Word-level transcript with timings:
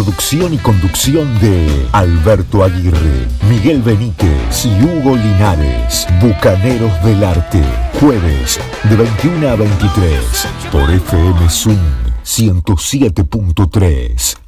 Producción 0.00 0.54
y 0.54 0.56
conducción 0.56 1.38
de 1.40 1.86
Alberto 1.92 2.64
Aguirre, 2.64 3.28
Miguel 3.50 3.82
Benítez 3.82 4.64
y 4.64 4.82
Hugo 4.82 5.14
Linares. 5.14 6.06
Bucaneros 6.22 7.04
del 7.04 7.22
Arte. 7.22 7.62
Jueves 8.00 8.58
de 8.84 8.96
21 8.96 9.46
a 9.46 9.56
23 9.56 10.48
por 10.72 10.90
FM 10.90 11.50
Zoom 11.50 11.76
107.3. 12.24 14.38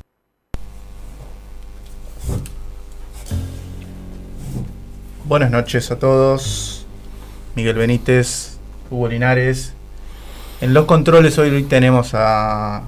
Buenas 5.27 5.51
noches 5.51 5.91
a 5.91 5.99
todos. 5.99 6.87
Miguel 7.57 7.77
Benítez, 7.77 8.57
Hugo 8.91 9.09
Linares. 9.09 9.75
En 10.63 10.73
los 10.73 10.87
controles 10.87 11.37
hoy 11.37 11.63
tenemos 11.65 12.13
a 12.15 12.85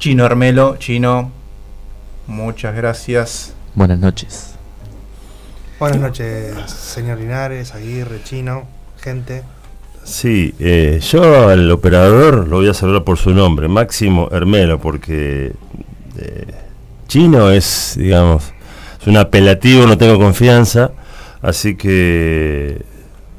Chino 0.00 0.24
Armelo. 0.24 0.78
Chino, 0.78 1.30
muchas 2.26 2.74
gracias. 2.74 3.54
Buenas 3.74 3.98
noches. 3.98 4.48
Buenas 5.78 5.98
noches, 6.00 6.54
señor 6.70 7.18
Linares, 7.18 7.74
Aguirre, 7.74 8.20
Chino, 8.22 8.64
gente. 9.00 9.42
Sí, 10.04 10.54
eh, 10.60 11.00
yo 11.02 11.48
al 11.48 11.70
operador 11.70 12.46
lo 12.48 12.56
voy 12.58 12.68
a 12.68 12.74
saludar 12.74 13.02
por 13.04 13.18
su 13.18 13.30
nombre, 13.30 13.66
Máximo 13.68 14.28
Hermelo, 14.30 14.80
porque 14.80 15.52
eh, 16.18 16.46
Chino 17.08 17.50
es, 17.50 17.94
digamos, 17.96 18.44
es 19.00 19.06
un 19.06 19.16
apelativo, 19.16 19.86
no 19.86 19.98
tengo 19.98 20.18
confianza, 20.18 20.92
así 21.40 21.74
que... 21.76 22.82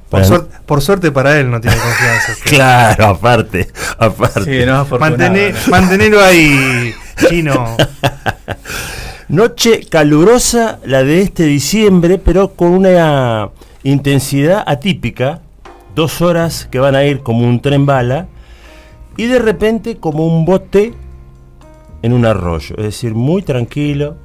Por, 0.10 0.24
suerte, 0.26 0.56
por 0.66 0.82
suerte 0.82 1.12
para 1.12 1.40
él 1.40 1.50
no 1.50 1.60
tiene 1.60 1.76
confianza. 1.78 2.34
Claro, 2.46 3.08
aparte, 3.08 3.70
aparte. 3.98 4.44
Sí, 4.44 4.66
no, 4.66 4.86
Mantener- 4.88 5.54
¿no? 5.54 5.72
mantenerlo 5.72 6.22
ahí, 6.24 6.94
Chino. 7.18 7.78
Noche 9.30 9.82
calurosa 9.90 10.80
la 10.86 11.04
de 11.04 11.22
este 11.22 11.44
diciembre, 11.46 12.18
pero 12.20 12.50
con 12.54 12.70
una 12.70 13.50
intensidad 13.84 14.64
atípica. 14.66 15.40
Dos 15.96 16.22
horas 16.22 16.68
que 16.72 16.80
van 16.80 16.96
a 16.96 17.04
ir 17.04 17.20
como 17.22 17.48
un 17.48 17.62
tren 17.62 17.86
bala 17.86 18.28
y 19.16 19.26
de 19.28 19.38
repente 19.40 19.98
como 19.98 20.26
un 20.26 20.44
bote 20.44 20.94
en 22.02 22.14
un 22.14 22.26
arroyo. 22.26 22.76
Es 22.78 22.84
decir, 22.84 23.14
muy 23.14 23.44
tranquilo, 23.44 24.18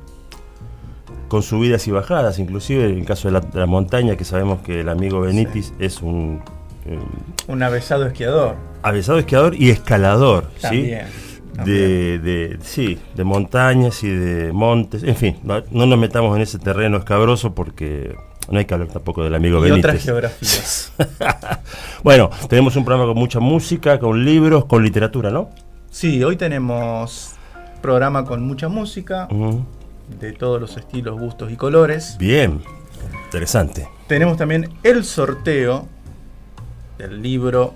con 1.29 1.43
subidas 1.43 1.87
y 1.87 1.91
bajadas, 1.91 2.39
inclusive 2.39 2.87
en 2.87 2.99
el 3.01 3.05
caso 3.05 3.29
de 3.29 3.33
la, 3.33 3.41
de 3.41 3.61
la 3.61 3.67
montaña, 3.67 4.17
que 4.17 4.25
sabemos 4.25 4.61
que 4.61 4.81
el 4.81 4.89
amigo 4.89 5.21
Benitis 5.21 5.75
es 5.79 6.01
un 6.01 6.41
eh, 6.87 6.99
Un 7.49 7.63
avesado 7.63 8.07
esquiador. 8.07 8.57
avisado 8.83 9.19
esquiador 9.19 9.55
y 9.55 9.69
escalador. 9.69 10.51
¿sí? 10.71 10.95
De, 11.65 12.19
de- 12.19 12.59
sí, 12.63 12.99
de 13.15 13.25
montañas 13.25 14.03
y 14.05 14.09
de 14.09 14.53
montes, 14.53 15.03
en 15.03 15.17
fin, 15.17 15.39
no, 15.43 15.63
no 15.71 15.87
nos 15.87 15.99
metamos 15.99 16.35
en 16.37 16.43
ese 16.43 16.59
terreno 16.59 16.97
escabroso 16.99 17.55
porque 17.55 18.15
no 18.51 18.59
hay 18.59 18.65
que 18.65 18.75
hablar 18.75 18.89
tampoco 18.89 19.25
del 19.25 19.35
amigo 19.35 19.59
Y 19.59 19.71
Benítez. 19.71 19.85
otras 19.91 20.05
geografías. 20.05 20.93
bueno, 22.03 22.31
tenemos 22.49 22.77
un 22.77 22.85
programa 22.85 23.07
con 23.13 23.19
mucha 23.19 23.41
música, 23.41 23.99
con 23.99 24.25
libros, 24.25 24.65
con 24.67 24.83
literatura, 24.85 25.31
¿no? 25.31 25.51
Sí, 25.91 26.23
hoy 26.23 26.37
tenemos 26.37 27.33
programa 27.83 28.25
con 28.25 28.43
mucha 28.43 28.69
música, 28.69 29.29
de 30.21 30.33
todos 30.33 30.61
los 30.61 30.77
estilos, 30.77 31.19
gustos 31.19 31.51
y 31.53 31.57
colores. 31.57 32.17
Bien, 32.19 32.61
interesante. 33.27 33.89
Tenemos 34.07 34.37
también 34.37 34.69
el 34.83 35.05
sorteo 35.05 35.87
del 36.99 37.23
libro 37.23 37.75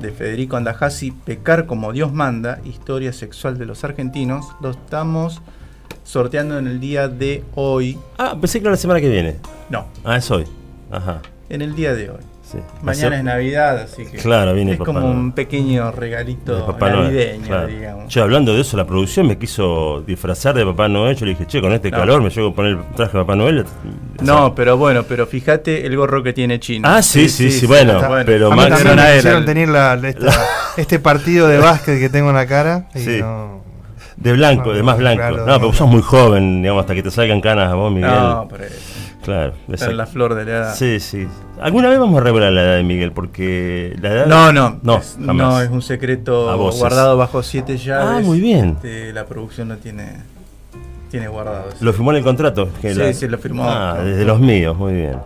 de 0.00 0.10
Federico 0.12 0.56
Andajasi, 0.56 1.10
Pecar 1.12 1.66
como 1.66 1.92
Dios 1.92 2.12
manda, 2.12 2.60
Historia 2.64 3.12
sexual 3.12 3.58
de 3.58 3.66
los 3.66 3.82
argentinos. 3.84 4.46
Lo 4.60 4.70
estamos 4.70 5.40
sorteando 6.04 6.58
en 6.58 6.66
el 6.66 6.80
día 6.80 7.08
de 7.08 7.44
hoy. 7.54 7.98
Ah, 8.18 8.36
pensé 8.40 8.58
que 8.60 8.64
era 8.64 8.72
la 8.72 8.76
semana 8.76 9.00
que 9.00 9.08
viene. 9.08 9.36
No, 9.68 9.86
Ah, 10.04 10.16
es 10.16 10.30
hoy. 10.30 10.44
Ajá, 10.90 11.20
en 11.48 11.62
el 11.62 11.74
día 11.74 11.94
de 11.94 12.10
hoy. 12.10 12.20
Sí. 12.50 12.58
Mañana 12.82 13.06
Hace- 13.08 13.16
es 13.16 13.24
Navidad, 13.24 13.78
así 13.78 14.06
que 14.06 14.16
Claro, 14.18 14.54
viene 14.54 14.72
es 14.72 14.78
Papá 14.78 14.86
como 14.86 15.00
Noel. 15.00 15.16
un 15.16 15.32
pequeño 15.32 15.86
de 15.86 15.92
regalito 15.92 16.66
Papá 16.66 16.90
Noel, 16.90 17.04
navideño, 17.04 17.46
claro. 17.46 17.66
digamos. 17.68 18.08
Che, 18.08 18.20
hablando 18.20 18.54
de 18.54 18.60
eso, 18.62 18.76
la 18.76 18.84
producción 18.86 19.26
me 19.26 19.38
quiso 19.38 20.02
disfrazar 20.06 20.54
de 20.54 20.64
Papá 20.64 20.88
Noel. 20.88 21.16
Yo 21.16 21.26
le 21.26 21.32
dije, 21.32 21.46
che, 21.46 21.60
con 21.60 21.72
este 21.72 21.90
No. 21.90 21.96
calor 21.98 22.22
me 22.22 22.30
llego 22.30 22.48
a 22.48 22.54
poner 22.54 22.72
el 22.72 22.84
traje 22.96 23.16
de 23.18 23.24
Papá 23.24 23.36
Noel. 23.36 23.64
No, 24.22 24.54
pero 24.54 24.76
bueno, 24.76 25.02
pero 25.04 25.26
fíjate 25.26 25.86
el 25.86 25.96
gorro 25.96 26.22
que 26.22 26.32
tiene 26.32 26.58
Chino. 26.60 26.88
Ah, 26.88 27.02
sí, 27.02 27.28
sí, 27.28 27.50
sí, 27.50 27.66
bueno, 27.66 28.00
pero 28.26 28.48
a 28.48 28.50
mí 28.50 28.56
Max- 28.56 28.84
me 28.84 29.16
hicieron 29.18 29.44
tener 29.44 29.68
la- 29.68 29.96
la- 29.96 30.08
esta- 30.08 30.32
este 30.76 30.98
partido 30.98 31.48
de 31.48 31.58
básquet 31.58 31.98
que 31.98 32.08
tengo 32.08 32.30
en 32.30 32.36
la 32.36 32.46
cara. 32.46 32.88
Y 32.94 32.98
Sí. 33.00 33.18
no, 33.20 33.60
De 34.16 34.34
blanco, 34.34 34.66
No, 34.66 34.72
de 34.74 34.82
más 34.82 34.98
blanco. 34.98 35.16
claro, 35.22 35.36
no, 35.38 35.44
pero 35.54 35.66
vos 35.68 35.76
sos 35.78 35.88
muy 35.88 36.02
joven, 36.02 36.60
digamos, 36.60 36.82
hasta 36.82 36.94
que 36.94 37.02
te 37.02 37.10
salgan 37.10 37.40
canas 37.40 37.72
a 37.72 37.74
vos, 37.74 37.90
Miguel. 37.90 38.10
No, 38.10 38.46
pero 38.50 38.64
claro. 39.24 39.52
está 39.62 39.72
exacto. 39.72 39.90
en 39.92 39.96
la 39.96 40.06
flor 40.06 40.34
de 40.34 40.44
la 40.44 40.50
edad. 40.50 40.74
Sí, 40.74 41.00
sí. 41.00 41.26
¿Alguna 41.60 41.88
vez 41.88 41.98
vamos 41.98 42.20
a 42.20 42.24
revelar 42.24 42.52
la 42.52 42.62
edad 42.62 42.76
de 42.76 42.82
Miguel? 42.82 43.12
Porque 43.12 43.96
la 44.00 44.08
edad. 44.10 44.26
No, 44.26 44.52
no, 44.52 44.78
No, 44.82 44.98
es, 44.98 45.18
no, 45.18 45.60
es 45.60 45.70
un 45.70 45.82
secreto 45.82 46.56
guardado 46.72 47.16
bajo 47.16 47.42
siete 47.42 47.76
llaves. 47.76 48.24
Ah, 48.24 48.26
muy 48.26 48.40
bien. 48.40 48.70
Este, 48.76 49.12
la 49.12 49.26
producción 49.26 49.68
no 49.68 49.76
tiene, 49.76 50.16
tiene 51.10 51.28
guardado. 51.28 51.68
eso. 51.68 51.78
¿Lo 51.84 51.92
firmó 51.92 52.10
en 52.12 52.18
el 52.18 52.24
contrato? 52.24 52.68
Que 52.80 52.94
Sí, 52.94 53.14
sí, 53.14 53.28
lo 53.28 53.38
firmó. 53.38 53.64
Ah, 53.64 54.00
desde 54.02 54.24
los 54.24 54.40
míos, 54.40 54.76
muy 54.76 54.94
bien. 54.94 55.16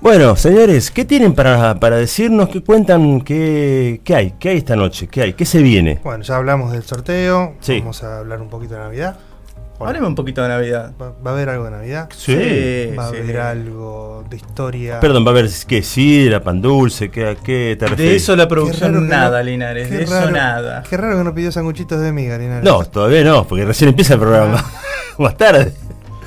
Bueno, 0.00 0.34
señores, 0.34 0.90
¿qué 0.90 1.04
tienen 1.04 1.32
para, 1.32 1.76
para 1.78 1.96
decirnos? 1.96 2.48
¿Qué 2.48 2.60
cuentan? 2.60 3.20
¿Qué, 3.20 4.00
¿Qué 4.02 4.16
hay? 4.16 4.34
¿Qué 4.36 4.48
hay 4.48 4.56
esta 4.56 4.74
noche? 4.74 5.06
¿Qué 5.06 5.22
hay? 5.22 5.32
¿Qué 5.34 5.44
se 5.44 5.62
viene? 5.62 6.00
Bueno, 6.02 6.24
ya 6.24 6.36
hablamos 6.38 6.72
del 6.72 6.82
sorteo. 6.82 7.54
Sí. 7.60 7.78
Vamos 7.78 8.02
a 8.02 8.18
hablar 8.18 8.40
un 8.40 8.48
poquito 8.48 8.74
de 8.74 8.80
Navidad. 8.80 9.16
Bueno, 9.82 9.88
Hablemos 9.90 10.08
un 10.08 10.14
poquito 10.14 10.42
de 10.42 10.48
Navidad. 10.48 10.92
va, 11.00 11.12
va 11.24 11.30
a 11.30 11.34
haber 11.34 11.48
algo 11.48 11.64
de 11.66 11.70
Navidad. 11.72 12.08
Sí. 12.16 12.34
Va 12.98 13.08
a 13.08 13.10
sí. 13.10 13.16
haber 13.18 13.40
algo 13.40 14.24
de 14.30 14.36
historia. 14.36 15.00
Perdón, 15.00 15.24
va 15.24 15.28
a 15.28 15.32
haber 15.32 15.50
qué 15.66 15.82
sidra, 15.82 16.40
pan 16.42 16.60
dulce, 16.62 17.10
¿qué, 17.10 17.36
qué 17.42 17.76
te 17.78 17.94
De 17.96 18.16
eso 18.16 18.34
la 18.36 18.48
producción 18.48 19.08
nada, 19.08 19.38
no- 19.38 19.44
Linares. 19.44 19.90
De 19.90 20.04
eso 20.04 20.30
nada. 20.30 20.82
Qué 20.88 20.96
raro 20.96 21.18
que 21.18 21.24
no 21.24 21.34
pidió 21.34 21.52
sanguchitos 21.52 22.00
de 22.00 22.12
miga, 22.12 22.38
Linares. 22.38 22.64
No, 22.64 22.84
todavía 22.84 23.22
no, 23.24 23.44
porque 23.46 23.64
recién 23.64 23.90
empieza 23.90 24.14
el 24.14 24.20
programa. 24.20 24.64
Más 25.18 25.36
tarde. 25.36 25.72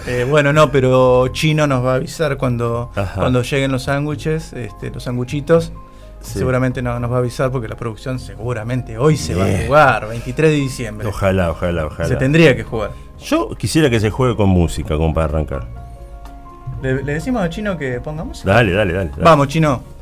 Eh, 0.07 0.25
bueno, 0.29 0.53
no, 0.53 0.71
pero 0.71 1.27
Chino 1.29 1.65
nos 1.65 1.83
va 1.83 1.93
a 1.93 1.95
avisar 1.95 2.37
cuando, 2.37 2.91
Ajá. 2.95 3.15
cuando 3.21 3.41
lleguen 3.41 3.71
los 3.71 3.83
sándwiches, 3.83 4.53
este, 4.53 4.91
los 4.91 5.03
sanguchitos. 5.03 5.71
Sí. 6.25 6.39
Seguramente 6.39 6.81
no, 6.81 6.99
nos 6.99 7.11
va 7.11 7.15
a 7.17 7.19
avisar 7.19 7.51
porque 7.51 7.67
la 7.67 7.75
producción 7.75 8.19
seguramente 8.19 8.97
hoy 8.97 9.15
se 9.17 9.35
va 9.35 9.45
a 9.45 9.65
jugar, 9.65 10.07
23 10.09 10.51
de 10.51 10.57
diciembre. 10.57 11.07
Ojalá, 11.07 11.51
ojalá, 11.51 11.85
ojalá. 11.85 12.09
Se 12.09 12.15
tendría 12.15 12.55
que 12.55 12.63
jugar. 12.63 12.91
Yo 13.19 13.49
quisiera 13.57 13.89
que 13.89 13.99
se 13.99 14.09
juegue 14.09 14.35
con 14.35 14.49
música, 14.49 14.97
como 14.97 15.13
para 15.13 15.25
arrancar. 15.25 15.67
¿Le, 16.81 17.03
le 17.03 17.13
decimos 17.13 17.41
a 17.41 17.49
Chino 17.49 17.77
que 17.77 17.99
pongamos? 18.01 18.43
Dale, 18.43 18.71
dale, 18.71 18.93
dale. 18.93 19.09
dale. 19.11 19.23
Vamos, 19.23 19.47
Chino. 19.47 19.94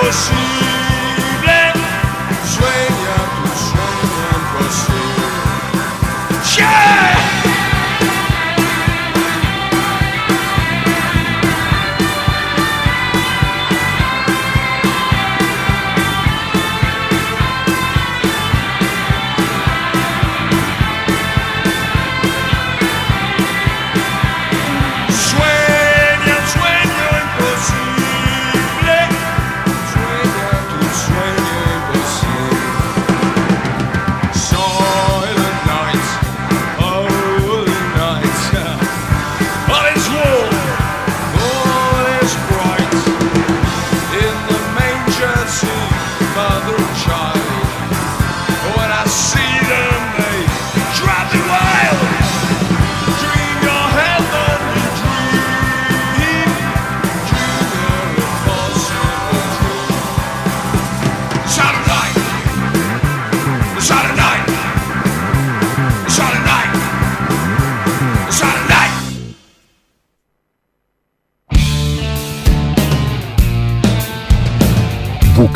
Push 0.00 0.37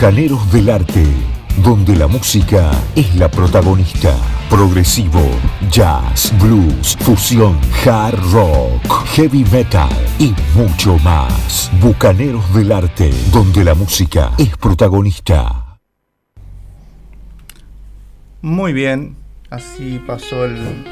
Bucaneros 0.03 0.53
del 0.53 0.69
Arte, 0.69 1.05
donde 1.63 1.95
la 1.95 2.09
música 2.09 2.73
es 2.97 3.15
la 3.15 3.31
protagonista. 3.31 4.13
Progresivo, 4.51 5.21
jazz, 5.71 6.35
blues, 6.41 6.97
fusión, 7.03 7.57
hard 7.87 8.19
rock, 8.33 9.07
heavy 9.15 9.45
metal 9.53 9.89
y 10.19 10.35
mucho 10.57 10.99
más. 11.05 11.71
Bucaneros 11.81 12.53
del 12.53 12.73
Arte, 12.73 13.13
donde 13.33 13.63
la 13.63 13.75
música 13.77 14.33
es 14.39 14.57
protagonista. 14.57 15.79
Muy 18.41 18.73
bien, 18.73 19.15
así 19.51 20.03
pasó 20.05 20.47
el 20.47 20.85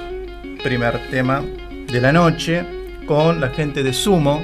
primer 0.62 1.11
tema 1.11 1.43
de 1.89 2.01
la 2.01 2.12
noche 2.12 2.65
con 3.09 3.41
la 3.41 3.49
gente 3.49 3.83
de 3.83 3.93
Sumo. 3.93 4.41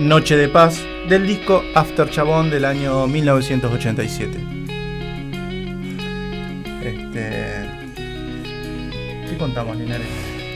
Noche 0.00 0.38
de 0.38 0.48
Paz 0.48 0.82
del 1.08 1.26
disco 1.26 1.62
After 1.74 2.08
Chabón 2.10 2.50
del 2.50 2.64
año 2.64 3.06
1987. 3.06 4.38
Este, 6.84 7.30
¿Qué 9.28 9.36
contamos, 9.38 9.76
Linares? 9.76 10.06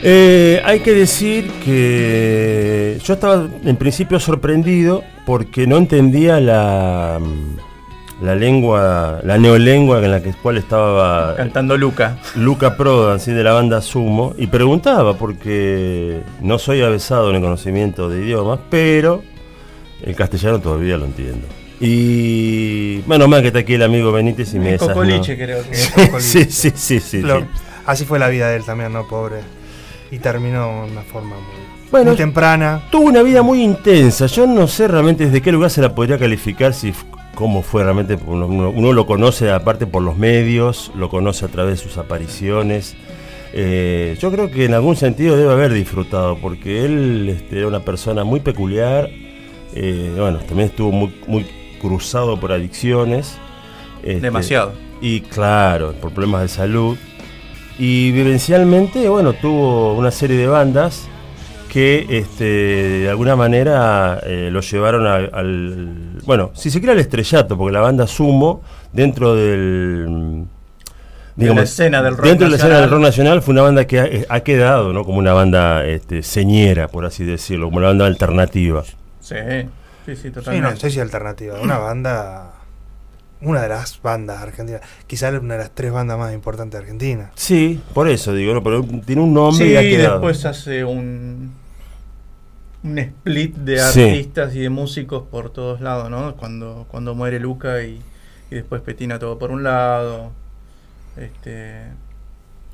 Eh, 0.03 0.61
hay 0.63 0.79
que 0.81 0.93
decir 0.93 1.51
que 1.65 2.99
yo 3.03 3.13
estaba 3.15 3.47
en 3.63 3.75
principio 3.77 4.19
sorprendido 4.19 5.03
porque 5.25 5.65
no 5.65 5.77
entendía 5.77 6.39
la, 6.39 7.19
la 8.21 8.35
lengua, 8.35 9.19
la 9.23 9.37
neolengua 9.37 10.03
en 10.03 10.11
la 10.11 10.21
que, 10.21 10.33
cual 10.33 10.57
estaba 10.57 11.35
Cantando 11.35 11.77
Luca. 11.77 12.17
Luca 12.35 12.77
Prodan, 12.77 13.19
¿sí? 13.19 13.31
de 13.31 13.43
la 13.43 13.53
banda 13.53 13.81
Sumo, 13.81 14.33
y 14.37 14.47
preguntaba, 14.47 15.17
porque 15.17 16.21
no 16.41 16.59
soy 16.59 16.81
avesado 16.81 17.29
en 17.31 17.37
el 17.37 17.41
conocimiento 17.41 18.09
de 18.09 18.23
idiomas, 18.23 18.59
pero 18.69 19.23
el 20.03 20.15
castellano 20.15 20.59
todavía 20.59 20.97
lo 20.97 21.05
entiendo. 21.05 21.47
Y 21.79 22.99
bueno, 23.01 23.27
más 23.27 23.41
que 23.41 23.47
está 23.47 23.59
aquí 23.59 23.75
el 23.75 23.83
amigo 23.83 24.11
Benítez 24.11 24.53
y 24.53 24.59
me. 24.59 24.77
Cocoliche, 24.77 25.35
creo 25.37 25.63
que 25.63 25.71
es. 25.71 26.23
Sí, 26.23 26.45
sí, 26.49 26.71
sí, 26.75 26.99
sí. 26.99 27.21
Lo- 27.21 27.39
sí. 27.41 27.45
Así 27.85 28.05
fue 28.05 28.19
la 28.19 28.27
vida 28.29 28.49
de 28.49 28.57
él 28.57 28.63
también, 28.65 28.91
¿no? 28.93 29.07
Pobre. 29.07 29.37
Y 30.11 30.19
terminó 30.19 30.85
de 30.85 30.91
una 30.91 31.01
forma 31.01 31.35
muy, 31.35 31.89
Bueno, 31.91 32.07
muy 32.11 32.17
temprana. 32.17 32.83
Tuvo 32.91 33.07
una 33.07 33.21
vida 33.23 33.41
muy 33.41 33.61
intensa. 33.61 34.25
Yo 34.27 34.45
no 34.47 34.67
sé 34.67 34.87
realmente 34.87 35.25
desde 35.25 35.41
qué 35.41 35.51
lugar 35.51 35.69
se 35.69 35.81
la 35.81 35.93
podría 35.95 36.17
calificar, 36.17 36.73
si 36.73 36.93
cómo 37.35 37.61
fue 37.61 37.83
realmente. 37.83 38.17
Uno 38.25 38.93
lo 38.93 39.05
conoce 39.05 39.51
aparte 39.51 39.85
por 39.87 40.01
los 40.01 40.17
medios, 40.17 40.91
lo 40.95 41.09
conoce 41.09 41.45
a 41.45 41.47
través 41.49 41.77
de 41.77 41.83
sus 41.83 41.97
apariciones. 41.97 42.95
Eh, 43.53 44.17
yo 44.19 44.31
creo 44.31 44.51
que 44.51 44.65
en 44.65 44.73
algún 44.73 44.95
sentido 44.95 45.37
debe 45.37 45.51
haber 45.53 45.71
disfrutado, 45.73 46.37
porque 46.39 46.83
él 46.85 47.29
este, 47.29 47.59
era 47.59 47.67
una 47.67 47.79
persona 47.81 48.23
muy 48.23 48.39
peculiar. 48.39 49.09
Eh, 49.79 50.13
bueno, 50.17 50.39
también 50.39 50.69
estuvo 50.69 50.91
muy, 50.91 51.13
muy 51.27 51.45
cruzado 51.81 52.39
por 52.39 52.51
adicciones. 52.51 53.37
este, 54.03 54.21
Demasiado. 54.21 54.73
y 55.01 55.21
claro, 55.21 55.93
por 56.01 56.11
problemas 56.11 56.41
de 56.43 56.47
salud. 56.47 56.97
Y 57.79 58.11
vivencialmente, 58.11 59.07
bueno, 59.09 59.33
tuvo 59.33 59.93
una 59.93 60.09
serie 60.11 60.35
de 60.37 60.47
bandas 60.47 61.07
que 61.69 62.05
este, 62.09 62.43
de 62.45 63.09
alguna 63.09 63.35
manera 63.35 64.19
eh, 64.25 64.49
lo 64.51 64.61
llevaron 64.61 65.05
a- 65.05 65.15
al. 65.37 66.17
Bueno, 66.25 66.49
si 66.55 66.71
se 66.71 66.79
quiere 66.79 66.93
al 66.93 66.99
estrellato, 66.99 67.55
porque 67.57 67.73
la 67.73 67.81
banda 67.81 68.07
Sumo, 68.07 68.61
dentro 68.93 69.35
del. 69.35 70.45
De 71.35 71.53
la 71.53 71.61
escena 71.61 72.01
del 72.01 72.17
rock 72.17 72.25
Dentro 72.25 72.45
de 72.47 72.51
la 72.51 72.57
escena 72.57 72.79
del 72.81 72.89
rock 72.89 72.99
nacional 73.01 73.43
fue 73.43 73.51
una 73.51 73.61
banda 73.61 73.85
que 73.85 73.99
ha, 73.99 74.07
ha 74.35 74.39
quedado 74.39 74.91
¿no? 74.91 75.03
como 75.03 75.19
una 75.19 75.33
banda 75.33 75.85
este, 75.85 76.23
señera, 76.23 76.87
por 76.87 77.05
así 77.05 77.25
decirlo, 77.25 77.67
como 77.67 77.77
una 77.77 77.89
banda 77.89 78.07
alternativa. 78.07 78.83
Sí, 79.27 79.35
sí, 80.05 80.15
sí, 80.15 80.21
Sí, 80.21 80.27
no 80.27 80.33
totalmente. 80.33 80.79
sé 80.79 80.89
si 80.91 80.99
alternativa. 80.99 81.59
Una 81.61 81.77
banda. 81.79 82.53
Una 83.41 83.61
de 83.61 83.69
las 83.69 84.01
bandas 84.01 84.41
argentinas. 84.41 84.81
Quizás 85.05 85.31
una 85.39 85.53
de 85.55 85.59
las 85.59 85.71
tres 85.71 85.91
bandas 85.91 86.17
más 86.17 86.33
importantes 86.33 86.79
de 86.79 86.83
Argentina. 86.83 87.31
Sí, 87.35 87.79
por 87.93 88.07
eso 88.09 88.33
digo, 88.33 88.53
¿no? 88.53 88.63
pero 88.63 88.83
tiene 89.05 89.21
un 89.21 89.33
nombre 89.33 89.63
Sí, 89.65 89.71
y 89.73 89.75
ha 89.75 89.81
quedado. 89.81 90.13
después 90.15 90.43
hace 90.45 90.83
un 90.83 91.51
un 92.83 92.97
split 92.99 93.55
de 93.57 93.79
Sí. 93.79 94.01
artistas 94.03 94.55
y 94.55 94.59
de 94.61 94.69
músicos 94.69 95.23
por 95.29 95.49
todos 95.51 95.81
lados, 95.81 96.09
¿no? 96.09 96.35
Cuando, 96.35 96.85
cuando 96.89 97.13
muere 97.15 97.39
Luca 97.39 97.83
y, 97.83 98.01
y 98.49 98.55
después 98.55 98.81
Petina 98.81 99.19
todo 99.19 99.37
por 99.37 99.51
un 99.51 99.61
lado. 99.63 100.31
Este. 101.17 101.81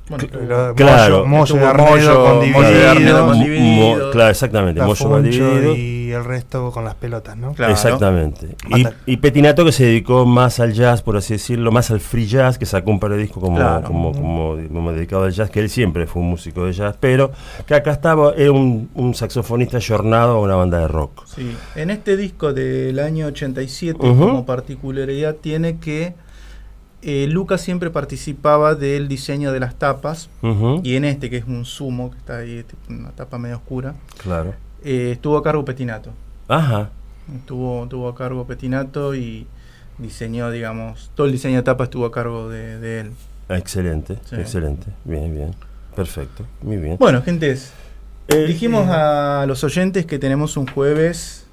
Bueno, 0.08 0.24
Cl- 0.24 0.30
tuvo- 0.30 0.74
Claro. 0.74 1.24
Mollo, 1.24 1.56
Mollo 1.56 1.64
y 1.64 2.06
con 2.14 2.36
y 2.36 2.52
Dividido. 2.52 3.26
con 3.26 3.38
Dividido. 3.40 4.04
mo- 4.04 4.10
claro, 4.10 4.30
exactamente. 4.30 4.82
Mollo 4.82 5.08
va 5.08 5.16
Gafuncho 5.16 5.48
dividido. 5.54 5.74
y 5.76 6.12
el 6.12 6.24
resto 6.24 6.70
con 6.72 6.84
las 6.84 6.94
pelotas, 6.94 7.36
¿no? 7.38 7.54
Claro. 7.54 7.72
Exactamente. 7.72 8.54
Y, 8.68 8.82
Mata- 8.82 8.96
y 9.06 9.16
Petinato 9.16 9.64
que 9.64 9.72
se 9.72 9.84
dedicó 9.86 10.26
más 10.26 10.60
al 10.60 10.74
jazz, 10.74 11.00
por 11.00 11.16
así 11.16 11.32
decirlo, 11.34 11.72
más 11.72 11.90
al 11.90 12.00
free 12.00 12.26
jazz, 12.26 12.58
que 12.58 12.66
sacó 12.66 12.90
un 12.90 13.00
par 13.00 13.12
de 13.12 13.16
discos 13.16 13.42
como, 13.42 13.56
Claro. 13.56 13.86
como, 13.86 14.12
como, 14.12 14.56
como 14.72 14.92
dedicado 14.92 15.24
al 15.24 15.32
jazz, 15.32 15.48
que 15.50 15.60
él 15.60 15.70
siempre 15.70 16.06
fue 16.06 16.20
un 16.20 16.28
músico 16.28 16.66
de 16.66 16.72
jazz, 16.74 16.96
pero 17.00 17.32
que 17.66 17.74
acá 17.74 17.90
estaba, 17.92 18.34
era 18.36 18.52
un, 18.52 18.90
un 18.94 19.14
saxofonista 19.14 19.78
jornado 19.80 20.36
a 20.36 20.40
una 20.40 20.54
banda 20.54 20.80
de 20.80 20.88
rock. 20.88 21.24
Sí, 21.26 21.56
en 21.76 21.88
este 21.90 22.18
disco 22.18 22.52
del 22.52 22.98
año 22.98 23.26
87 23.26 23.98
Ujú. 24.06 24.20
como 24.20 24.44
particularidad 24.46 25.36
tiene 25.36 25.78
que 25.78 26.14
eh, 27.04 27.26
Lucas 27.28 27.60
siempre 27.60 27.90
participaba 27.90 28.74
del 28.74 29.08
diseño 29.08 29.52
de 29.52 29.60
las 29.60 29.74
tapas 29.78 30.28
y 30.82 30.96
en 30.96 31.04
este 31.04 31.28
que 31.30 31.36
es 31.38 31.44
un 31.46 31.64
sumo 31.64 32.10
que 32.10 32.18
está 32.18 32.38
ahí 32.38 32.64
una 32.88 33.10
tapa 33.10 33.38
medio 33.38 33.56
oscura 33.56 33.94
Claro. 34.22 34.54
eh, 34.84 35.10
estuvo 35.12 35.36
a 35.36 35.42
cargo 35.42 35.64
Petinato 35.64 36.10
Ajá. 36.48 36.90
estuvo, 37.36 37.84
estuvo 37.84 38.08
a 38.08 38.14
cargo 38.14 38.46
Petinato 38.46 39.14
y 39.14 39.46
diseñó 39.98 40.50
digamos 40.50 41.10
todo 41.14 41.26
el 41.26 41.32
diseño 41.32 41.56
de 41.58 41.62
tapa 41.62 41.84
estuvo 41.84 42.04
a 42.06 42.10
cargo 42.12 42.48
de, 42.48 42.78
de 42.78 43.00
él 43.00 43.10
Excelente, 43.48 44.18
Sí. 44.24 44.36
excelente. 44.36 44.86
Bien, 45.04 45.34
bien. 45.34 45.54
Perfecto. 45.94 46.46
Muy 46.62 46.78
bien. 46.78 46.96
bueno 46.98 47.20
gentes 47.22 47.72
Eh, 48.28 48.46
dijimos 48.46 48.88
eh, 48.88 48.92
a 48.92 49.44
los 49.46 49.62
oyentes 49.64 50.06
que 50.06 50.18
tenemos 50.18 50.56
un 50.56 50.66
jueves 50.66 51.46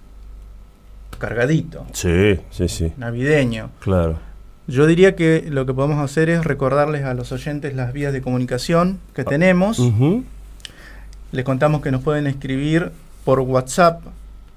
cargadito 1.19 1.85
Sí, 1.93 2.39
sí, 2.49 2.67
sí. 2.67 2.93
navideño 2.97 3.69
Claro. 3.81 4.19
Yo 4.67 4.85
diría 4.85 5.15
que 5.15 5.47
lo 5.49 5.65
que 5.65 5.73
podemos 5.73 5.99
hacer 5.99 6.29
es 6.29 6.43
recordarles 6.43 7.03
a 7.03 7.13
los 7.13 7.31
oyentes 7.31 7.75
las 7.75 7.93
vías 7.93 8.13
de 8.13 8.21
comunicación 8.21 8.99
que 9.13 9.23
tenemos. 9.23 9.79
Ujú. 9.79 10.23
Les 11.31 11.45
contamos 11.45 11.81
que 11.81 11.91
nos 11.91 12.03
pueden 12.03 12.27
escribir 12.27 12.91
por 13.25 13.39
WhatsApp, 13.39 14.01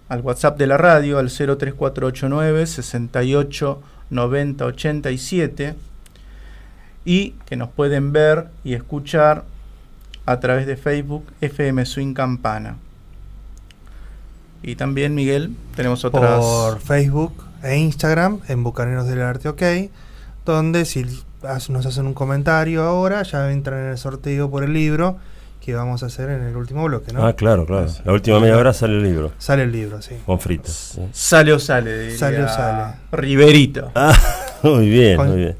al 0.08 0.20
WhatsApp 0.20 0.58
de 0.58 0.66
la 0.66 0.76
radio, 0.76 1.18
al 1.18 1.30
03489 1.30 2.66
68 2.66 3.82
90 4.10 4.64
87 4.64 5.74
y 7.04 7.30
que 7.46 7.56
nos 7.56 7.68
pueden 7.70 8.12
ver 8.12 8.48
y 8.62 8.74
escuchar 8.74 9.44
a 10.26 10.40
través 10.40 10.66
de 10.66 10.76
Facebook 10.76 11.26
FM 11.40 11.84
Swing 11.84 12.14
Campana. 12.14 12.76
Y 14.62 14.76
también, 14.76 15.14
Miguel, 15.14 15.54
tenemos 15.76 16.04
otras... 16.04 16.40
Por 16.40 16.80
Facebook 16.80 17.44
e 17.64 17.76
Instagram 17.78 18.40
en 18.48 18.62
Bucaneros 18.62 19.06
del 19.08 19.22
Arte 19.22 19.48
OK, 19.48 19.62
donde 20.44 20.84
si 20.84 21.04
nos 21.68 21.86
hacen 21.86 22.06
un 22.06 22.14
comentario 22.14 22.82
ahora, 22.84 23.22
ya 23.22 23.50
entran 23.50 23.80
en 23.80 23.86
el 23.90 23.98
sorteo 23.98 24.50
por 24.50 24.64
el 24.64 24.72
libro 24.72 25.16
que 25.60 25.74
vamos 25.74 26.02
a 26.02 26.06
hacer 26.06 26.28
en 26.28 26.42
el 26.42 26.56
último 26.56 26.84
bloque, 26.84 27.12
¿no? 27.14 27.26
Ah, 27.26 27.34
claro, 27.34 27.64
claro. 27.64 27.86
La 28.04 28.12
última 28.12 28.38
media 28.38 28.58
hora 28.58 28.74
sale 28.74 28.98
el 28.98 29.02
libro. 29.02 29.32
Sale 29.38 29.62
el 29.62 29.72
libro, 29.72 30.02
sí. 30.02 30.14
Con 30.26 30.38
fritas. 30.38 30.92
sí. 30.94 31.00
Sale 31.12 31.54
o 31.54 31.58
sale, 31.58 31.98
diría 32.00 32.18
Sale 32.18 32.42
o 32.44 32.48
sale. 32.48 32.94
Riverito. 33.12 33.90
Ah, 33.94 34.12
muy 34.62 34.90
bien, 34.90 35.16
Con- 35.16 35.28
muy 35.28 35.36
bien. 35.38 35.56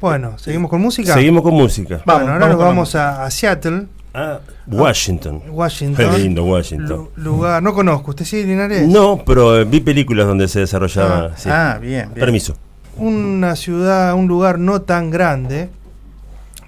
Bueno, 0.00 0.36
¿seguimos 0.38 0.70
con 0.70 0.80
música? 0.80 1.14
Seguimos 1.14 1.42
con 1.42 1.54
música. 1.54 2.02
Vamos, 2.04 2.22
bueno, 2.24 2.32
ahora 2.34 2.46
vamos 2.46 2.58
nos 2.58 2.58
vamos 2.58 2.94
a, 2.96 3.24
a 3.24 3.30
Seattle, 3.30 3.86
Ah, 4.18 4.40
Washington. 4.66 5.42
Washington. 5.50 6.10
Qué 6.10 6.18
lindo 6.18 6.42
Washington. 6.44 7.10
Lu- 7.16 7.22
lugar, 7.22 7.62
no 7.62 7.74
conozco, 7.74 8.10
¿usted 8.12 8.24
sí, 8.24 8.42
Linares? 8.44 8.88
No, 8.88 9.22
pero 9.26 9.58
eh, 9.60 9.64
vi 9.64 9.80
películas 9.80 10.26
donde 10.26 10.48
se 10.48 10.60
desarrollaba. 10.60 11.26
Ah, 11.26 11.36
sí. 11.36 11.48
Ah, 11.52 11.78
bien, 11.80 12.08
bien. 12.14 12.14
Permiso. 12.24 12.56
Una 12.96 13.56
ciudad, 13.56 14.14
un 14.14 14.26
lugar 14.26 14.58
no 14.58 14.80
tan 14.80 15.10
grande, 15.10 15.68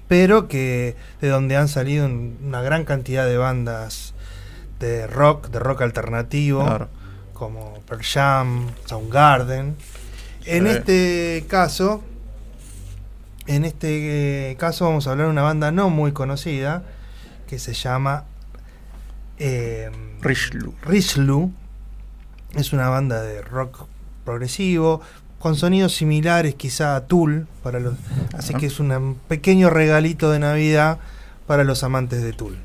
pero 0.07 0.47
que 0.47 0.95
de 1.21 1.27
donde 1.29 1.57
han 1.57 1.67
salido 1.67 2.05
un- 2.05 2.37
una 2.45 2.61
gran 2.61 2.85
cantidad 2.85 3.25
de 3.25 3.37
bandas 3.37 4.13
de 4.79 5.07
rock, 5.07 5.49
de 5.49 5.57
rock 5.57 5.81
alternativo, 5.81 6.63
Claro. 6.63 6.87
como 7.33 7.79
Pearl 7.87 8.03
Jam, 8.03 8.67
Soundgarden. 8.85 9.75
En 10.45 10.65
Sí. 10.65 10.69
este 10.71 11.45
caso, 11.47 12.03
en 13.47 13.65
este 13.65 14.51
eh, 14.51 14.55
caso 14.57 14.85
vamos 14.85 15.07
a 15.07 15.11
hablar 15.11 15.25
de 15.27 15.31
una 15.31 15.41
banda 15.41 15.71
no 15.71 15.89
muy 15.89 16.11
conocida 16.11 16.83
que 17.49 17.57
se 17.57 17.73
llama 17.73 18.25
eh. 19.39 19.89
Richlu. 20.85 21.51
Es 22.55 22.73
una 22.73 22.89
banda 22.89 23.23
de 23.23 23.41
rock 23.41 23.85
progresivo 24.23 25.01
con 25.39 25.55
sonidos 25.55 25.95
similares 25.95 26.53
quizá 26.55 26.95
a 26.95 27.07
Tool 27.07 27.47
para 27.63 27.79
los 27.79 27.95
así 28.33 28.53
que 28.53 28.67
es 28.67 28.79
un 28.79 29.17
pequeño 29.27 29.69
regalito 29.69 30.29
de 30.29 30.39
Navidad 30.39 30.99
para 31.47 31.63
los 31.63 31.83
amantes 31.83 32.21
de 32.21 32.33
Tool. 32.33 32.57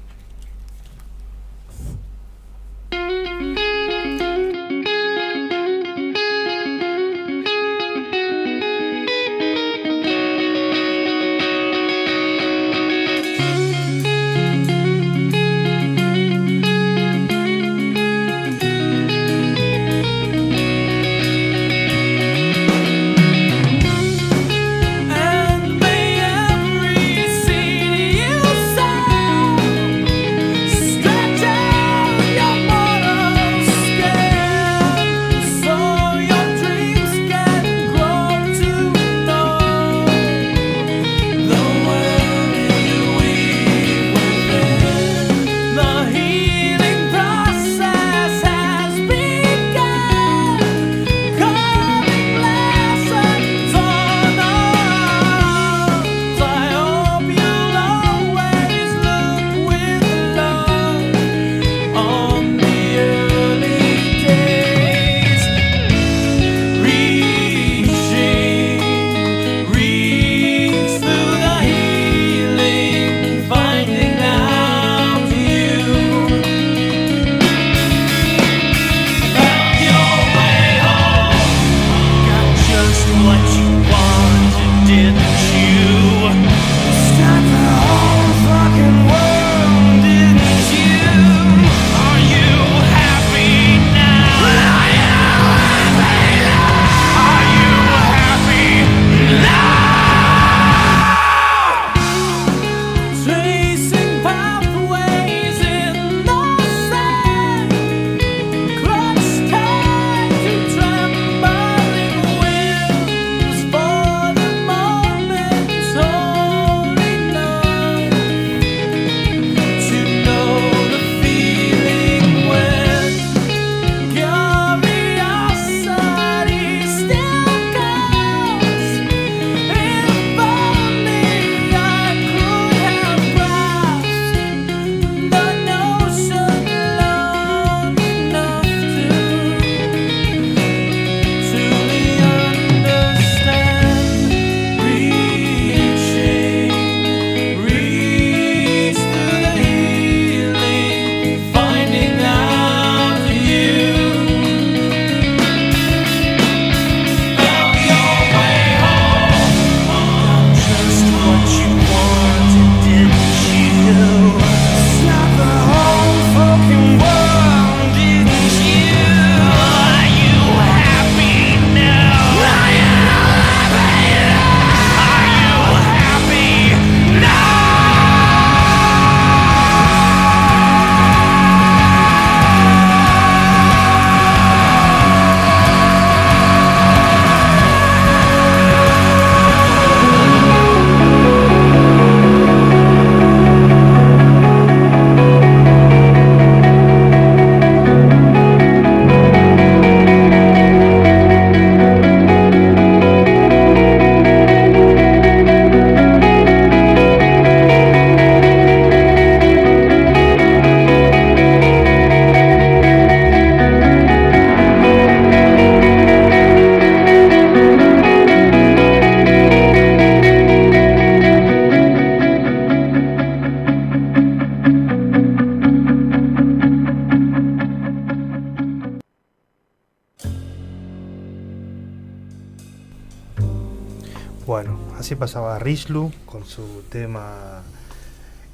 Pasaba 235.24 235.58
Richlu 235.58 236.12
con 236.26 236.44
su 236.44 236.82
tema 236.90 237.62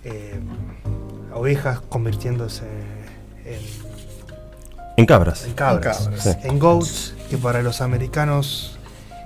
eh, 0.05 0.39
Ovejas 1.35 1.81
convirtiéndose 1.81 2.63
en 3.45 3.59
En 4.97 5.05
cabras. 5.05 5.47
en 5.47 5.55
cabras, 5.55 5.99
En 5.99 6.05
cabras. 6.13 6.23
Sí. 6.23 6.31
en 6.45 6.59
goats, 6.61 7.15
que 7.29 7.39
para 7.39 7.61
los 7.63 7.81
americanos 7.81 8.79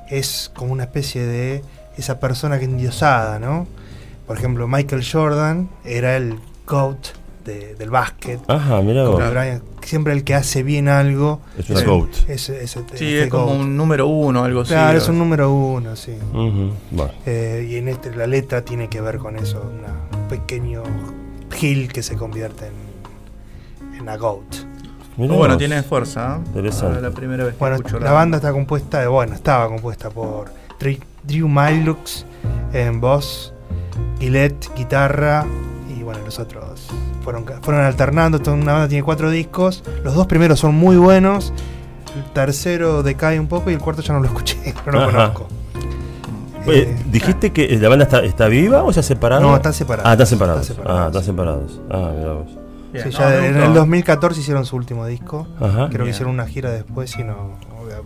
es 0.09 0.51
como 0.57 0.73
una 0.73 0.85
especie 0.85 1.27
de 1.27 1.63
esa 1.99 2.19
persona 2.19 2.59
que 2.59 2.65
endiosada, 2.65 3.39
¿no? 3.39 3.67
Por 4.27 4.39
ejemplo, 4.39 4.67
Michael 4.67 5.05
Jordan 5.07 5.69
era 5.85 6.17
el 6.17 6.41
goat 6.67 7.09
de- 7.45 7.75
del 7.75 7.91
básquet. 7.91 8.41
Ajá, 8.49 8.81
mira 8.81 9.05
vos. 9.07 9.21
Siempre 9.85 10.13
el 10.13 10.25
que 10.25 10.35
hace 10.35 10.63
bien 10.63 10.89
algo 10.89 11.41
Es 11.59 11.69
una 11.71 11.81
Sí. 11.81 11.87
goat. 11.87 12.11
es, 12.29 12.49
es- 12.49 12.71
Sí, 12.71 12.79
este 12.91 13.23
es 13.25 13.29
como 13.31 13.47
GOAT. 13.47 13.61
un 13.61 13.77
número 13.77 14.07
uno, 14.07 14.45
algo 14.45 14.61
así. 14.63 14.71
Claro, 14.71 14.99
es 14.99 15.09
un 15.09 15.19
número 15.19 15.53
uno, 15.53 15.95
sí. 15.97 16.13
Ujú, 16.33 16.73
Bueno. 16.91 17.13
Eh, 17.27 17.69
y 17.71 17.77
en 17.77 17.89
este 17.89 18.15
la 18.15 18.27
letra 18.27 18.65
tiene 18.65 18.89
que 18.89 19.01
ver 19.01 19.19
con 19.19 19.37
eso, 19.37 19.61
una- 19.61 20.19
un 20.23 20.29
pequeño 20.29 20.83
hill 21.61 21.93
que 21.93 22.03
se 22.03 22.17
convierte 22.17 22.67
en, 22.67 23.99
en 24.01 24.09
a 24.09 24.17
goat. 24.17 24.43
Mirá 25.17 25.35
bueno, 25.35 25.57
tiene 25.57 25.83
fuerza. 25.85 26.39
¿eh? 26.41 26.47
Interesante. 26.47 26.99
Ah, 26.99 27.03
La 27.03 27.11
primera 27.13 27.45
vez 27.45 27.55
que 27.55 27.59
Bueno, 27.61 27.77
escucho 27.77 28.01
la 28.01 28.11
banda 28.13 28.39
está 28.39 28.53
compuesta, 28.53 29.01
de, 29.01 29.07
bueno, 29.07 29.35
estaba 29.35 29.69
compuesta 29.69 30.11
por 30.11 30.53
Dre- 30.81 30.99
Drew 31.23 31.47
Milux 31.49 32.27
en 32.73 33.01
voz, 33.01 33.53
Gillette, 34.19 34.69
guitarra 34.77 35.47
bueno, 36.15 36.25
los 36.27 36.39
otros 36.39 36.87
fueron, 37.23 37.45
fueron 37.63 37.85
alternando. 37.85 38.39
Toda 38.41 38.57
una 38.57 38.73
banda 38.73 38.89
tiene 38.89 39.03
cuatro 39.05 39.31
discos, 39.31 39.83
los 40.03 40.15
dos 40.15 40.27
primeros 40.27 40.61
son 40.61 40.75
muy 40.75 40.97
buenos, 40.97 41.53
el 42.17 42.25
tercero 42.33 43.03
decae 43.03 43.39
un 43.41 43.49
poco 43.49 43.71
y 43.71 43.75
el 43.75 43.81
cuarto 43.81 44.03
ya 44.03 44.15
no 44.15 44.21
lo 44.21 44.27
escuché, 44.27 44.75
no 44.87 44.93
lo 44.93 45.01
Ajá. 45.03 45.11
conozco. 45.11 45.49
Oye, 46.67 46.83
Eh, 46.83 46.97
¿Dijiste 47.11 47.53
que 47.53 47.77
la 47.79 47.89
banda 47.89 48.05
está, 48.05 48.21
está 48.25 48.49
viva 48.49 48.83
o 48.83 48.93
se 48.93 49.01
ha 49.01 49.03
separado? 49.03 49.43
No, 49.43 49.55
están 49.57 49.75
separados. 49.75 50.09
Ah, 50.09 50.13
están 50.13 50.27
separados. 50.27 50.63
Están 50.63 50.77
separados. 50.77 51.03
Ah, 51.03 51.07
están 51.09 51.25
separados. 51.25 51.81
Ah, 51.91 52.13
mira 52.17 52.33
vos. 52.33 52.47
Bien, 52.93 53.05
Sí, 53.13 53.19
no, 53.19 53.19
ya 53.19 53.29
me 53.29 53.47
en 53.49 53.57
el 53.57 53.75
2014 53.75 54.41
hicieron 54.41 54.65
su 54.65 54.77
último 54.77 55.05
disco. 55.05 55.47
Ajá. 55.61 55.89
Creo 55.91 56.05
que 56.05 56.11
hicieron 56.13 56.33
una 56.33 56.47
gira 56.47 56.71
después, 56.71 57.15
y 57.19 57.25
no 57.25 57.59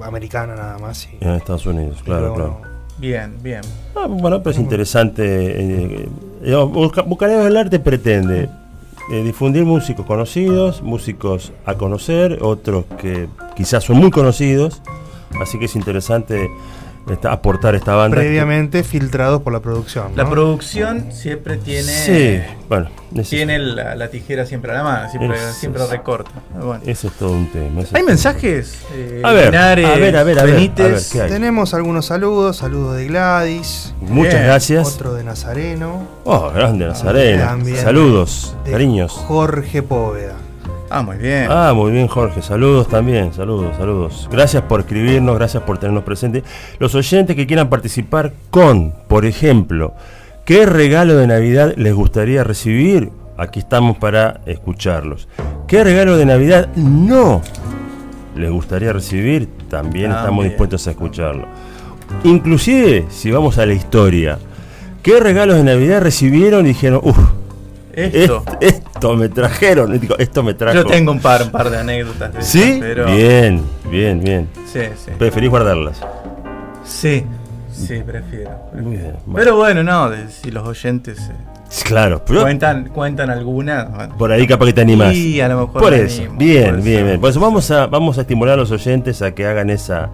americana 0.05 0.55
nada 0.55 0.79
más. 0.79 1.07
y- 1.13 1.19
En 1.25 1.33
Estados 1.33 1.67
Unidos, 1.67 2.03
claro, 2.05 2.35
claro. 2.35 2.61
Bien, 2.99 3.35
bien. 3.43 3.61
Ah, 3.95 4.07
bueno, 4.09 4.43
pero 4.43 4.51
es 4.51 4.59
interesante. 4.59 5.25
eh, 5.25 6.09
eh, 6.43 6.55
Bucaneros 7.07 7.45
del 7.45 7.57
Arte 7.57 7.79
pretende 7.79 8.49
eh, 9.13 9.23
difundir 9.23 9.65
músicos 9.65 10.05
conocidos, 10.05 10.83
músicos 10.83 11.53
a 11.65 11.75
conocer, 11.75 12.39
otros 12.43 12.87
que 13.01 13.29
quizás 13.57 13.85
son 13.85 13.99
muy 13.99 14.11
conocidos. 14.11 14.83
Así 15.41 15.59
que 15.59 15.67
es 15.67 15.77
interesante 15.77 16.49
esta- 17.15 17.33
aportar 17.33 17.75
esta 17.75 17.95
banda. 17.95 18.17
previamente 18.17 18.83
filtrados 18.85 19.43
por 19.43 19.53
la 19.53 19.61
producción. 19.61 20.13
La 20.17 20.29
producción 20.29 21.13
siempre 21.13 21.57
tiene. 21.57 21.83
Sí, 21.93 22.41
bueno, 22.69 22.89
Tiene 23.29 23.59
la, 23.59 23.95
la 23.97 24.09
tijera 24.09 24.45
siempre 24.45 24.71
a 24.73 24.75
la 24.75 24.83
mano, 24.83 25.11
siempre, 25.11 25.39
siempre 25.53 25.87
recorta. 25.87 26.31
Bueno. 26.55 26.81
ese 26.87 27.07
es 27.07 27.13
todo 27.15 27.33
un 27.33 27.51
tema. 27.51 27.81
¿Hay 27.93 28.01
es- 28.03 28.07
mensajes? 28.07 28.79
Eh, 28.95 29.23
A 29.25 29.33
ver, 29.33 29.47
Linares, 29.47 29.87
a 29.87 29.95
ver, 29.97 30.17
a 30.17 30.23
ver, 30.25 30.39
a 30.39 30.43
ver, 30.45 30.55
Benítez. 30.55 30.85
a 30.85 30.89
ver, 30.89 31.03
¿qué 31.13 31.23
hay? 31.23 31.31
Tenemos 31.31 31.73
algunos 31.75 32.07
saludos, 32.07 32.57
saludos 32.59 32.97
de 32.97 33.07
Gladys, 33.07 33.95
Muchas 34.01 34.35
Bien, 34.35 34.45
gracias. 34.47 34.95
otro 34.95 35.15
de 35.15 35.25
Nazareno, 35.25 36.03
Oh, 36.25 36.51
grande 36.51 36.87
Nazareno. 36.87 37.45
También. 37.45 37.77
Saludos, 37.79 38.55
de 38.65 38.71
cariños. 38.73 39.13
Jorge 39.13 39.83
Póveda. 39.83 40.35
Ah, 40.91 41.03
muy 41.03 41.17
bien. 41.19 41.47
Ah, 41.51 41.73
muy 41.75 41.93
bien, 41.93 42.07
Jorge. 42.09 42.41
Saludos 42.43 42.89
también, 42.89 43.33
saludos, 43.35 43.77
saludos. 43.77 44.29
Gracias 44.33 44.63
por 44.63 44.81
escribirnos, 44.81 45.37
gracias 45.37 45.63
por 45.63 45.79
tenernos 45.79 46.05
presentes. 46.05 46.45
Los 46.79 46.95
oyentes 46.95 47.37
que 47.37 47.47
quieran 47.47 47.69
participar 47.69 48.33
con, 48.51 48.95
por 49.07 49.27
ejemplo, 49.27 49.95
¿qué 50.47 50.65
regalo 50.65 51.17
de 51.17 51.27
Navidad 51.27 51.75
les 51.77 51.95
gustaría 51.95 52.43
recibir? 52.43 53.11
Aquí 53.37 53.61
estamos 53.61 53.99
para 53.99 54.41
escucharlos. 54.47 55.29
¿Qué 55.67 55.85
regalo 55.85 56.17
de 56.17 56.27
Navidad 56.27 56.69
no 56.75 57.43
les 58.35 58.51
gustaría 58.51 58.93
recibir? 58.93 59.49
También 59.69 60.07
estamos 60.11 60.29
También. 60.29 60.49
dispuestos 60.49 60.87
a 60.87 60.91
escucharlo. 60.91 61.47
Inclusive, 62.25 63.07
si 63.11 63.31
vamos 63.31 63.59
a 63.59 63.67
la 63.67 63.75
historia, 63.75 64.39
¿qué 65.03 65.21
regalos 65.21 65.57
de 65.57 65.65
Navidad 65.65 66.01
recibieron 66.01 66.65
y 66.65 66.69
dijeron, 66.71 67.01
uff, 67.05 67.19
Esto. 68.05 68.45
esto 68.61 69.17
me 69.17 69.29
trajeron? 69.29 69.99
Digo, 69.99 70.17
esto 70.19 70.43
me 70.43 70.55
trajo. 70.55 70.75
Yo 70.77 70.85
tengo 70.87 71.13
un 71.13 71.21
par, 71.21 71.43
un 71.43 71.51
par 71.51 71.69
de 71.71 71.79
anécdotas 71.79 72.33
de 72.35 72.43
¿Sí? 72.43 72.63
esas, 72.63 72.81
pero. 72.81 73.07
Bien, 73.07 73.63
bien, 73.91 74.21
bien. 74.23 74.49
Sí, 74.73 74.81
sí. 75.05 75.11
Preferís 75.19 75.51
guardarlas. 75.51 76.01
Sí, 76.85 77.25
sí, 77.73 78.01
prefiero. 78.05 78.51
Muy 78.75 78.97
bien. 78.97 79.17
Pero 79.35 79.57
bueno, 79.57 79.83
no, 79.83 80.11
de- 80.11 80.29
si 80.31 80.51
los 80.51 80.67
oyentes 80.67 81.19
eh, 81.19 81.33
Claro, 81.85 82.23
pero 82.27 82.43
cuentan, 82.43 82.89
cuentan 82.89 83.29
algunas. 83.31 83.93
bueno. 83.95 84.17
por 84.17 84.33
ahí 84.33 84.47
capaz 84.47 84.67
que 84.67 84.73
te 84.73 84.81
animás. 84.81 85.15
Y 85.15 85.41
a 85.41 85.49
lo 85.49 85.67
mejor 85.67 85.83
Por 85.83 85.91
me 85.93 86.01
eso, 86.03 86.23
animo, 86.23 86.39
bien, 86.39 86.83
bien, 86.83 87.05
bien. 87.07 87.21
Por 87.21 87.29
eso 87.31 87.41
vamos 87.41 87.71
a, 87.71 87.87
vamos 87.87 88.17
a 88.17 88.23
estimular 88.23 88.55
a 88.55 88.57
los 88.57 88.71
oyentes 88.71 89.21
a 89.21 89.33
que 89.35 89.47
hagan 89.47 89.69
esa, 89.69 90.09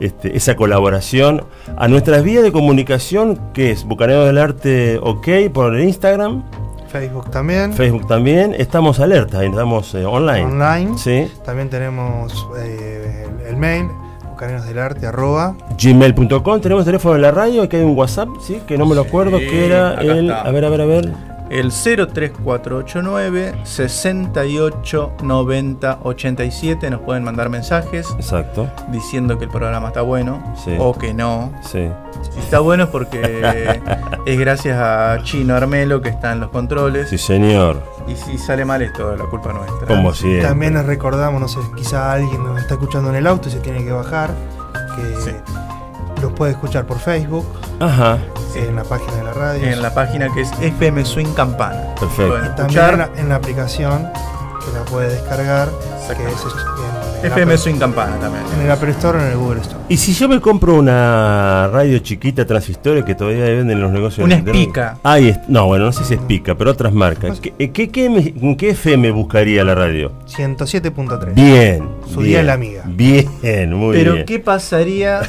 este, 0.00 0.34
esa 0.36 0.56
colaboración. 0.56 1.44
A 1.76 1.86
nuestras 1.88 2.22
vías 2.22 2.42
de 2.42 2.50
comunicación, 2.50 3.38
que 3.52 3.72
es 3.72 3.84
Bucaneo 3.84 4.24
del 4.24 4.38
Arte 4.38 4.98
OK 5.02 5.28
por 5.52 5.74
el 5.76 5.84
Instagram, 5.84 6.42
Facebook 6.88 7.30
también. 7.30 7.72
Facebook 7.72 8.06
también. 8.06 8.54
Estamos 8.56 9.00
alertas, 9.00 9.40
ahí 9.40 9.48
estamos 9.48 9.94
eh, 9.94 10.04
online. 10.04 10.44
Online. 10.44 10.98
Sí. 10.98 11.30
También 11.44 11.68
tenemos 11.68 12.46
eh, 12.58 13.26
el, 13.42 13.46
el 13.48 13.56
mail, 13.56 13.86
bucanerosdelarte, 14.30 15.06
arroba. 15.06 15.56
Gmail.com, 15.82 16.60
tenemos 16.60 16.84
teléfono 16.84 17.14
de 17.14 17.20
la 17.20 17.30
radio, 17.30 17.62
aquí 17.62 17.76
hay 17.76 17.82
un 17.84 17.96
WhatsApp, 17.96 18.28
sí, 18.40 18.60
que 18.66 18.78
no 18.78 18.86
me 18.86 18.94
lo 18.94 19.02
Sí, 19.02 19.08
acuerdo, 19.08 19.38
que 19.38 19.66
era 19.66 19.94
el. 19.94 20.30
está. 20.30 20.42
A 20.42 20.50
ver, 20.50 20.64
a 20.64 20.68
ver, 20.70 20.80
a 20.80 20.86
ver. 20.86 21.35
El 21.50 21.70
03489 21.70 23.54
68 23.64 25.12
90 25.22 25.98
87 26.02 26.90
nos 26.90 27.00
pueden 27.00 27.22
mandar 27.24 27.48
mensajes 27.50 28.08
Exacto, 28.16 28.68
diciendo 28.88 29.38
que 29.38 29.44
el 29.44 29.50
programa 29.50 29.88
está 29.88 30.02
bueno 30.02 30.42
Sí. 30.64 30.74
o 30.78 30.92
que 30.96 31.14
no. 31.14 31.52
sí. 31.62 31.88
Si 32.32 32.40
está 32.40 32.58
bueno 32.60 32.84
es 32.84 32.90
porque 32.90 33.80
es 34.26 34.38
gracias 34.38 34.76
a 34.78 35.18
Chino 35.22 35.54
Armelo 35.54 36.00
que 36.00 36.08
está 36.08 36.32
en 36.32 36.40
los 36.40 36.50
controles. 36.50 37.08
Sí, 37.10 37.18
señor. 37.18 37.80
Y 38.08 38.16
si 38.16 38.38
sale 38.38 38.64
mal 38.64 38.82
es 38.82 38.92
toda 38.92 39.16
la 39.16 39.24
culpa 39.26 39.52
nuestra. 39.52 39.86
Como 39.86 40.12
siempre. 40.14 40.42
También 40.48 40.74
les 40.74 40.84
recordamos, 40.86 41.40
no 41.40 41.46
sé, 41.48 41.60
quizá 41.76 42.12
alguien 42.12 42.42
nos 42.42 42.58
está 42.60 42.74
escuchando 42.74 43.10
en 43.10 43.16
el 43.16 43.26
auto 43.26 43.48
y 43.48 43.52
se 43.52 43.60
tiene 43.60 43.84
que 43.84 43.92
bajar, 43.92 44.30
que 44.96 45.20
Sí. 45.20 45.30
Los 46.22 46.32
puede 46.32 46.52
escuchar 46.52 46.86
por 46.86 46.98
Facebook, 46.98 47.46
Ajá, 47.80 48.18
en 48.54 48.74
la 48.76 48.84
página 48.84 49.12
de 49.16 49.24
la 49.24 49.32
radio. 49.32 49.64
En 49.66 49.82
la 49.82 49.92
página 49.94 50.32
que 50.32 50.40
es 50.42 50.50
FM 50.60 51.04
Swing 51.04 51.32
Campana. 51.34 51.94
Perfecto. 51.98 52.36
Y 52.44 52.56
también 52.56 52.84
en 52.92 52.98
la, 52.98 53.10
en 53.16 53.28
la 53.28 53.34
aplicación 53.36 54.08
que 54.64 54.72
la 54.72 54.84
puede 54.84 55.10
descargar, 55.10 55.68
que 56.08 56.12
es 56.12 56.18
en, 56.18 56.26
en 57.20 57.26
FM 57.26 57.42
Apple- 57.42 57.58
Swing 57.58 57.78
Campana 57.78 58.16
también. 58.18 58.42
en 58.56 58.62
el 58.66 58.70
Apple 58.70 58.90
Store 58.92 59.18
o 59.18 59.20
en 59.22 59.28
el 59.28 59.36
Google 59.36 59.60
Store. 59.60 59.78
Y 59.88 59.96
si 59.96 60.12
yo 60.14 60.28
me 60.28 60.40
compro 60.40 60.74
una 60.74 61.68
radio 61.72 61.98
chiquita 62.00 62.44
transistor 62.46 63.04
que 63.04 63.14
todavía 63.14 63.44
venden 63.44 63.72
en 63.72 63.80
los 63.82 63.92
negocios. 63.92 64.24
Una 64.24 64.36
de- 64.36 64.50
Spica. 64.50 64.98
Ahí 65.04 65.28
es, 65.28 65.38
no, 65.48 65.66
bueno, 65.66 65.84
no 65.86 65.92
sé 65.92 66.02
si 66.04 66.14
es 66.14 66.20
Spica, 66.20 66.54
pero 66.56 66.70
otras 66.72 66.92
marcas. 66.92 67.38
¿Qué, 67.40 67.70
qué, 67.72 67.90
qué, 67.90 68.10
me- 68.10 68.34
¿En 68.48 68.56
qué 68.56 68.70
FM 68.70 69.10
buscaría 69.12 69.62
la 69.64 69.74
radio? 69.74 70.12
107.3. 70.26 71.34
Bien. 71.34 71.88
Su 72.06 72.20
bien, 72.20 72.24
día 72.30 72.42
la 72.42 72.52
amiga. 72.54 72.82
Bien, 72.86 73.72
muy 73.74 73.96
Pero 73.96 74.14
bien. 74.14 74.26
¿qué 74.26 74.38
pasaría 74.40 75.20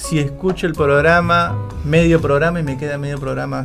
si 0.00 0.18
escucho 0.18 0.66
el 0.66 0.72
programa, 0.74 1.56
medio 1.84 2.20
programa 2.20 2.60
y 2.60 2.62
me 2.62 2.76
queda 2.76 2.98
medio 2.98 3.18
programa? 3.18 3.64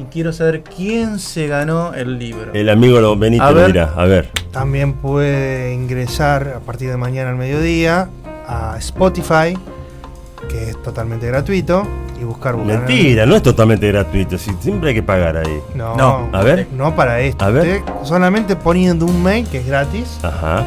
Y 0.00 0.04
quiero 0.04 0.32
saber 0.32 0.62
quién 0.62 1.18
se 1.18 1.48
ganó 1.48 1.92
el 1.92 2.18
libro. 2.18 2.52
El 2.54 2.70
amigo 2.70 2.98
lo- 3.00 3.16
Benito 3.16 3.50
lo 3.52 3.66
dirá. 3.66 3.92
A 3.94 4.04
ver. 4.06 4.30
También 4.50 4.94
puede 4.94 5.74
ingresar 5.74 6.54
a 6.56 6.60
partir 6.60 6.88
de 6.90 6.96
mañana 6.96 7.30
al 7.30 7.36
mediodía 7.36 8.08
a 8.48 8.76
Spotify, 8.78 9.56
que 10.48 10.70
es 10.70 10.82
totalmente 10.82 11.26
gratuito, 11.26 11.86
y 12.18 12.24
buscar 12.24 12.54
Bucaneros- 12.54 12.86
Mentira, 12.86 13.26
no 13.26 13.36
es 13.36 13.42
totalmente 13.42 13.86
gratuito. 13.88 14.38
si- 14.38 14.52
siempre 14.60 14.90
hay 14.90 14.94
que 14.94 15.02
pagar 15.02 15.36
ahí. 15.36 15.60
No, 15.74 15.94
No, 15.96 16.28
A 16.32 16.42
ver. 16.42 16.68
no 16.72 16.94
para 16.96 17.20
esto. 17.20 17.44
A 17.44 17.50
ver. 17.50 17.80
Usted 17.80 17.92
solamente 18.04 18.56
poniendo 18.56 19.04
un 19.04 19.22
mail 19.22 19.46
que 19.46 19.58
es 19.58 19.66
gratis, 19.66 20.18
Ajá. 20.22 20.64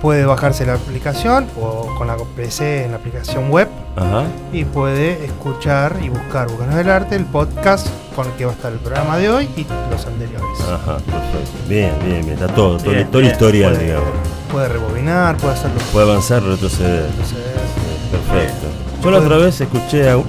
Puede 0.00 0.24
bajarse 0.24 0.64
la 0.66 0.74
aplicación 0.74 1.46
o 1.60 1.94
con 1.98 2.06
la 2.06 2.16
PC 2.36 2.84
en 2.84 2.92
la 2.92 2.98
aplicación 2.98 3.50
web 3.50 3.68
Ajá. 3.96 4.24
y 4.52 4.64
puede 4.64 5.24
escuchar 5.24 5.96
y 6.02 6.08
buscar 6.08 6.48
Bucaneros 6.48 6.76
del 6.76 6.90
Arte, 6.90 7.16
el 7.16 7.24
podcast 7.24 7.86
con 8.14 8.26
el 8.26 8.32
que 8.34 8.44
va 8.44 8.52
a 8.52 8.54
estar 8.54 8.72
el 8.72 8.78
programa 8.78 9.16
de 9.18 9.28
hoy 9.30 9.48
y 9.56 9.66
los 9.90 10.06
anteriores. 10.06 10.60
Ajá, 10.62 10.96
perfecto. 10.98 11.58
Bien, 11.68 11.92
bien, 12.04 12.20
bien. 12.24 12.32
Está 12.38 12.46
todo, 12.48 12.76
todo, 12.78 12.90
Bien, 12.90 13.06
todo 13.08 13.18
el 13.18 13.22
bien. 13.24 13.32
historial, 13.34 13.72
puede, 13.72 13.84
digamos. 13.86 14.08
puede 14.52 14.68
rebobinar, 14.68 15.36
puede 15.36 15.52
hacerlo. 15.54 15.80
Puede 15.92 16.10
avanzar, 16.10 16.42
retroceder. 16.42 17.06
Entonces, 17.10 17.38
Perfecto. 18.10 18.66
Yo 19.02 19.10
la 19.10 19.18
otra 19.18 19.36
vez 19.36 19.60
escuché 19.60 20.10
a 20.10 20.16
un. 20.16 20.24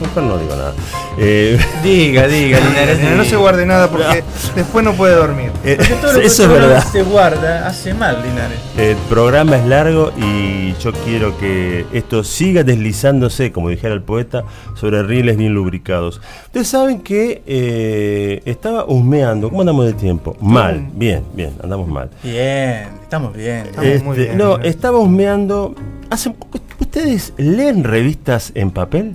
No, 0.00 0.06
mejor 0.06 0.22
no 0.22 0.38
digo 0.38 0.56
nada. 0.56 0.72
Eh, 1.18 1.58
Diga, 1.82 2.26
diga, 2.26 2.58
Linares. 2.68 3.02
No, 3.02 3.16
no 3.16 3.24
se 3.24 3.36
guarde 3.36 3.66
nada 3.66 3.88
porque 3.90 4.22
después 4.54 4.84
no 4.84 4.92
puede 4.94 5.14
dormir. 5.14 5.50
eh, 5.64 5.76
Porque 5.78 5.94
todo 5.94 6.12
lo 6.14 6.20
que 6.20 6.26
eso 6.26 6.42
es 6.44 6.48
verdad. 6.48 6.84
se 6.90 7.02
guarda 7.02 7.66
hace 7.66 7.92
mal, 7.94 8.22
Linares. 8.22 8.58
El 8.78 8.96
programa 9.08 9.56
es 9.56 9.66
largo 9.66 10.12
y 10.16 10.72
yo 10.80 10.92
quiero 11.04 11.36
que 11.38 11.84
esto 11.92 12.24
siga 12.24 12.62
deslizándose, 12.64 13.52
como 13.52 13.68
dijera 13.68 13.94
el 13.94 14.02
poeta, 14.02 14.44
sobre 14.74 15.02
rieles 15.02 15.36
bien 15.36 15.52
lubricados. 15.52 16.20
Ustedes 16.46 16.68
saben 16.68 17.00
que 17.00 17.42
eh, 17.46 18.42
estaba 18.46 18.84
husmeando. 18.86 19.48
¿Cómo 19.50 19.60
andamos 19.62 19.84
de 19.86 19.92
tiempo? 19.92 20.36
Mal, 20.40 20.88
bien, 20.94 21.24
bien, 21.34 21.52
andamos 21.62 21.88
mal. 21.88 22.08
Bien, 22.22 22.88
estamos 23.02 23.34
bien. 23.34 23.66
Estamos 23.66 24.02
muy 24.04 24.16
bien, 24.16 24.38
no, 24.38 24.58
estaba 24.58 24.98
husmeando. 24.98 25.74
Hace- 26.08 26.34
¿Ustedes 26.80 27.34
leen 27.36 27.84
revistas 27.84 28.50
en 28.54 28.70
papel? 28.70 29.14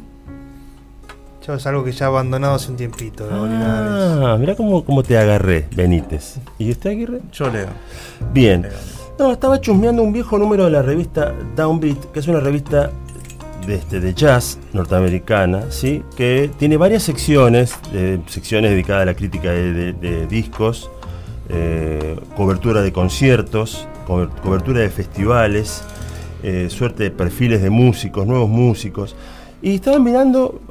Yo 1.46 1.54
es 1.54 1.66
algo 1.68 1.84
que 1.84 1.92
ya 1.92 2.06
he 2.06 2.08
abandonado 2.08 2.56
hace 2.56 2.72
un 2.72 2.78
tiempito. 2.78 3.28
Ah, 3.32 4.36
mira 4.40 4.56
cómo, 4.56 4.84
cómo 4.84 5.04
te 5.04 5.18
agarré, 5.18 5.68
Benítez. 5.76 6.38
¿Y 6.58 6.72
usted, 6.72 6.92
Aguirre? 6.92 7.20
Yo 7.32 7.50
leo. 7.52 7.68
Bien. 8.34 8.64
leo. 8.64 8.72
No, 9.20 9.32
estaba 9.32 9.62
chusmeando 9.62 10.02
un 10.02 10.12
viejo 10.12 10.38
número 10.40 10.66
de 10.66 10.72
la 10.72 10.82
revista 10.82 11.34
Downbeat, 11.56 12.12
que 12.12 12.20
es 12.20 12.28
una 12.28 12.40
revista 12.40 12.90
de, 13.68 13.76
este, 13.76 14.00
de 14.00 14.14
jazz 14.14 14.58
norteamericana, 14.74 15.66
¿sí? 15.70 16.04
que 16.18 16.50
tiene 16.58 16.78
varias 16.78 17.04
secciones, 17.04 17.76
eh, 17.94 18.20
secciones 18.28 18.72
dedicadas 18.72 19.04
a 19.04 19.06
la 19.06 19.14
crítica 19.14 19.52
de, 19.52 19.72
de- 19.74 19.94
de 19.94 20.28
discos, 20.28 20.90
eh, 21.50 22.20
cobertura 22.36 22.82
de 22.82 22.92
conciertos, 22.92 23.88
cober- 24.08 24.30
cobertura 24.42 24.82
de 24.82 24.90
festivales, 24.90 25.84
eh, 26.44 26.68
suerte 26.70 27.04
de 27.04 27.12
perfiles 27.12 27.62
de 27.62 27.70
músicos, 27.70 28.26
nuevos 28.28 28.50
músicos. 28.50 29.16
Y 29.66 29.74
estaba 29.74 29.98
mirando, 29.98 30.62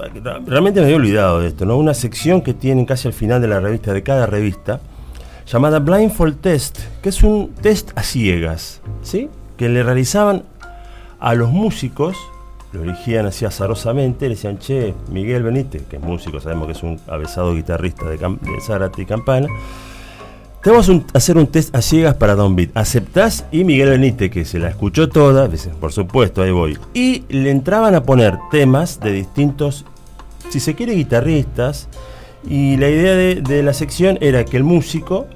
realmente 0.46 0.78
me 0.78 0.86
había 0.86 0.94
olvidado 0.94 1.40
de 1.40 1.48
esto, 1.48 1.64
¿no? 1.64 1.76
Una 1.76 1.94
sección 1.94 2.42
que 2.42 2.54
tienen 2.54 2.86
casi 2.86 3.08
al 3.08 3.12
final 3.12 3.42
de 3.42 3.48
la 3.48 3.58
revista, 3.58 3.92
de 3.92 4.04
cada 4.04 4.24
revista, 4.24 4.78
llamada 5.48 5.80
Blindfold 5.80 6.40
Test, 6.40 6.78
que 7.02 7.08
es 7.08 7.24
un 7.24 7.52
test 7.60 7.90
a 7.96 8.04
ciegas, 8.04 8.80
¿sí? 9.02 9.28
Que 9.56 9.68
le 9.68 9.82
realizaban 9.82 10.44
a 11.18 11.34
los 11.34 11.50
músicos, 11.50 12.16
lo 12.72 12.84
elegían 12.84 13.26
así 13.26 13.44
azarosamente, 13.44 14.28
le 14.28 14.36
decían, 14.36 14.60
che, 14.60 14.94
Miguel 15.10 15.42
Benítez, 15.42 15.82
que 15.90 15.96
es 15.96 16.02
músico, 16.02 16.38
sabemos 16.38 16.66
que 16.66 16.74
es 16.74 16.82
un 16.84 17.00
avesado 17.08 17.52
guitarrista 17.52 18.08
de, 18.08 18.16
de 18.16 18.60
Zárate 18.64 19.02
y 19.02 19.06
Campana, 19.06 19.48
te 20.64 20.70
vamos 20.70 20.88
a 20.88 20.98
hacer 21.12 21.36
un 21.36 21.46
test 21.46 21.76
a 21.76 21.82
ciegas 21.82 22.14
para 22.14 22.34
Downbeat. 22.34 22.70
¿Aceptás? 22.74 23.44
Y 23.52 23.64
Miguel 23.64 23.90
Benítez, 23.90 24.30
que 24.30 24.46
se 24.46 24.58
la 24.58 24.70
escuchó 24.70 25.10
toda, 25.10 25.46
dice, 25.46 25.68
por 25.78 25.92
supuesto, 25.92 26.40
ahí 26.40 26.52
voy. 26.52 26.78
Y 26.94 27.24
le 27.28 27.50
entraban 27.50 27.94
a 27.94 28.02
poner 28.04 28.38
temas 28.50 28.98
de 28.98 29.12
distintos, 29.12 29.84
si 30.48 30.60
se 30.60 30.74
quiere, 30.74 30.94
guitarristas. 30.94 31.88
Y 32.48 32.78
la 32.78 32.88
idea 32.88 33.14
de, 33.14 33.42
de 33.42 33.62
la 33.62 33.74
sección 33.74 34.16
era 34.22 34.46
que 34.46 34.56
el 34.56 34.64
músico, 34.64 35.26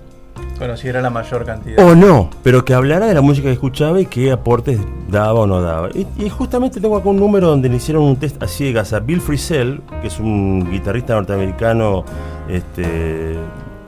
Conociera 0.59 1.03
la 1.03 1.11
mayor 1.11 1.45
cantidad. 1.45 1.85
o 1.87 1.95
no, 1.95 2.31
pero 2.43 2.65
que 2.65 2.73
hablara 2.73 3.07
de 3.07 3.15
la 3.15 3.21
música 3.21 3.49
que 3.49 3.53
escuchaba 3.53 4.01
y 4.01 4.07
qué 4.07 4.33
aportes 4.33 4.81
daba 5.11 5.41
o 5.41 5.47
no 5.47 5.61
daba. 5.61 5.91
Y, 5.95 6.07
y 6.25 6.31
justamente 6.31 6.81
tengo 6.81 6.97
acá 6.97 7.09
un 7.11 7.17
número 7.19 7.49
donde 7.49 7.69
le 7.69 7.77
hicieron 7.77 8.03
un 8.03 8.17
test 8.17 8.43
a 8.43 8.49
ciegas 8.49 8.93
a 8.95 9.01
Bill 9.01 9.21
Frisell, 9.21 9.83
que 10.01 10.09
es 10.09 10.19
un 10.19 10.69
guitarrista 10.71 11.15
norteamericano 11.15 12.05
este, 12.49 13.35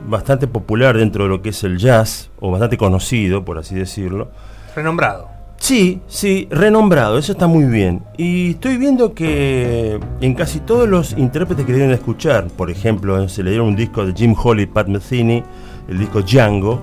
bastante 0.09 0.47
popular 0.47 0.97
dentro 0.97 1.25
de 1.25 1.31
lo 1.31 1.43
que 1.43 1.51
es 1.51 1.63
el 1.65 1.79
jazz, 1.79 2.31
o 2.41 2.51
bastante 2.51 2.77
conocido, 2.77 3.45
por 3.45 3.59
así 3.59 3.75
decirlo. 3.75 4.29
Renombrado. 4.75 5.29
Sí, 5.59 6.01
sí, 6.09 6.49
renombrado, 6.51 7.19
eso 7.19 7.33
está 7.33 7.47
muy 7.47 7.65
bien. 7.67 8.03
Y 8.17 8.53
estoy 8.53 8.79
viendo 8.79 9.13
que 9.13 10.01
en 10.23 10.35
casi 10.35 10.61
todos 10.61 10.89
los 10.89 11.13
intérpretes 11.19 11.67
que 11.67 11.75
a 11.75 11.93
escuchar, 11.93 12.47
por 12.49 12.71
ejemplo, 12.71 13.29
se 13.29 13.43
le 13.43 13.51
dieron 13.51 13.69
un 13.69 13.77
disco 13.77 14.07
de 14.07 14.15
Jim 14.15 14.35
Holly 14.43 14.65
Pat 14.67 14.89
Metheny, 14.89 15.43
el 15.89 15.99
disco 15.99 16.23
Django, 16.23 16.81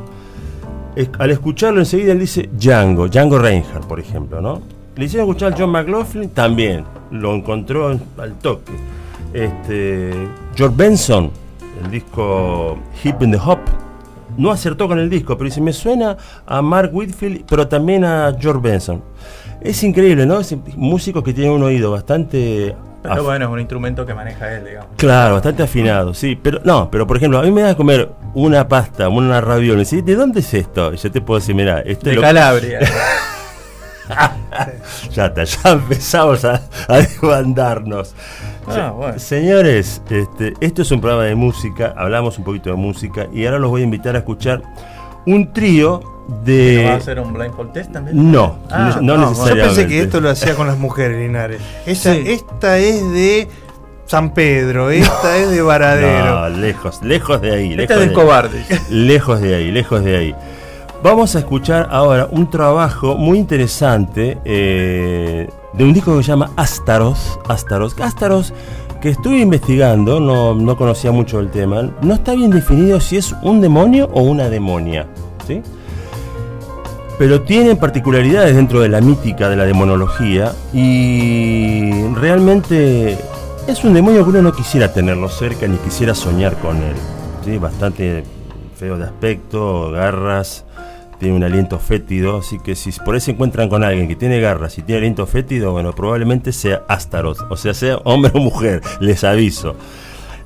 es- 0.96 1.10
al 1.18 1.32
escucharlo 1.32 1.80
enseguida 1.80 2.12
él 2.12 2.20
dice 2.20 2.50
Django, 2.54 3.08
Django 3.08 3.40
Reinhardt, 3.40 3.86
por 3.88 4.00
ejemplo, 4.00 4.42
¿no? 4.42 4.62
Le 4.96 5.06
hicieron 5.06 5.28
escuchar 5.28 5.54
a 5.54 5.58
John 5.58 5.72
McLaughlin, 5.72 6.30
también, 6.30 6.84
lo 7.12 7.34
encontró 7.34 7.92
en- 7.92 8.02
al 8.20 8.34
toque. 8.36 8.74
Este, 9.34 10.12
George 10.56 10.76
Benson, 10.78 11.32
el 11.84 11.92
disco 11.92 12.78
Hip 13.04 13.22
in 13.22 13.32
the 13.32 13.38
Hop, 13.44 13.60
no 14.38 14.52
acertó 14.52 14.88
con 14.88 15.00
el 15.00 15.10
disco, 15.10 15.38
pero 15.38 15.46
dice, 15.46 15.62
me 15.62 15.74
suena 15.74 16.16
a 16.46 16.62
Mark 16.62 16.92
Whitfield, 16.94 17.46
pero 17.50 17.68
también 17.68 18.04
a 18.06 18.36
George 18.40 18.62
Benson. 18.62 19.02
Es 19.62 19.82
increíble, 19.84 20.26
¿no? 20.26 20.40
Es 20.40 20.56
músicos 20.76 21.24
que 21.24 21.34
tienen 21.34 21.54
un 21.54 21.64
oído 21.64 21.92
bastante... 21.92 22.76
Pero 23.02 23.24
bueno, 23.24 23.46
es 23.46 23.52
un 23.52 23.60
instrumento 23.60 24.06
que 24.06 24.14
maneja 24.14 24.52
él, 24.54 24.66
digamos. 24.66 24.90
Claro, 24.98 25.36
bastante 25.36 25.64
afinado, 25.64 26.14
sí. 26.14 26.38
Pero 26.42 26.60
no, 26.66 26.92
pero 26.92 27.08
por 27.08 27.16
ejemplo, 27.18 27.40
a 27.40 27.42
mí 27.44 27.52
me 27.52 27.62
da 27.62 27.70
a 27.72 27.76
comer 27.78 28.10
una 28.34 28.68
pasta, 28.68 29.08
una 29.08 29.40
ravioli. 29.40 29.86
¿sí? 29.86 30.02
¿De 30.02 30.16
dónde 30.16 30.42
es 30.42 30.54
esto? 30.54 30.94
Y 30.94 30.98
yo 30.98 31.10
te 31.12 31.22
puedo 31.22 31.40
decir, 31.40 31.56
mira, 31.56 31.80
esto 31.82 32.06
De 32.06 32.12
es 32.12 32.16
lo- 32.18 32.22
Calabria. 32.22 32.80
ya 35.12 35.26
está, 35.28 35.44
ya 35.44 35.72
empezamos 35.72 36.44
a, 36.46 36.62
a 36.88 36.98
desbandarnos. 36.98 38.14
Ah, 38.68 38.74
Se- 38.74 38.90
bueno. 38.96 39.20
Señores, 39.20 40.02
este, 40.10 40.54
esto 40.60 40.82
es 40.82 40.92
un 40.92 41.00
programa 41.02 41.26
de 41.26 41.36
música, 41.36 41.94
hablamos 41.98 42.38
un 42.38 42.44
poquito 42.44 42.70
de 42.70 42.76
música 42.76 43.28
y 43.34 43.46
ahora 43.46 43.60
los 43.60 43.70
voy 43.70 43.82
a 43.82 43.84
invitar 43.86 44.16
a 44.16 44.20
escuchar 44.20 44.62
un 45.26 45.52
trío 45.54 46.02
de... 46.44 46.82
¿No 46.84 46.90
va 46.90 46.94
a 46.96 46.98
hacer 46.98 47.20
un 47.20 47.34
blindfold 47.34 47.72
test 47.74 47.92
también? 47.92 48.32
No, 48.32 48.58
Ah, 48.70 49.00
no, 49.02 49.16
no, 49.18 49.24
Yo 49.24 49.30
necesariamente. 49.30 49.76
pensé 49.76 49.88
que 49.88 50.02
esto 50.02 50.20
lo 50.22 50.30
hacía 50.30 50.56
con 50.56 50.68
las 50.68 50.78
mujeres, 50.78 51.18
Linares. 51.20 51.62
Esta, 51.86 52.14
Sí. 52.14 52.24
esta 52.28 52.78
es 52.78 53.12
de 53.14 53.48
San 54.06 54.34
Pedro, 54.34 54.90
esta 54.90 55.38
es 55.38 55.50
de 55.50 55.58
No, 55.60 55.66
Varadero. 55.66 56.50
lejos, 56.50 57.02
lejos 57.04 57.42
de 57.42 57.52
ahí. 57.54 57.76
Lejos 57.76 57.98
es 57.98 58.08
de 58.08 58.14
cobarde. 58.14 58.64
Lejos 58.90 59.42
de 59.42 59.56
ahí, 59.56 59.72
lejos 59.72 60.04
de 60.04 60.18
ahí. 60.18 60.36
Vamos 61.04 61.36
a 61.36 61.40
escuchar 61.40 61.88
ahora 61.92 62.28
un 62.32 62.50
trabajo 62.50 63.16
muy 63.18 63.38
interesante 63.38 64.38
eh, 64.46 65.50
de 65.78 65.84
un 65.84 65.94
disco 65.94 66.18
que 66.18 66.24
se 66.24 66.30
llama 66.30 66.52
Astaroth. 66.56 67.18
Astaroth. 67.48 68.00
Astaroth, 68.02 68.48
que 69.02 69.10
estuve 69.10 69.40
investigando, 69.40 70.20
no, 70.20 70.56
no 70.56 70.76
conocía 70.76 71.12
mucho 71.12 71.40
el 71.40 71.52
tema. 71.52 71.92
No 72.02 72.16
está 72.16 72.34
bien 72.34 72.50
definido 72.50 73.00
si 73.00 73.18
es 73.18 73.34
un 73.44 73.62
demonio 73.62 74.10
o 74.12 74.22
una 74.22 74.50
demonia. 74.50 75.08
¿sí? 75.46 75.62
Pero 77.20 77.42
tiene 77.42 77.76
particularidades 77.76 78.56
dentro 78.56 78.82
de 78.82 78.90
la 78.90 79.02
mítica 79.02 79.50
de 79.50 79.56
la 79.56 79.66
demonología 79.66 80.54
y 80.74 81.92
realmente 82.14 83.18
es 83.68 83.84
un 83.84 83.94
demonio 83.94 84.24
que 84.24 84.30
uno 84.32 84.42
no 84.42 84.54
quisiera 84.54 84.94
tenerlo 84.94 85.30
cerca 85.30 85.68
ni 85.68 85.78
quisiera 85.78 86.16
soñar 86.16 86.56
con 86.58 86.78
él. 86.78 86.96
¿sí? 87.46 87.58
Bastante 87.58 88.24
feo 88.76 88.98
de 88.98 89.06
aspecto, 89.06 89.92
garras, 89.92 90.66
tiene 91.20 91.36
un 91.36 91.44
aliento 91.44 91.80
fétido, 91.80 92.38
así 92.38 92.60
que 92.60 92.76
si 92.76 92.92
por 92.92 93.16
ahí 93.16 93.22
se 93.22 93.32
encuentran 93.32 93.70
con 93.70 93.84
alguien 93.84 94.08
que 94.08 94.16
tiene 94.16 94.40
garras 94.40 94.78
y 94.78 94.82
tiene 94.82 95.00
aliento 95.00 95.26
fétido, 95.26 95.72
bueno, 95.72 95.94
probablemente 95.94 96.52
sea 96.52 96.84
Astaroth, 96.88 97.40
o 97.50 97.58
sea, 97.58 97.74
sea 97.74 97.98
hombre 98.04 98.32
o 98.36 98.40
mujer, 98.40 98.82
les 99.00 99.24
aviso. 99.24 99.76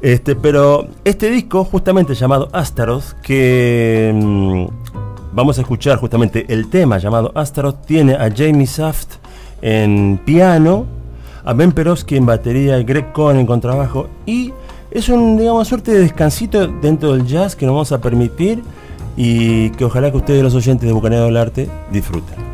Este, 0.02 0.36
pero 0.36 0.88
este 1.06 1.30
disco, 1.30 1.64
justamente 1.64 2.16
llamado 2.16 2.50
Astaroth, 2.54 3.14
que 3.22 4.12
mm, 4.14 4.66
vamos 5.34 5.58
a 5.58 5.62
escuchar 5.62 5.98
justamente 5.98 6.46
el 6.50 6.70
tema 6.70 6.98
llamado 6.98 7.32
Astaroth, 7.36 7.86
tiene 7.86 8.16
a 8.16 8.32
Jamie 8.36 8.66
Saft 8.66 9.16
en 9.62 10.20
piano, 10.26 10.86
a 11.44 11.54
Ben 11.54 11.72
Perowski 11.72 12.16
en 12.16 12.26
batería, 12.26 12.80
y 12.80 12.84
Greg 12.84 13.12
Cohen 13.12 13.38
en 13.38 13.46
contrabajo, 13.46 14.08
y 14.26 14.54
es 14.90 15.08
un, 15.10 15.38
digamos, 15.38 15.68
suerte 15.68 15.92
de 15.92 16.00
descansito 16.00 16.68
dentro 16.68 17.14
del 17.14 17.26
jazz 17.26 17.56
que 17.56 17.66
nos 17.66 17.74
vamos 17.74 17.92
a 17.92 18.02
permitir 18.02 18.64
y 19.16 19.70
que 19.72 19.86
ojalá 19.86 20.12
que 20.12 20.18
ustedes, 20.18 20.44
los 20.44 20.56
oyentes 20.56 20.88
de 20.88 20.94
Bucaneo 20.94 21.26
del 21.26 21.38
Arte, 21.38 21.70
disfruten. 21.92 22.51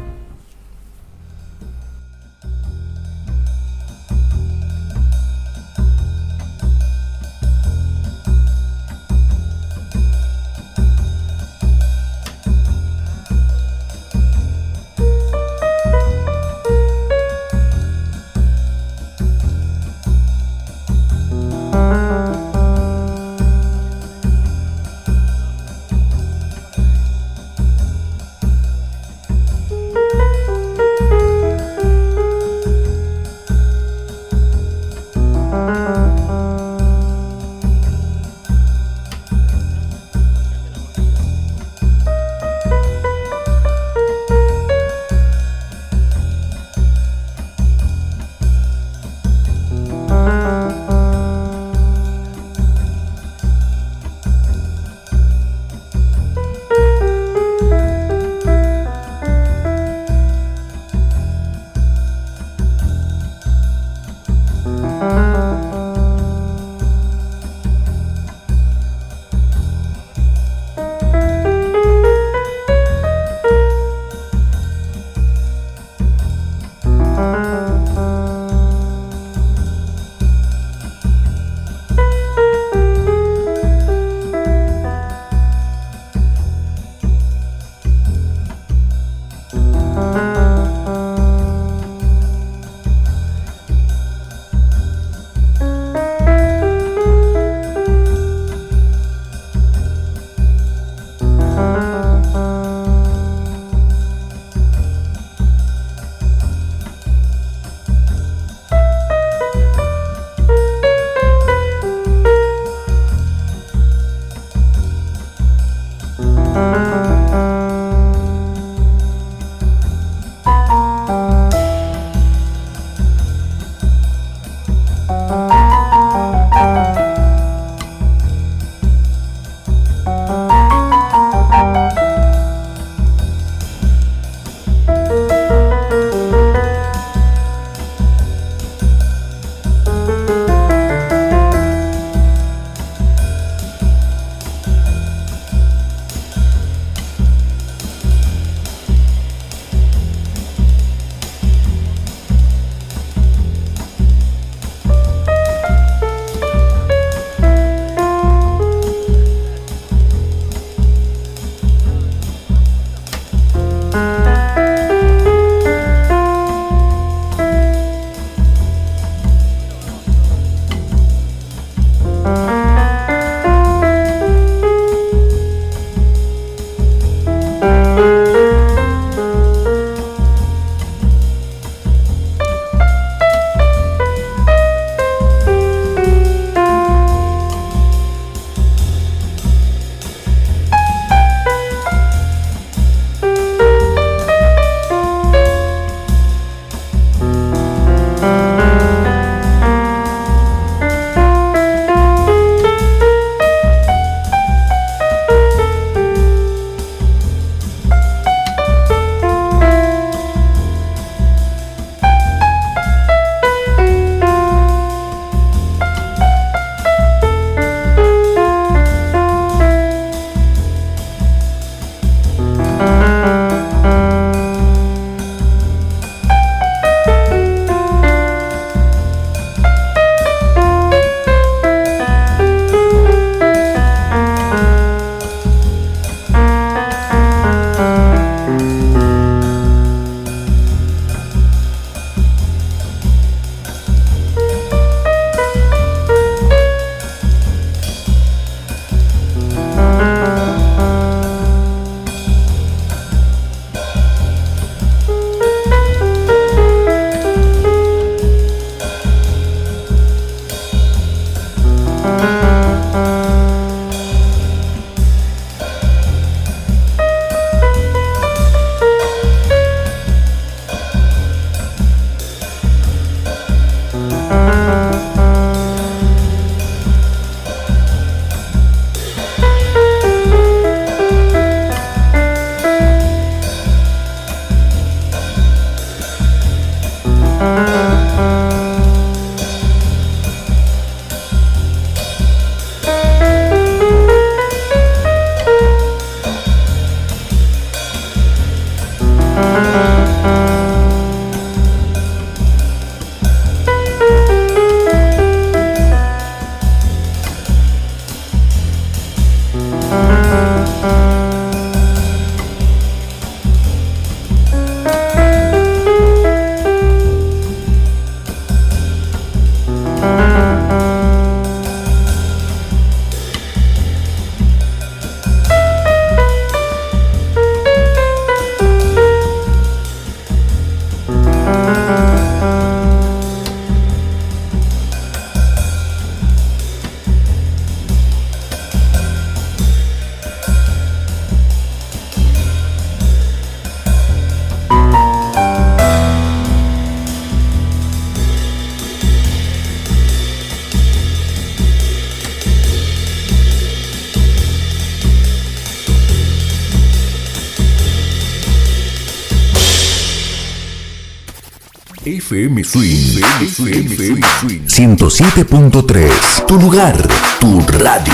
FM 362.57 362.63
Swing. 362.63 363.23
FM 363.41 364.23
Swing. 364.25 364.65
107.3. 364.65 366.45
Tu 366.47 366.59
lugar, 366.59 366.95
tu 367.39 367.61
radio. 367.61 368.13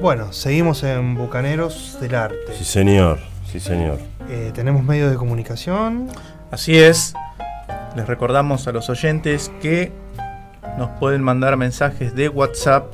Bueno, 0.00 0.32
seguimos 0.32 0.84
en 0.84 1.16
Bucaneros 1.16 1.98
del 2.00 2.14
Arte. 2.14 2.36
Sí, 2.56 2.64
señor. 2.64 3.18
Sí, 3.50 3.58
señor. 3.58 3.98
Eh, 4.28 4.52
tenemos 4.54 4.84
medios 4.84 5.10
de 5.10 5.16
comunicación. 5.16 6.08
Así 6.52 6.78
es. 6.78 7.14
Les 7.96 8.06
recordamos 8.06 8.68
a 8.68 8.72
los 8.72 8.88
oyentes 8.90 9.50
que 9.60 9.90
nos 10.78 10.88
pueden 11.00 11.22
mandar 11.22 11.56
mensajes 11.56 12.14
de 12.14 12.28
WhatsApp 12.28 12.92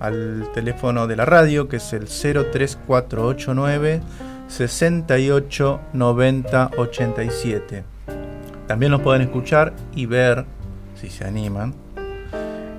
al 0.00 0.48
teléfono 0.52 1.06
de 1.06 1.14
la 1.14 1.24
radio, 1.24 1.68
que 1.68 1.76
es 1.76 1.92
el 1.92 2.06
03489 2.06 4.00
68 4.56 5.80
90 5.92 6.70
87. 6.78 7.84
También 8.68 8.92
nos 8.92 9.00
pueden 9.02 9.22
escuchar 9.22 9.74
y 9.94 10.06
ver, 10.06 10.44
si 11.00 11.10
se 11.10 11.24
animan, 11.24 11.74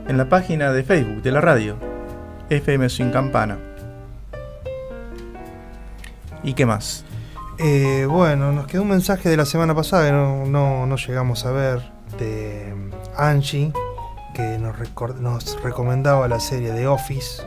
en 0.08 0.18
la 0.18 0.30
página 0.30 0.72
de 0.72 0.84
Facebook 0.84 1.22
de 1.22 1.32
la 1.32 1.42
radio, 1.42 1.76
FM 2.50 2.90
Sin 2.90 3.12
Campana. 3.12 3.58
¿Y 6.44 6.54
qué 6.54 6.66
más? 6.66 7.04
Eh, 7.60 8.06
bueno, 8.10 8.52
nos 8.52 8.68
quedó 8.68 8.84
un 8.84 8.90
mensaje 8.90 9.30
de 9.30 9.38
la 9.38 9.46
semana 9.46 9.74
pasada 9.76 10.06
que 10.06 10.12
no, 10.12 10.46
no- 10.46 10.86
no 10.86 10.96
llegamos 10.96 11.46
a 11.46 11.52
ver 11.52 11.80
de 12.20 12.74
Angie, 13.18 13.72
que 14.34 14.58
nos, 14.60 14.76
nos 15.20 15.62
recomendaba 15.64 16.28
la 16.28 16.40
serie 16.40 16.72
The 16.72 16.88
Office 16.88 17.44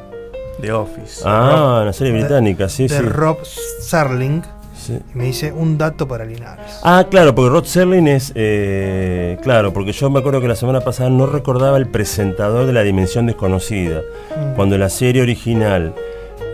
The 0.61 0.73
Office. 0.73 1.23
Ah, 1.25 1.83
la 1.85 1.93
serie 1.93 2.13
de- 2.13 2.21
británica, 2.21 2.69
sí, 2.69 2.89
de 2.89 2.97
sí. 2.99 3.03
Rob 3.03 3.39
Sarling. 3.81 4.43
Sí. 4.77 4.99
Y 5.15 5.19
me 5.19 5.25
dice 5.25 5.53
un 5.53 5.77
dato 5.77 6.07
para 6.09 6.25
Linares. 6.25 6.81
Ah, 6.83 7.05
claro, 7.11 7.35
porque 7.35 7.51
Rod 7.51 7.65
Serling 7.65 8.09
es. 8.09 8.33
eh, 8.35 9.37
claro, 9.43 9.73
porque 9.73 9.93
yo 9.93 10.09
me 10.09 10.21
acuerdo 10.21 10.41
que 10.41 10.49
la 10.49 10.55
semana 10.57 10.81
pasada 10.81 11.11
no 11.11 11.27
recordaba 11.27 11.77
el 11.77 11.89
presentador 11.89 12.65
de 12.67 12.73
La 12.73 12.83
Dimensión 12.83 13.27
Desconocida. 13.27 14.01
Mm. 14.01 14.55
Cuando 14.55 14.79
la 14.79 14.89
serie 14.89 15.21
original 15.23 15.95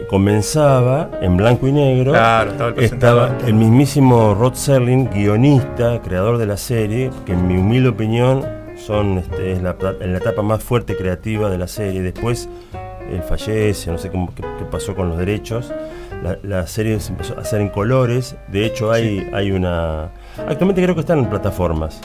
comenzaba 0.08 1.10
en 1.20 1.36
blanco 1.36 1.66
y 1.68 1.72
negro, 1.72 2.12
Claro, 2.12 2.50
estaba 2.52 2.68
el 2.70 2.74
presentador. 2.74 3.28
estaba 3.30 3.48
el 3.48 3.54
mismísimo 3.54 4.34
Rod 4.34 4.54
Serling, 4.54 5.10
guionista, 5.10 6.00
creador 6.02 6.38
de 6.38 6.46
la 6.46 6.56
serie, 6.56 7.10
que 7.26 7.32
en 7.32 7.46
mi 7.46 7.56
humilde 7.56 7.88
opinión 7.90 8.44
son 8.76 9.18
este, 9.18 9.52
es 9.52 9.62
la, 9.62 9.76
en 10.00 10.12
la 10.12 10.18
etapa 10.18 10.42
más 10.42 10.62
fuerte 10.62 10.96
creativa 10.96 11.50
de 11.50 11.58
la 11.58 11.66
serie. 11.68 12.02
Después 12.02 12.48
él 13.16 13.22
fallece, 13.22 13.90
no 13.90 13.98
sé 13.98 14.11
cómo, 14.11 14.35
qué, 14.35 14.42
qué 14.42 14.64
pasó 14.70 14.94
con 14.94 15.09
los 15.09 15.18
derechos. 15.18 15.72
La, 16.22 16.38
la 16.42 16.66
serie 16.66 16.98
se 17.00 17.12
empezó 17.12 17.37
a 17.37 17.42
hacer 17.42 17.61
en 17.61 17.68
colores. 17.68 18.37
De 18.48 18.64
hecho, 18.66 18.90
hay, 18.92 19.29
hay 19.33 19.50
una. 19.50 20.11
Actualmente 20.48 20.83
creo 20.83 20.94
que 20.94 21.00
están 21.03 21.18
en 21.18 21.27
plataformas. 21.27 22.00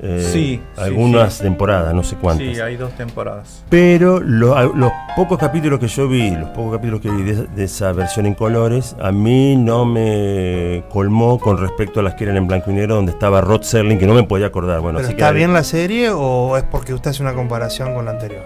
Eh, 0.00 0.24
Sí, 0.32 0.60
Algunas 0.76 1.34
sí. 1.34 1.42
temporadas, 1.42 1.92
no 1.92 2.04
sé 2.04 2.14
cuántas. 2.14 2.54
Sí, 2.54 2.60
hay 2.60 2.76
dos 2.76 2.92
temporadas. 2.92 3.64
Pero 3.68 4.20
lo- 4.20 4.72
los 4.74 4.92
pocos 5.16 5.36
capítulos 5.38 5.80
que 5.80 5.88
yo 5.88 6.06
vi, 6.06 6.30
los 6.36 6.50
pocos 6.50 6.76
capítulos 6.76 7.00
que 7.00 7.10
vi 7.10 7.22
de, 7.24 7.48
de 7.48 7.64
esa 7.64 7.90
versión 7.92 8.26
en 8.26 8.34
colores, 8.34 8.94
a 9.00 9.10
mí 9.10 9.56
no 9.56 9.84
me 9.84 10.84
colmó 10.88 11.40
con 11.40 11.58
respecto 11.58 11.98
a 11.98 12.04
las 12.04 12.14
que 12.14 12.22
eran 12.24 12.36
en 12.36 12.46
blanco 12.46 12.70
y 12.70 12.74
negro, 12.74 12.94
donde 12.94 13.10
estaba 13.10 13.40
Rod 13.40 13.62
Serling, 13.62 13.98
que 13.98 14.06
no 14.06 14.14
me 14.14 14.22
podía 14.22 14.46
acordar. 14.46 14.78
Bueno, 14.80 14.98
¿Pero 14.98 15.08
así 15.08 15.16
está 15.16 15.30
que 15.32 15.36
bien 15.38 15.52
la 15.52 15.64
serie 15.64 16.10
o 16.10 16.56
es 16.56 16.62
porque 16.62 16.94
usted 16.94 17.10
hace 17.10 17.22
una 17.24 17.34
comparación 17.34 17.92
con 17.92 18.04
la 18.04 18.12
anterior? 18.12 18.44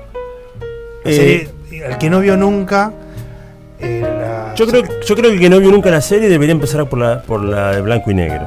La 1.04 1.10
Eh, 1.10 1.14
serie, 1.14 1.48
el 1.80 1.98
que 1.98 2.10
no 2.10 2.20
vio 2.20 2.36
nunca. 2.36 2.92
eh, 3.78 4.00
la- 4.00 4.54
yo 4.54 4.66
creo, 4.66 4.82
yo 5.04 5.16
creo 5.16 5.30
que 5.30 5.34
el 5.36 5.40
que 5.40 5.50
no 5.50 5.58
vio 5.58 5.70
nunca 5.72 5.90
la 5.90 6.00
serie 6.00 6.28
debería 6.28 6.52
empezar 6.52 6.88
por 6.88 6.98
la, 7.00 7.20
por 7.22 7.42
la 7.42 7.72
de 7.72 7.80
blanco 7.82 8.10
y 8.10 8.14
negro. 8.14 8.46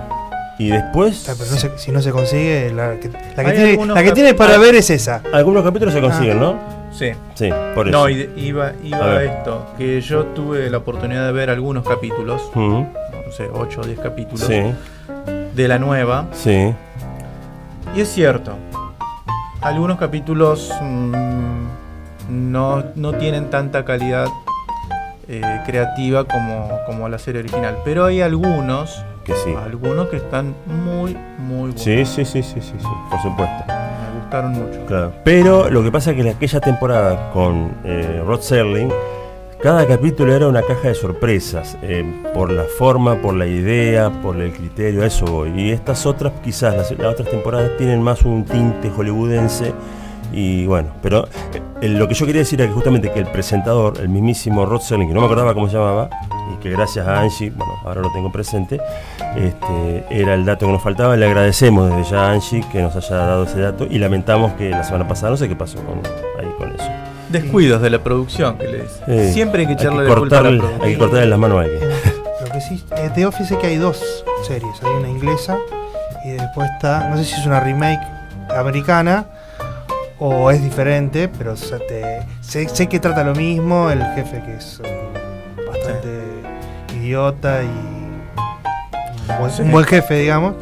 Y 0.58 0.70
después, 0.70 1.28
Ah, 1.28 1.34
pero 1.38 1.52
no 1.52 1.58
se- 1.58 1.78
si 1.78 1.92
no 1.92 2.02
se 2.02 2.12
consigue, 2.12 2.72
la 2.74 2.98
que, 2.98 3.10
la 3.10 3.44
que 3.44 3.52
tiene, 3.52 3.86
la 3.88 4.04
que 4.04 4.12
tiene 4.14 4.34
para 4.34 4.58
ver 4.58 4.76
es 4.76 4.90
esa. 4.90 5.22
algunos 5.34 5.64
capítulos 5.64 5.94
se 5.94 6.00
consiguen, 6.00 6.40
¿no? 6.40 6.58
Sí. 6.94 7.10
Sí, 7.34 7.50
por 7.76 7.90
eso. 7.90 7.98
No, 7.98 8.08
y 8.08 8.16
de- 8.16 8.30
iba, 8.40 8.68
A 8.68 8.74
iba 8.82 9.06
ver. 9.08 9.24
esto, 9.28 9.66
que 9.78 10.00
yo 10.00 10.24
tuve 10.28 10.70
la 10.70 10.78
oportunidad 10.78 11.26
de 11.26 11.34
ver 11.34 11.50
algunos 11.50 11.86
capítulos, 11.86 12.50
no 12.56 12.88
sé, 13.36 13.50
8 13.54 13.82
o 13.82 13.86
10 13.86 14.00
capítulos, 14.00 14.48
Sí, 14.48 14.62
de 15.54 15.68
la 15.68 15.78
nueva, 15.78 16.28
sí. 16.32 16.74
y 17.94 18.00
es 18.00 18.08
cierto, 18.08 18.54
algunos 19.60 19.98
capítulos 19.98 20.72
mm, 20.82 21.55
no, 22.30 22.84
no 22.96 23.14
tienen 23.14 23.50
tanta 23.50 23.86
calidad 23.86 24.28
eh, 25.28 25.42
creativa 25.66 26.24
como, 26.26 26.70
como 26.86 27.10
la 27.10 27.18
serie 27.20 27.42
original, 27.42 27.78
pero 27.84 28.06
hay 28.06 28.22
algunos, 28.22 29.04
Que 29.24 29.34
sí. 29.34 29.54
algunos 29.64 30.08
que 30.10 30.18
están 30.18 30.54
muy, 30.66 31.18
muy 31.40 31.72
buenos. 31.72 31.82
Sí, 31.82 32.06
sí, 32.06 32.26
sí, 32.26 32.44
sí, 32.44 32.62
sí, 32.62 32.74
sí, 32.78 32.88
por 33.10 33.22
supuesto. 33.22 33.64
Me 33.68 34.20
gustaron 34.22 34.52
mucho. 34.54 34.86
Claro. 34.86 35.14
Pero 35.24 35.70
lo 35.70 35.84
que 35.84 35.92
pasa 35.92 36.12
es 36.12 36.16
que 36.16 36.22
en 36.22 36.36
aquella 36.36 36.60
temporada 36.60 37.32
con 37.32 37.72
eh, 37.84 38.22
Rod 38.26 38.42
Serling, 38.42 38.92
cada 39.62 39.88
capítulo 39.88 40.36
era 40.36 40.48
una 40.48 40.62
caja 40.62 40.90
de 40.90 40.94
sorpresas, 40.94 41.76
eh, 41.82 42.06
por 42.36 42.52
la 42.52 42.66
forma, 42.78 43.16
por 43.16 43.34
la 43.34 43.48
idea, 43.48 44.12
por 44.22 44.40
el 44.40 44.52
criterio, 44.54 45.02
a 45.02 45.08
eso 45.08 45.26
voy. 45.26 45.60
Y 45.60 45.72
estas 45.72 46.06
otras, 46.06 46.34
quizás 46.44 46.76
las, 46.76 46.92
las 46.92 47.14
otras 47.14 47.30
temporadas 47.30 47.72
tienen 47.78 48.00
más 48.04 48.22
un 48.22 48.46
tinte 48.46 48.92
hollywoodense. 48.92 49.74
Y 50.34 50.66
bueno, 50.66 50.90
pero 51.02 51.28
eh, 51.82 51.88
lo 51.88 52.08
que 52.08 52.14
yo 52.14 52.26
quería 52.26 52.42
decir 52.42 52.60
era 52.60 52.68
que 52.68 52.74
justamente 52.74 53.12
que 53.12 53.20
el 53.20 53.28
presentador, 53.28 54.00
el 54.00 54.10
mismísimo 54.10 54.66
Rod 54.66 54.82
Serling, 54.82 55.08
que 55.08 55.14
no 55.14 55.22
me 55.22 55.26
acordaba 55.28 55.54
cómo 55.54 55.68
se 55.70 55.76
llamaba, 55.78 56.10
y 56.54 56.62
que 56.62 56.70
gracias 56.72 57.08
a 57.08 57.22
Angie, 57.22 57.52
bueno, 57.52 57.74
ahora 57.86 58.02
lo 58.02 58.12
tengo 58.12 58.32
presente, 58.32 58.80
este, 59.36 60.06
era 60.10 60.34
el 60.34 60.46
dato 60.46 60.66
que 60.66 60.72
nos 60.72 60.82
faltaba. 60.82 61.16
Le 61.16 61.26
agradecemos 61.26 61.90
desde 61.90 62.12
ya 62.12 62.28
a 62.28 62.32
Angie 62.32 62.64
que 62.72 62.82
nos 62.82 62.96
haya 62.96 63.16
dado 63.16 63.44
ese 63.46 63.60
dato 63.60 63.88
y 63.90 63.98
lamentamos 64.00 64.54
que 64.54 64.70
la 64.70 64.84
semana 64.84 65.08
pasada 65.08 65.32
no 65.32 65.38
sé 65.38 65.48
qué 65.48 65.56
pasó 65.56 65.78
con, 65.84 66.00
ahí 66.40 66.52
con 66.58 66.72
eso. 66.74 66.90
Descuidos 67.30 67.82
de 67.82 67.90
la 67.90 68.00
producción, 68.04 68.58
que 68.58 68.68
le 68.68 68.82
dice. 68.84 69.02
Sí. 69.28 69.34
Siempre 69.34 69.62
hay 69.62 69.68
que 69.68 69.74
Hay 69.74 69.80
echarle 69.80 70.04
que 70.04 70.10
la 70.10 70.16
culpa 70.16 70.38
a 70.38 70.42
la 70.42 70.50
producción. 70.50 70.82
hay 70.82 70.94
que 70.94 70.98
cortarle 71.00 71.26
las 71.28 71.40
manos 71.40 71.58
a 71.58 71.62
alguien. 71.62 71.80
Lo 72.46 72.52
que 72.52 72.62
sí, 72.62 72.84
eh, 72.98 73.10
The 73.14 73.26
Office 73.26 73.46
sé 73.46 73.58
que 73.58 73.68
hay 73.68 73.78
dos 73.78 74.24
series. 74.44 74.84
Hay 74.84 74.92
una 74.92 75.10
inglesa 75.10 75.58
y 76.24 76.32
después 76.32 76.70
está, 76.72 77.10
no 77.10 77.18
sé 77.18 77.26
si 77.26 77.40
es 77.40 77.46
una 77.46 77.60
remake 77.60 78.02
americana 78.56 79.26
o 80.20 80.50
es 80.52 80.64
diferente, 80.64 81.28
pero 81.28 81.54
o 81.54 81.58
sea, 81.58 81.78
te- 81.80 82.26
sé, 82.42 82.68
sé 82.70 82.88
que 82.88 83.00
trata 83.00 83.24
lo 83.24 83.34
mismo. 83.36 83.90
El 83.92 84.02
jefe 84.16 84.42
que 84.46 84.56
es 84.56 84.80
um, 84.80 85.68
bastante 85.68 86.22
idiota 86.96 87.62
y 87.64 87.68
un 87.68 89.40
buen, 89.40 89.52
Sí. 89.52 89.62
un 89.64 89.72
buen 89.72 89.86
jefe, 89.86 90.16
digamos. 90.20 90.56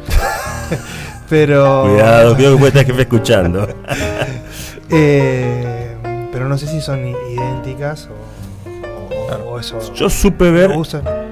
pero 1.28 1.82
Cuidado, 1.88 2.34
cuidado 2.34 2.54
que 2.54 2.58
puede 2.60 2.68
estar 2.68 2.84
jefe 2.86 3.02
escuchando. 3.02 3.68
eh, 4.90 5.96
pero 6.32 6.48
no 6.48 6.58
sé 6.58 6.66
si 6.66 6.80
son 6.80 7.06
idénticas 7.06 8.08
o, 8.08 8.14
o- 9.14 9.26
Claro. 9.28 9.44
o 9.48 9.58
eso. 9.58 9.78
Yo 9.94 10.10
supe 10.10 10.50
ver, 10.50 10.70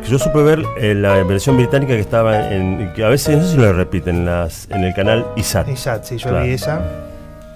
yo 0.09 0.19
supe 0.19 0.43
ver 0.43 0.63
eh, 0.79 0.95
la 0.95 1.23
versión 1.25 1.57
británica 1.57 1.93
que 1.95 2.01
estaba 2.01 2.51
en, 2.53 2.93
que 2.95 3.05
a 3.05 3.09
veces 3.09 3.37
no 3.37 3.45
sé 3.45 3.51
si 3.53 3.57
lo 3.59 3.73
repiten 3.73 4.17
en 4.17 4.27
las, 4.27 4.67
en 4.71 4.85
el 4.85 4.95
canal 4.95 5.27
ISAT 5.37 5.69
Exacto, 5.69 6.07
sí, 6.09 6.17
yo 6.17 6.31
Claro. 6.31 6.45
vi 6.47 6.53
esa. 6.53 6.81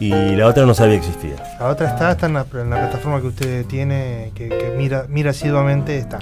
Y 0.00 0.10
la 0.36 0.46
otra 0.46 0.66
no 0.66 0.74
sabía 0.74 1.00
que 1.00 1.06
existía. 1.06 1.36
La 1.58 1.66
otra 1.68 1.88
está, 1.88 2.12
está 2.12 2.26
en 2.26 2.34
la, 2.34 2.46
en 2.54 2.70
la 2.70 2.76
plataforma 2.76 3.20
que 3.20 3.26
usted 3.28 3.66
tiene, 3.66 4.32
que, 4.34 4.48
que 4.48 4.74
mira, 4.76 5.06
mira 5.08 5.30
asiduamente, 5.30 5.96
está. 5.98 6.18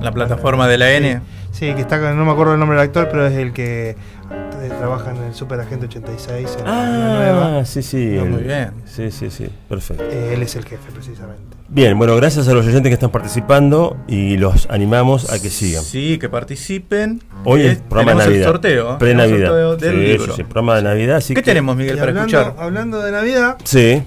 La 0.00 0.12
plataforma 0.12 0.66
de 0.68 0.78
la 0.78 0.92
N. 0.92 1.20
Sí, 1.52 1.74
que 1.74 1.80
está, 1.82 2.00
con- 2.00 2.16
no 2.16 2.24
me 2.24 2.30
acuerdo 2.32 2.54
el 2.54 2.60
nombre 2.60 2.78
del 2.78 2.86
actor, 2.86 3.08
pero 3.10 3.26
es 3.26 3.34
el 3.36 3.52
que 3.52 3.90
eh, 3.90 4.70
trabaja 4.78 5.10
en 5.10 5.16
el 5.24 5.34
Super 5.34 5.60
Agente 5.60 5.86
86, 5.86 6.56
en 6.60 6.64
la 6.64 6.86
nueva. 6.86 7.58
Ah, 7.58 7.64
sí, 7.64 7.82
sí. 7.82 8.06
No, 8.16 8.22
el- 8.22 8.30
muy 8.30 8.42
bien. 8.42 8.70
Sí, 8.86 9.10
sí, 9.10 9.30
sí, 9.30 9.48
perfecto. 9.68 10.04
Eh, 10.04 10.32
él 10.34 10.42
es 10.42 10.54
el 10.56 10.64
jefe, 10.64 10.90
precisamente. 10.92 11.56
Bien, 11.72 11.96
bueno, 11.96 12.16
gracias 12.16 12.48
a 12.48 12.52
los 12.52 12.66
oyentes 12.66 12.90
que 12.90 12.94
están 12.94 13.10
participando 13.10 13.96
y 14.08 14.36
los 14.36 14.68
animamos 14.70 15.30
a 15.32 15.40
que 15.40 15.50
sigan. 15.50 15.84
Sí, 15.84 16.18
que 16.18 16.28
participen. 16.28 17.22
Hoy 17.44 17.60
Eh, 17.62 17.70
es 17.72 17.78
programa 17.78 18.12
de 18.12 18.18
Navidad. 18.26 18.38
el 18.40 18.44
sorteo. 18.44 18.92
¿eh? 18.94 18.96
Pre-Navidad. 18.98 19.36
Tenemos 19.36 19.56
el 19.60 19.68
sorteo 19.70 19.76
del 19.76 19.94
Sí, 20.00 20.06
libro. 20.12 20.24
sí, 20.26 20.32
sí, 20.38 20.42
programa 20.44 20.76
de 20.76 20.82
Navidad. 20.82 21.16
Así 21.18 21.34
¿Qué 21.34 21.42
que- 21.42 21.50
tenemos, 21.50 21.76
Miguel, 21.76 21.94
Y 21.96 21.98
para 22.00 22.10
hablando, 22.10 22.38
escuchar? 22.38 22.56
hablando 22.64 23.00
de 23.02 23.12
Navidad, 23.12 23.56
Sí. 23.62 24.02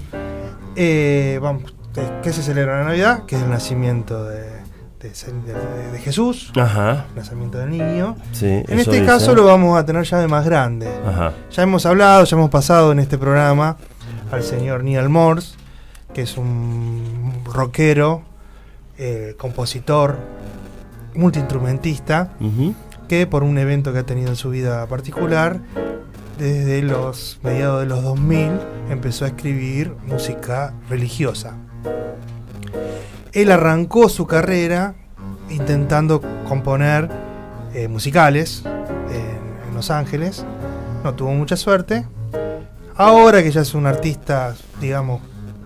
eh, 0.76 1.38
vamos, 1.40 1.74
eh, 1.96 2.02
¿qué 2.22 2.32
se 2.34 2.42
celebra 2.42 2.80
en 2.82 2.86
Navidad? 2.88 3.22
Que 3.26 3.36
es 3.36 3.42
el 3.42 3.48
nacimiento 3.48 4.24
de, 4.24 4.40
de- 5.00 5.08
de- 5.08 5.92
de 5.92 5.98
Jesús, 6.00 6.52
Ajá. 6.56 7.06
el 7.10 7.16
nacimiento 7.16 7.56
del 7.58 7.70
niño. 7.70 8.16
Sí, 8.32 8.44
En 8.46 8.64
eso 8.68 8.74
este 8.90 8.92
dice. 8.92 9.06
caso 9.06 9.34
lo 9.34 9.44
vamos 9.46 9.78
a 9.78 9.86
tener 9.86 10.04
ya 10.04 10.18
de 10.18 10.28
más 10.28 10.44
grande. 10.44 10.86
Ajá. 11.06 11.32
Ya 11.50 11.62
hemos 11.62 11.86
hablado, 11.86 12.24
ya 12.24 12.36
hemos 12.36 12.50
pasado 12.50 12.92
en 12.92 12.98
este 12.98 13.16
programa 13.16 13.78
al 14.30 14.42
señor 14.42 14.84
Neil 14.84 15.08
Morse, 15.08 15.56
que 16.14 16.22
es 16.22 16.38
un 16.38 17.42
rockero, 17.44 18.22
eh, 18.96 19.34
compositor, 19.36 20.16
multiinstrumentista, 21.14 22.30
que 23.08 23.26
por 23.26 23.42
un 23.42 23.58
evento 23.58 23.92
que 23.92 23.98
ha 23.98 24.06
tenido 24.06 24.28
en 24.28 24.36
su 24.36 24.50
vida 24.50 24.86
particular, 24.86 25.60
desde 26.38 26.82
los 26.82 27.38
mediados 27.42 27.80
de 27.80 27.86
los 27.86 28.02
2000 28.02 28.60
empezó 28.90 29.24
a 29.24 29.28
escribir 29.28 29.94
música 30.06 30.72
religiosa. 30.88 31.56
Él 33.32 33.50
arrancó 33.50 34.08
su 34.08 34.26
carrera 34.26 34.94
intentando 35.50 36.22
componer 36.48 37.10
eh, 37.74 37.88
musicales 37.88 38.62
en, 38.64 39.68
en 39.68 39.74
Los 39.74 39.90
Ángeles. 39.90 40.44
No 41.02 41.14
tuvo 41.14 41.32
mucha 41.32 41.56
suerte. 41.56 42.06
Ahora 42.96 43.42
que 43.42 43.50
ya 43.50 43.62
es 43.62 43.74
un 43.74 43.86
artista, 43.86 44.54
digamos, 44.80 45.20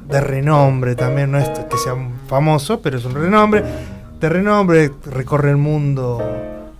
de 0.08 0.20
renombre 0.20 0.94
también, 0.94 1.30
no 1.32 1.38
es 1.38 1.48
que 1.48 1.76
sea 1.76 1.94
famoso, 2.28 2.80
pero 2.80 2.98
es 2.98 3.04
un 3.04 3.14
renombre. 3.14 3.62
De 4.20 4.28
renombre, 4.28 4.90
recorre 5.06 5.50
el 5.50 5.56
mundo 5.58 6.20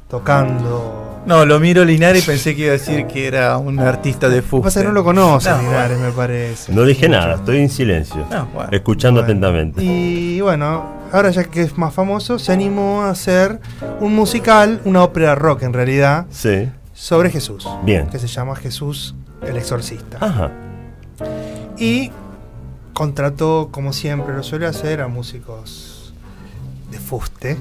tocando. 0.08 1.04
No, 1.26 1.44
lo 1.44 1.60
miro 1.60 1.84
Linares 1.84 2.24
y 2.24 2.26
pensé 2.26 2.56
que 2.56 2.62
iba 2.62 2.70
a 2.70 2.72
decir 2.72 3.06
que 3.06 3.26
era 3.26 3.58
un 3.58 3.78
artista 3.80 4.28
de 4.30 4.40
fuste. 4.40 4.64
pasa 4.64 4.82
no 4.82 4.92
lo 4.92 5.04
conoce 5.04 5.50
No, 5.50 5.58
Linares, 5.60 5.98
me 5.98 6.10
parece. 6.10 6.72
No 6.72 6.82
dije 6.84 7.06
Mucho. 7.08 7.20
nada, 7.20 7.34
estoy 7.34 7.58
en 7.58 7.68
silencio. 7.68 8.24
No, 8.30 8.46
bueno. 8.46 8.70
Escuchando 8.72 9.20
Bueno, 9.20 9.32
atentamente. 9.32 9.82
Y 9.84 10.40
bueno, 10.40 10.86
ahora 11.12 11.28
ya 11.30 11.44
que 11.44 11.60
es 11.62 11.76
más 11.76 11.92
famoso, 11.92 12.38
se 12.38 12.50
animó 12.52 13.02
a 13.02 13.10
hacer 13.10 13.60
un 14.00 14.14
musical, 14.14 14.80
una 14.86 15.02
ópera 15.04 15.34
rock 15.34 15.62
en 15.64 15.74
realidad, 15.74 16.24
Sí. 16.30 16.68
sobre 16.94 17.28
Jesús. 17.30 17.68
Bien. 17.84 18.06
Que 18.06 18.18
se 18.18 18.26
llama 18.26 18.56
Jesús 18.56 19.14
el 19.46 19.56
Exorcista. 19.58 20.16
Ajá. 20.20 20.50
Y 21.76 22.10
contrató, 22.98 23.68
como 23.70 23.92
siempre 23.92 24.34
lo 24.34 24.42
suele 24.42 24.66
hacer, 24.66 25.00
a 25.00 25.06
músicos 25.06 26.12
de 26.90 26.98
fuste, 26.98 27.56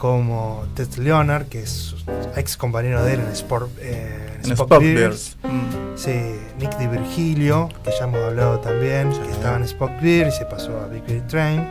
como 0.00 0.64
Ted 0.76 0.94
Leonard, 0.98 1.46
que 1.46 1.64
es 1.64 1.96
ex 2.36 2.56
compañero 2.56 3.02
de 3.02 3.14
él 3.14 3.20
en 3.20 3.32
Sport, 3.32 3.68
eh, 3.80 4.38
en 4.44 4.52
En. 4.52 5.10
Mm. 5.42 5.96
Sí, 5.96 6.20
Nick 6.60 6.78
Di 6.78 6.86
Virgilio, 6.86 7.68
que 7.82 7.90
ya 7.90 8.04
hemos 8.04 8.20
hablado 8.20 8.60
también, 8.60 9.10
que 9.10 9.32
estaba 9.32 9.56
en 9.56 9.64
Spock 9.64 10.00
Bear 10.00 10.28
y 10.28 10.30
se 10.30 10.44
pasó 10.44 10.78
a 10.78 10.86
Big 10.86 11.04
Bear 11.04 11.26
Train. 11.26 11.66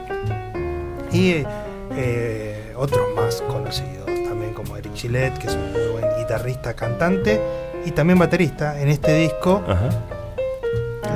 Y 1.13 1.45
eh, 1.91 2.73
otros 2.75 3.15
más 3.15 3.41
conocidos, 3.43 4.07
también 4.27 4.53
como 4.53 4.75
Eric 4.75 4.93
Gillette, 4.93 5.37
que 5.37 5.47
es 5.47 5.55
un 5.55 5.71
muy 5.71 6.01
buen 6.01 6.17
guitarrista, 6.19 6.73
cantante 6.73 7.39
y 7.85 7.91
también 7.91 8.19
baterista. 8.19 8.81
En 8.81 8.89
este 8.89 9.13
disco 9.13 9.63
Ajá. 9.65 9.87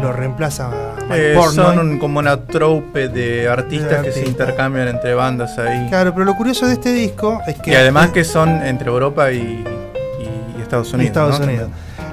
Lo 0.02 0.12
reemplaza 0.14 0.70
Mike 1.10 1.34
Eh, 1.34 1.38
son 1.54 1.98
como 2.00 2.20
una 2.20 2.38
troupe 2.46 3.08
de 3.10 3.48
artistas 3.50 4.02
De 4.04 4.08
que 4.08 4.12
se 4.12 4.26
intercambian 4.26 4.88
entre 4.88 5.14
bandas 5.14 5.58
ahí. 5.58 5.88
Claro, 5.90 6.14
pero 6.14 6.26
lo 6.26 6.36
curioso 6.36 6.68
de 6.68 6.74
este 6.74 6.94
disco 6.94 7.42
es 7.48 7.56
que. 7.62 7.72
y 7.72 7.76
además 7.76 8.10
que 8.12 8.24
son 8.24 8.50
entre 8.66 8.90
Europa 8.90 9.32
y, 9.32 9.38
y- 9.38 10.58
y 10.58 10.62
Estados 10.62 10.92
Unidos. 10.94 11.08
Estados 11.08 11.40
¿no? 11.40 11.46
Unidos. 11.46 11.70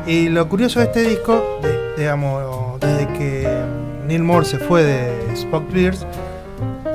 Y 0.07 0.29
lo 0.29 0.49
curioso 0.49 0.79
de 0.81 0.87
este 0.87 1.03
disco, 1.03 1.61
de- 1.63 1.95
digamos, 2.03 2.79
desde 2.81 3.07
que 3.19 3.49
Neil 4.07 4.23
Moore 4.23 4.47
se 4.47 4.59
fue 4.59 4.83
de 4.83 5.33
Spock 5.35 5.65
Bears 5.73 6.07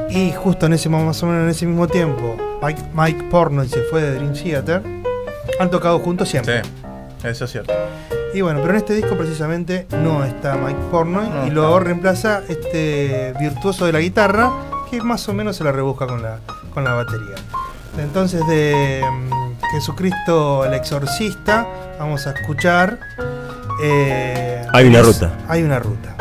y 0.09 0.31
justo 0.31 0.65
en 0.65 0.73
ese 0.73 0.89
más 0.89 1.21
o 1.23 1.25
menos 1.27 1.43
en 1.43 1.49
ese 1.49 1.65
mismo 1.65 1.87
tiempo 1.87 2.35
Mike, 2.61 2.81
Mike 2.93 3.23
Portnoy 3.29 3.67
se 3.67 3.81
fue 3.83 4.01
de 4.01 4.15
Dream 4.15 4.33
Theater, 4.33 4.81
han 5.59 5.69
tocado 5.69 5.99
juntos 5.99 6.29
siempre. 6.29 6.61
Sí, 6.63 7.27
eso 7.27 7.45
es 7.45 7.51
cierto. 7.51 7.73
Y 8.33 8.41
bueno, 8.41 8.59
pero 8.61 8.71
en 8.71 8.77
este 8.77 8.93
disco 8.93 9.15
precisamente 9.17 9.87
no 10.01 10.23
está 10.23 10.55
Mike 10.55 10.79
Portnoy 10.89 11.27
No 11.29 11.47
y 11.47 11.49
lo 11.49 11.79
reemplaza 11.79 12.41
este 12.47 13.33
virtuoso 13.39 13.85
de 13.85 13.91
la 13.91 13.99
guitarra 13.99 14.51
que 14.89 15.01
más 15.01 15.27
o 15.29 15.33
menos 15.33 15.55
se 15.57 15.63
la 15.63 15.71
rebusca 15.71 16.07
con 16.07 16.21
la, 16.21 16.39
con 16.73 16.83
la 16.83 16.93
batería. 16.93 17.35
Entonces 17.97 18.45
de 18.47 19.03
mm, 19.05 19.31
Jesucristo 19.73 20.63
el 20.65 20.73
Exorcista 20.73 21.67
vamos 21.99 22.25
a 22.25 22.31
escuchar... 22.31 22.99
eh, 23.83 24.65
Hay 24.73 24.87
una 24.87 24.99
es- 24.99 25.05
ruta. 25.07 25.31
Hay 25.49 25.63
una 25.63 25.79
ruta. 25.79 26.15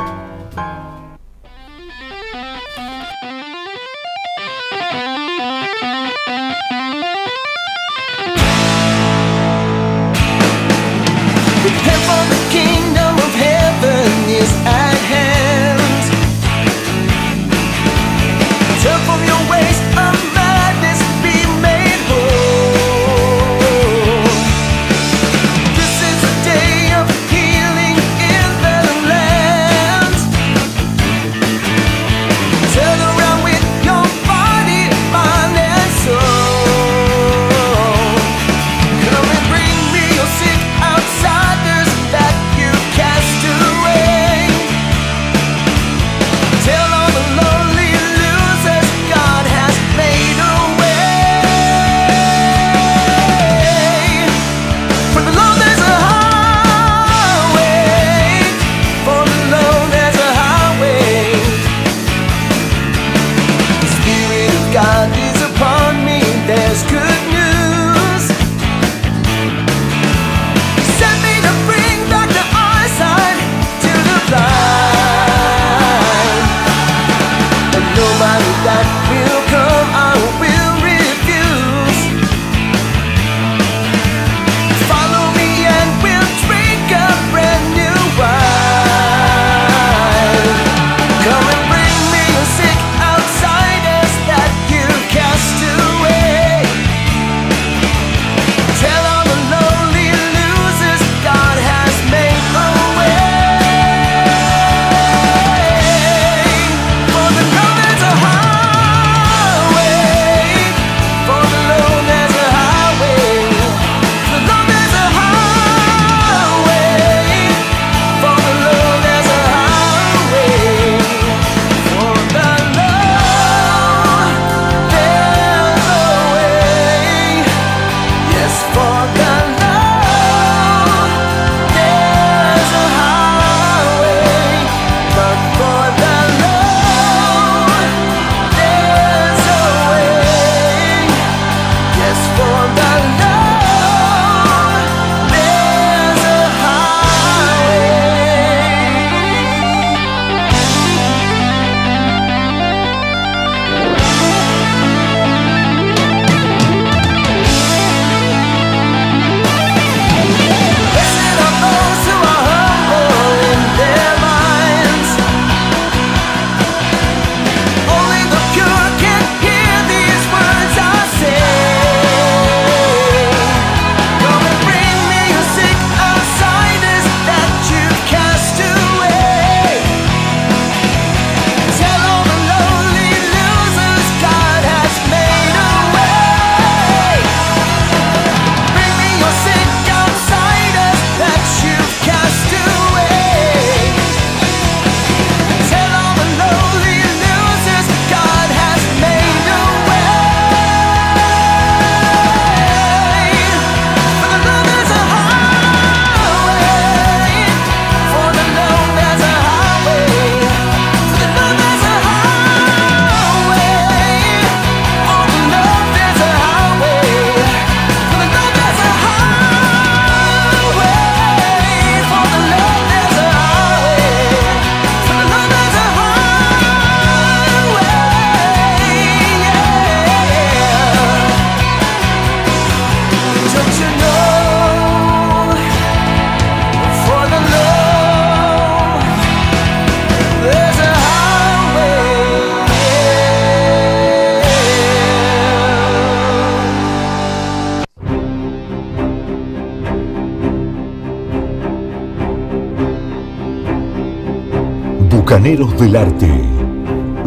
Bucaneros 255.56 255.80
del 255.80 255.96
Arte, 255.96 256.28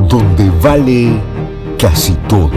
donde 0.08 0.50
vale 0.62 1.20
casi 1.78 2.14
todo. 2.30 2.52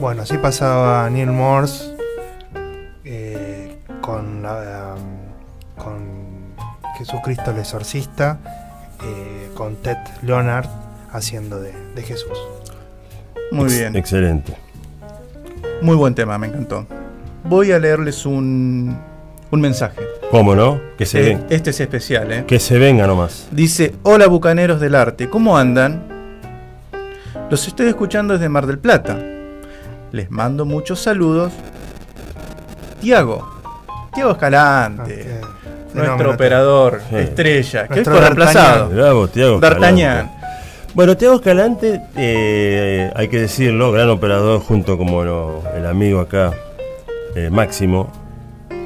Bueno, 0.00 0.22
así 0.22 0.38
pasaba 0.38 1.08
Neil 1.10 1.30
Morse 1.30 1.94
eh, 3.04 3.78
con, 4.00 4.42
la- 4.42 4.94
con 5.76 6.54
Jesucristo 6.98 7.50
el 7.50 7.58
Exorcista, 7.58 8.38
eh, 9.04 9.50
con 9.54 9.76
Ted 9.76 9.98
Leonard 10.22 10.66
haciendo 11.12 11.60
de 11.60 12.02
Jesús. 12.02 12.38
Muy 13.50 13.66
Ex- 13.66 13.78
bien. 13.78 13.96
Excelente. 13.96 14.54
Muy 15.82 15.96
buen 15.96 16.14
tema, 16.14 16.38
me 16.38 16.46
encantó. 16.48 16.86
Voy 17.44 17.72
a 17.72 17.78
leerles 17.78 18.26
un, 18.26 18.96
un 19.50 19.60
mensaje. 19.60 20.00
¿Cómo 20.30 20.54
no? 20.54 20.80
Que 20.98 21.06
se, 21.06 21.20
Eh, 21.20 21.22
ven- 21.36 21.46
este 21.50 21.70
es 21.70 21.80
especial, 21.80 22.30
¿eh? 22.32 22.44
que 22.46 22.58
se 22.60 22.78
venga 22.78 23.06
nomás. 23.06 23.48
Dice, 23.50 23.94
hola 24.02 24.26
bucaneros 24.28 24.80
del 24.80 24.94
arte, 24.94 25.28
¿cómo 25.28 25.56
andan? 25.58 26.02
Los 27.50 27.66
estoy 27.66 27.88
escuchando 27.88 28.34
desde 28.34 28.48
Mar 28.48 28.66
del 28.66 28.78
Plata. 28.78 29.18
Les 30.12 30.30
mando 30.30 30.64
muchos 30.64 31.00
saludos. 31.00 31.52
Tiago, 33.00 33.48
Tiago 34.14 34.32
Escalante, 34.32 35.40
nuestro 35.94 36.02
fenómeno. 36.02 36.30
operador, 36.30 37.00
Sí. 37.08 37.16
estrella, 37.16 37.86
que 37.88 37.92
hoy 37.94 37.96
Nuestro 37.96 38.12
fue 38.14 38.20
reemplazado. 38.22 38.88
D'Artagnan. 39.60 40.30
Bueno, 40.94 41.16
Tiago 41.16 41.36
Escalante, 41.36 42.02
eh, 42.16 43.10
hay 43.14 43.28
que 43.28 43.40
decirlo, 43.42 43.92
gran 43.92 44.10
operador 44.10 44.60
junto 44.60 44.98
como 44.98 45.22
lo- 45.22 45.62
el 45.76 45.86
amigo 45.86 46.20
acá, 46.20 46.52
eh, 47.36 47.48
Máximo, 47.48 48.10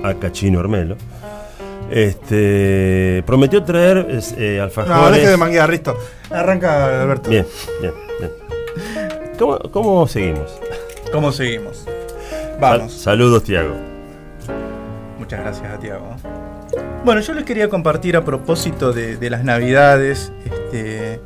acá 0.03 0.31
Chino 0.31 0.61
Hermelo. 0.61 0.97
Este, 1.91 3.23
prometió 3.27 3.63
traer 3.63 4.07
eh, 4.37 4.57
No, 4.59 4.65
alfajores. 4.65 5.13
deje 5.19 5.31
de 5.31 5.37
manguear, 5.37 5.69
Risto. 5.71 5.97
Arranca, 6.31 7.03
Alberto. 7.03 7.31
Bien, 7.31 7.47
bien, 7.81 7.93
bien. 8.19 8.33
¿Cómo, 9.39 9.59
cómo 9.71 10.07
seguimos? 10.07 10.59
¿Cómo 11.11 11.33
seguimos? 11.33 11.85
Sal- 11.87 12.57
Vamos. 12.61 12.93
saludos, 12.93 13.45
Tiago. 13.45 13.75
Muchas 15.19 15.41
gracias 15.41 15.73
a 15.73 15.79
Tiago. 15.79 16.17
Bueno, 17.05 17.21
yo 17.21 17.33
les 17.35 17.45
quería 17.45 17.69
compartir 17.69 18.17
a 18.17 18.25
propósito 18.25 18.93
de, 18.93 19.17
de 19.17 19.31
las 19.31 19.45
navidades 19.45 20.33
este, 20.45 21.21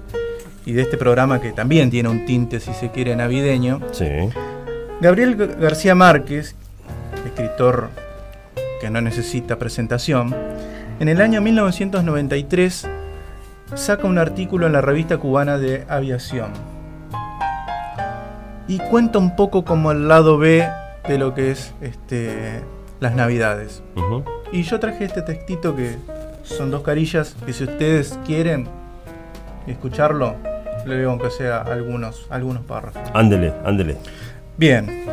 y 0.69 0.75
de 0.75 0.83
este 0.83 0.99
programa 0.99 1.41
que 1.41 1.53
también 1.53 1.91
tiene 1.91 2.11
un 2.11 2.27
tinte, 2.27 2.61
si 2.61 2.75
se 2.75 2.91
quiere, 2.91 3.17
navideño. 3.17 3.81
Sí. 3.91 4.05
Gabriel 5.01 5.35
García 5.59 5.95
Márquez, 5.95 6.57
escritor 7.25 7.89
que 8.79 8.91
no 8.91 9.01
necesita 9.01 9.59
presentación, 9.59 10.37
en 11.01 11.09
el 11.09 11.23
año 11.23 11.41
1993 11.41 12.87
saca 13.75 14.07
un 14.07 14.19
artículo 14.19 14.67
en 14.67 14.75
la 14.75 14.83
revista 14.83 15.17
cubana 15.17 15.57
de 15.57 15.87
aviación 15.89 16.51
y 18.67 18.77
cuenta 18.79 19.19
un 19.19 19.37
poco 19.37 19.65
como 19.65 19.91
el 19.91 20.07
lado 20.07 20.37
B 20.37 20.69
de 21.09 21.19
lo 21.19 21.33
que 21.33 21.51
es 21.51 21.73
este, 21.81 22.61
las 23.01 23.15
navidades. 23.15 23.83
Y 24.53 24.65
yo 24.65 24.79
traje 24.79 25.07
este 25.07 25.23
textito 25.23 25.75
que 25.75 25.97
son 26.43 26.71
dos 26.71 26.83
carillas 26.83 27.35
que 27.47 27.55
si 27.55 27.65
ustedes 27.65 28.19
quieren 28.27 28.69
escucharlo, 29.67 30.37
le 30.87 30.99
leo 30.99 31.11
aunque 31.11 31.31
sea 31.31 31.59
algunos, 31.59 32.27
algunos 32.31 32.65
párrafos. 32.65 33.03
Ándele, 33.15 33.53
ándele. 33.65 33.97
Bien. 34.57 35.05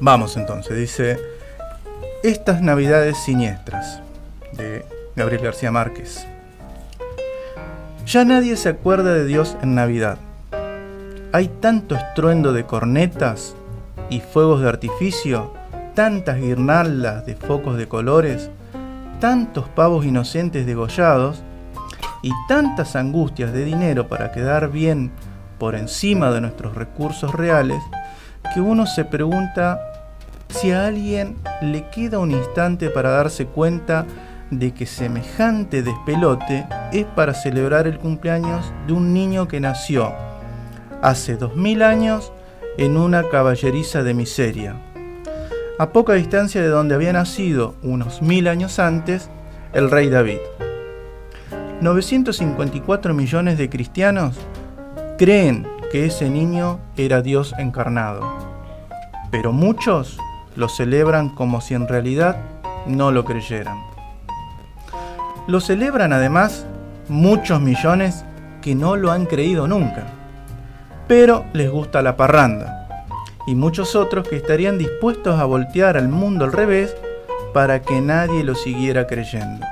Vamos 0.00 0.36
entonces, 0.36 0.76
dice 0.76 1.18
Estas 2.22 2.62
Navidades 2.62 3.18
siniestras 3.18 4.00
de 4.52 4.84
Gabriel 5.16 5.42
García 5.42 5.70
Márquez. 5.72 6.26
Ya 8.06 8.24
nadie 8.24 8.56
se 8.56 8.70
acuerda 8.70 9.12
de 9.14 9.26
Dios 9.26 9.56
en 9.62 9.74
Navidad. 9.74 10.18
Hay 11.32 11.48
tanto 11.48 11.94
estruendo 11.94 12.52
de 12.52 12.64
cornetas 12.64 13.54
y 14.08 14.20
fuegos 14.20 14.62
de 14.62 14.68
artificio, 14.68 15.52
tantas 15.94 16.40
guirnaldas 16.40 17.26
de 17.26 17.34
focos 17.34 17.76
de 17.76 17.86
colores, 17.86 18.50
tantos 19.20 19.68
pavos 19.68 20.06
inocentes 20.06 20.64
degollados 20.64 21.42
y 22.22 22.32
tantas 22.48 22.96
angustias 22.96 23.52
de 23.52 23.64
dinero 23.64 24.08
para 24.08 24.32
quedar 24.32 24.70
bien 24.70 25.10
por 25.58 25.74
encima 25.74 26.30
de 26.30 26.40
nuestros 26.40 26.74
recursos 26.74 27.34
reales 27.34 27.82
que 28.54 28.60
uno 28.60 28.86
se 28.86 29.04
pregunta 29.04 29.80
si 30.48 30.72
a 30.72 30.86
alguien 30.86 31.36
le 31.60 31.88
queda 31.90 32.18
un 32.18 32.30
instante 32.30 32.90
para 32.90 33.10
darse 33.10 33.46
cuenta 33.46 34.06
de 34.50 34.72
que 34.72 34.86
semejante 34.86 35.82
despelote 35.82 36.66
es 36.92 37.04
para 37.04 37.34
celebrar 37.34 37.86
el 37.86 37.98
cumpleaños 37.98 38.72
de 38.86 38.94
un 38.94 39.12
niño 39.12 39.46
que 39.46 39.60
nació 39.60 40.12
hace 41.02 41.36
dos 41.36 41.54
mil 41.54 41.82
años 41.82 42.32
en 42.78 42.96
una 42.96 43.28
caballeriza 43.28 44.02
de 44.02 44.14
miseria, 44.14 44.76
a 45.78 45.90
poca 45.90 46.14
distancia 46.14 46.62
de 46.62 46.68
donde 46.68 46.94
había 46.94 47.12
nacido 47.12 47.74
unos 47.82 48.22
mil 48.22 48.48
años 48.48 48.78
antes 48.78 49.28
el 49.72 49.90
rey 49.90 50.08
David. 50.08 50.38
954 51.80 53.14
millones 53.14 53.56
de 53.56 53.70
cristianos 53.70 54.36
creen 55.16 55.64
que 55.92 56.06
ese 56.06 56.28
niño 56.28 56.80
era 56.96 57.22
Dios 57.22 57.54
encarnado, 57.56 58.28
pero 59.30 59.52
muchos 59.52 60.18
lo 60.56 60.68
celebran 60.68 61.28
como 61.28 61.60
si 61.60 61.74
en 61.74 61.86
realidad 61.86 62.36
no 62.88 63.12
lo 63.12 63.24
creyeran. 63.24 63.78
Lo 65.46 65.60
celebran 65.60 66.12
además 66.12 66.66
muchos 67.08 67.60
millones 67.60 68.24
que 68.60 68.74
no 68.74 68.96
lo 68.96 69.12
han 69.12 69.26
creído 69.26 69.68
nunca, 69.68 70.02
pero 71.06 71.44
les 71.52 71.70
gusta 71.70 72.02
la 72.02 72.16
parranda, 72.16 73.06
y 73.46 73.54
muchos 73.54 73.94
otros 73.94 74.28
que 74.28 74.34
estarían 74.36 74.78
dispuestos 74.78 75.38
a 75.38 75.44
voltear 75.44 75.96
al 75.96 76.08
mundo 76.08 76.44
al 76.44 76.52
revés 76.52 76.96
para 77.54 77.82
que 77.82 78.00
nadie 78.00 78.42
lo 78.42 78.56
siguiera 78.56 79.06
creyendo. 79.06 79.64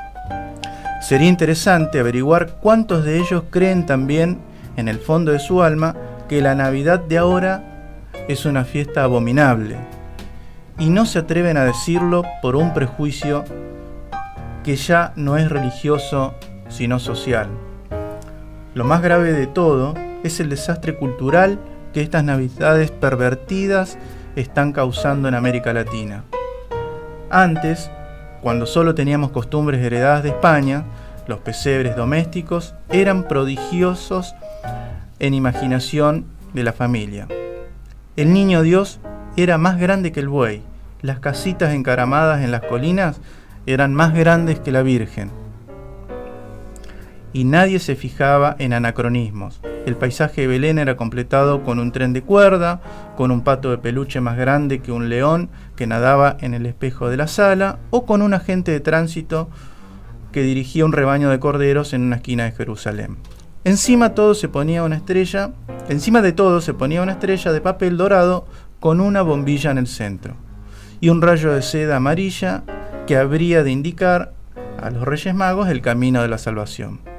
Sería 1.01 1.29
interesante 1.29 2.01
averiguar 2.01 2.59
cuántos 2.61 3.05
de 3.05 3.19
ellos 3.19 3.45
creen 3.51 3.87
también 3.87 4.39
en 4.77 4.89
el 4.89 4.99
fondo 4.99 5.33
de 5.33 5.39
su 5.39 5.63
alma 5.63 5.95
que 6.29 6.41
la 6.41 6.55
Navidad 6.55 7.01
de 7.01 7.19
ahora 7.19 7.63
es 8.29 8.45
una 8.45 8.65
fiesta 8.65 9.05
abominable 9.05 9.77
y 10.79 10.91
no 10.91 11.07
se 11.07 11.21
atreven 11.21 11.57
a 11.57 11.65
decirlo 11.65 12.25
por 12.43 12.57
un 12.57 12.75
prejuicio 12.75 13.45
que 14.65 14.77
ya 14.77 15.13
no 15.17 15.37
es 15.37 15.49
religioso 15.49 16.35
sino 16.69 16.99
social. 16.99 17.49
Lo 18.75 18.85
más 18.85 19.01
grave 19.01 19.33
de 19.33 19.47
todo 19.47 19.95
es 20.23 20.41
el 20.41 20.49
desastre 20.49 20.97
cultural 20.97 21.59
que 21.95 22.03
estas 22.03 22.25
navidades 22.25 22.91
pervertidas 22.91 23.97
están 24.35 24.73
causando 24.73 25.29
en 25.29 25.35
América 25.35 25.73
Latina. 25.73 26.25
Antes, 27.31 27.91
cuando 28.43 28.67
solo 28.67 28.95
teníamos 28.95 29.31
costumbres 29.31 29.85
heredadas 29.85 30.23
de 30.23 30.31
España, 30.31 30.85
los 31.27 31.41
pesebres 31.41 31.97
domésticos 31.97 32.75
eran 32.91 33.27
prodigiosos 33.27 34.35
en 35.19 35.35
imaginación 35.35 36.27
de 36.53 36.63
la 36.63 36.73
familia. 36.73 37.27
El 38.17 38.33
niño 38.33 38.63
Dios 38.63 39.01
era 39.37 39.59
más 39.59 39.79
grande 39.79 40.13
que 40.13 40.21
el 40.21 40.29
buey, 40.29 40.63
las 41.03 41.21
casitas 41.21 41.75
encaramadas 41.75 42.43
en 42.43 42.51
las 42.51 42.63
colinas 42.63 43.21
eran 43.67 43.95
más 43.95 44.15
grandes 44.15 44.61
que 44.61 44.73
la 44.73 44.83
Virgen. 44.83 45.31
Y 47.37 47.45
nadie 47.45 47.81
se 47.81 47.97
fijaba 47.97 48.57
en 48.59 48.73
anacronismos. 48.73 49.61
El 49.85 49.95
paisaje 49.97 50.41
de 50.41 50.47
Belén 50.47 50.79
era 50.79 50.97
completado 50.97 51.65
con 51.65 51.79
un 51.79 51.93
tren 51.93 52.15
de 52.15 52.23
cuerda, 52.23 52.81
con 53.15 53.31
un 53.31 53.43
pato 53.43 53.71
de 53.71 53.77
peluche 53.77 54.23
más 54.23 54.39
grande 54.39 54.79
que 54.79 54.91
un 54.91 55.11
león 55.11 55.51
que 55.77 55.87
nadaba 55.87 56.39
en 56.41 56.55
el 56.55 56.65
espejo 56.65 57.11
de 57.11 57.19
la 57.19 57.29
sala, 57.29 57.79
o 57.91 58.07
con 58.07 58.23
un 58.23 58.33
agente 58.33 58.73
de 58.73 58.81
tránsito 58.81 59.51
que 60.33 60.41
dirigía 60.41 60.87
un 60.87 60.93
rebaño 60.93 61.29
de 61.29 61.39
corderos 61.39 61.93
en 61.93 62.05
una 62.05 62.17
esquina 62.17 62.45
de 62.45 62.53
Jerusalén. 62.53 63.19
Encima 63.65 64.15
todo 64.15 64.33
se 64.33 64.49
ponía 64.49 64.83
una 64.83 64.97
estrella, 64.97 65.51
encima 65.91 66.23
de 66.23 66.33
todo 66.33 66.63
se 66.63 66.73
ponía 66.73 67.03
una 67.03 67.13
estrella 67.13 67.53
de 67.53 67.61
papel 67.61 67.99
dorado 67.99 68.47
con 68.81 68.99
una 68.99 69.21
bombilla 69.21 69.71
en 69.73 69.77
el 69.77 69.89
centro 69.89 70.37
y 71.03 71.11
un 71.11 71.21
rayo 71.21 71.53
de 71.53 71.61
seda 71.61 71.97
amarilla 71.97 72.65
que 73.07 73.19
habría 73.19 73.63
de 73.63 73.73
indicar 73.73 74.33
a 74.81 74.89
los 74.89 75.03
Reyes 75.03 75.35
Magos 75.35 75.69
el 75.69 75.83
camino 75.83 76.23
de 76.23 76.29
la 76.29 76.39
salvación. 76.39 77.15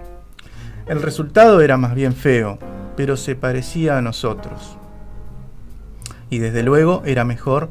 El 0.89 1.01
resultado 1.01 1.59
era 1.59 1.75
más 1.75 1.93
bien 1.95 2.13
feo, 2.13 2.59
pero 2.95 3.17
se 3.17 3.35
parecía 3.35 3.97
a 3.97 4.01
nosotros. 4.01 4.77
Y 6.29 6.39
desde 6.39 6.63
luego 6.63 7.01
era 7.05 7.25
mejor 7.25 7.69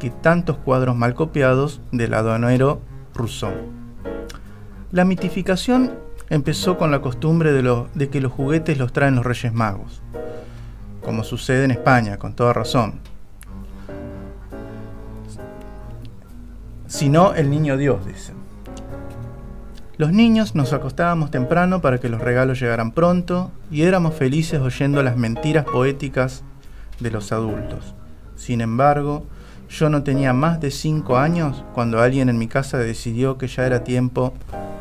que 0.00 0.08
tantos 0.08 0.56
cuadros 0.56 0.96
mal 0.96 1.14
copiados 1.14 1.82
del 1.92 2.14
aduanero 2.14 2.80
Rousseau. 3.14 3.52
La 4.92 5.04
mitificación 5.04 5.92
empezó 6.30 6.78
con 6.78 6.90
la 6.90 7.02
costumbre 7.02 7.52
de, 7.52 7.84
de 7.94 8.08
que 8.08 8.20
los 8.22 8.32
juguetes 8.32 8.78
los 8.78 8.92
traen 8.94 9.16
los 9.16 9.26
Reyes 9.26 9.52
Magos. 9.52 10.02
como 11.02 11.22
sucede 11.22 11.64
en 11.64 11.70
España, 11.70 12.16
con 12.16 12.34
toda 12.34 12.54
razón. 12.54 13.00
Sino 16.86 17.34
el 17.34 17.50
niño 17.50 17.76
Dios, 17.76 18.06
dicen. 18.06 18.43
Los 19.96 20.10
niños 20.12 20.56
nos 20.56 20.72
acostábamos 20.72 21.30
temprano 21.30 21.80
para 21.80 21.98
que 22.00 22.08
los 22.08 22.20
regalos 22.20 22.58
llegaran 22.58 22.90
pronto 22.90 23.52
y 23.70 23.82
éramos 23.82 24.14
felices 24.14 24.60
oyendo 24.60 25.04
las 25.04 25.16
mentiras 25.16 25.64
poéticas 25.64 26.42
de 26.98 27.12
los 27.12 27.30
adultos. 27.30 27.94
Sin 28.34 28.60
embargo, 28.60 29.24
yo 29.68 29.90
no 29.90 30.02
tenía 30.02 30.32
más 30.32 30.60
de 30.60 30.72
cinco 30.72 31.16
años 31.16 31.62
cuando 31.74 32.00
alguien 32.00 32.28
en 32.28 32.38
mi 32.38 32.48
casa 32.48 32.78
decidió 32.78 33.38
que 33.38 33.46
ya 33.46 33.66
era 33.66 33.84
tiempo 33.84 34.34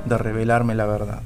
de 0.05 0.17
revelarme 0.17 0.73
la 0.73 0.87
verdad. 0.87 1.21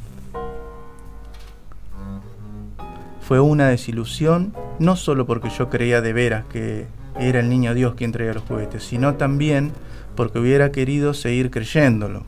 Fue 3.21 3.39
una 3.39 3.69
desilusión, 3.69 4.53
no 4.79 4.97
solo 4.97 5.25
porque 5.25 5.49
yo 5.49 5.69
creía 5.69 6.01
de 6.01 6.11
veras 6.11 6.43
que 6.51 6.88
era 7.17 7.39
el 7.39 7.47
niño 7.47 7.73
Dios 7.73 7.95
quien 7.95 8.11
traía 8.11 8.33
los 8.33 8.43
juguetes, 8.43 8.83
sino 8.83 9.15
también 9.15 9.71
porque 10.15 10.39
hubiera 10.39 10.73
querido 10.73 11.13
seguir 11.13 11.51
creyéndolo. 11.51 12.23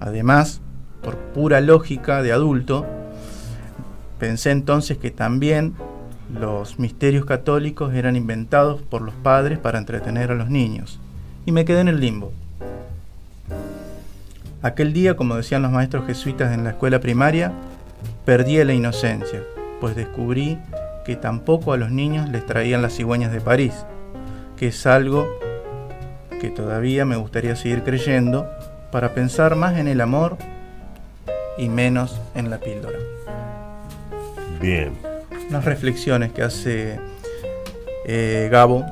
Además, 0.00 0.62
por 1.02 1.16
pura 1.16 1.60
lógica 1.60 2.22
de 2.22 2.32
adulto, 2.32 2.86
pensé 4.18 4.50
entonces 4.50 4.98
que 4.98 5.10
también 5.10 5.74
los 6.38 6.78
misterios 6.78 7.24
católicos 7.24 7.94
eran 7.94 8.16
inventados 8.16 8.80
por 8.82 9.02
los 9.02 9.14
padres 9.14 9.58
para 9.58 9.78
entretener 9.78 10.30
a 10.30 10.34
los 10.34 10.50
niños. 10.50 11.00
Y 11.46 11.52
me 11.52 11.64
quedé 11.64 11.80
en 11.80 11.88
el 11.88 12.00
limbo. 12.00 12.32
Aquel 14.62 14.92
día, 14.92 15.16
como 15.16 15.36
decían 15.36 15.62
los 15.62 15.72
maestros 15.72 16.06
jesuitas 16.06 16.52
en 16.52 16.64
la 16.64 16.70
escuela 16.70 17.00
primaria, 17.00 17.52
perdí 18.26 18.62
la 18.62 18.74
inocencia, 18.74 19.42
pues 19.80 19.96
descubrí 19.96 20.58
que 21.04 21.16
tampoco 21.16 21.72
a 21.72 21.78
los 21.78 21.90
niños 21.90 22.28
les 22.28 22.44
traían 22.44 22.82
las 22.82 22.94
cigüeñas 22.94 23.32
de 23.32 23.40
París, 23.40 23.86
que 24.56 24.68
es 24.68 24.86
algo 24.86 25.26
que 26.40 26.50
todavía 26.50 27.06
me 27.06 27.16
gustaría 27.16 27.56
seguir 27.56 27.82
creyendo 27.82 28.46
para 28.92 29.14
pensar 29.14 29.56
más 29.56 29.78
en 29.78 29.88
el 29.88 30.00
amor 30.00 30.36
y 31.60 31.68
menos 31.68 32.18
en 32.34 32.50
la 32.50 32.58
píldora. 32.58 32.98
Bien. 34.60 34.92
Unas 35.48 35.64
reflexiones 35.64 36.32
que 36.32 36.42
hace 36.42 36.98
eh, 38.06 38.48
Gabo 38.50 38.84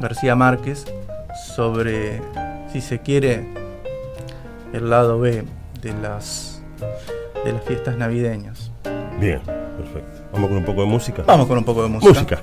García 0.00 0.34
Márquez 0.34 0.86
sobre, 1.54 2.20
si 2.72 2.80
se 2.80 3.00
quiere, 3.00 3.46
el 4.72 4.90
lado 4.90 5.20
B 5.20 5.44
de 5.82 5.92
las, 6.02 6.62
de 7.44 7.52
las 7.52 7.64
fiestas 7.64 7.96
navideñas. 7.96 8.72
Bien, 9.20 9.40
perfecto. 9.42 10.22
Vamos 10.32 10.48
con 10.48 10.58
un 10.58 10.64
poco 10.64 10.80
de 10.80 10.86
música. 10.86 11.22
Vamos 11.26 11.46
con 11.46 11.58
un 11.58 11.64
poco 11.64 11.82
de 11.82 11.88
música. 11.88 12.12
Música. 12.12 12.42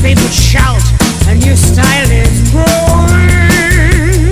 Newspapers 0.00 0.32
shout, 0.32 0.80
a 1.26 1.34
new 1.34 1.56
style 1.56 2.08
is 2.08 2.50
growing. 2.52 4.30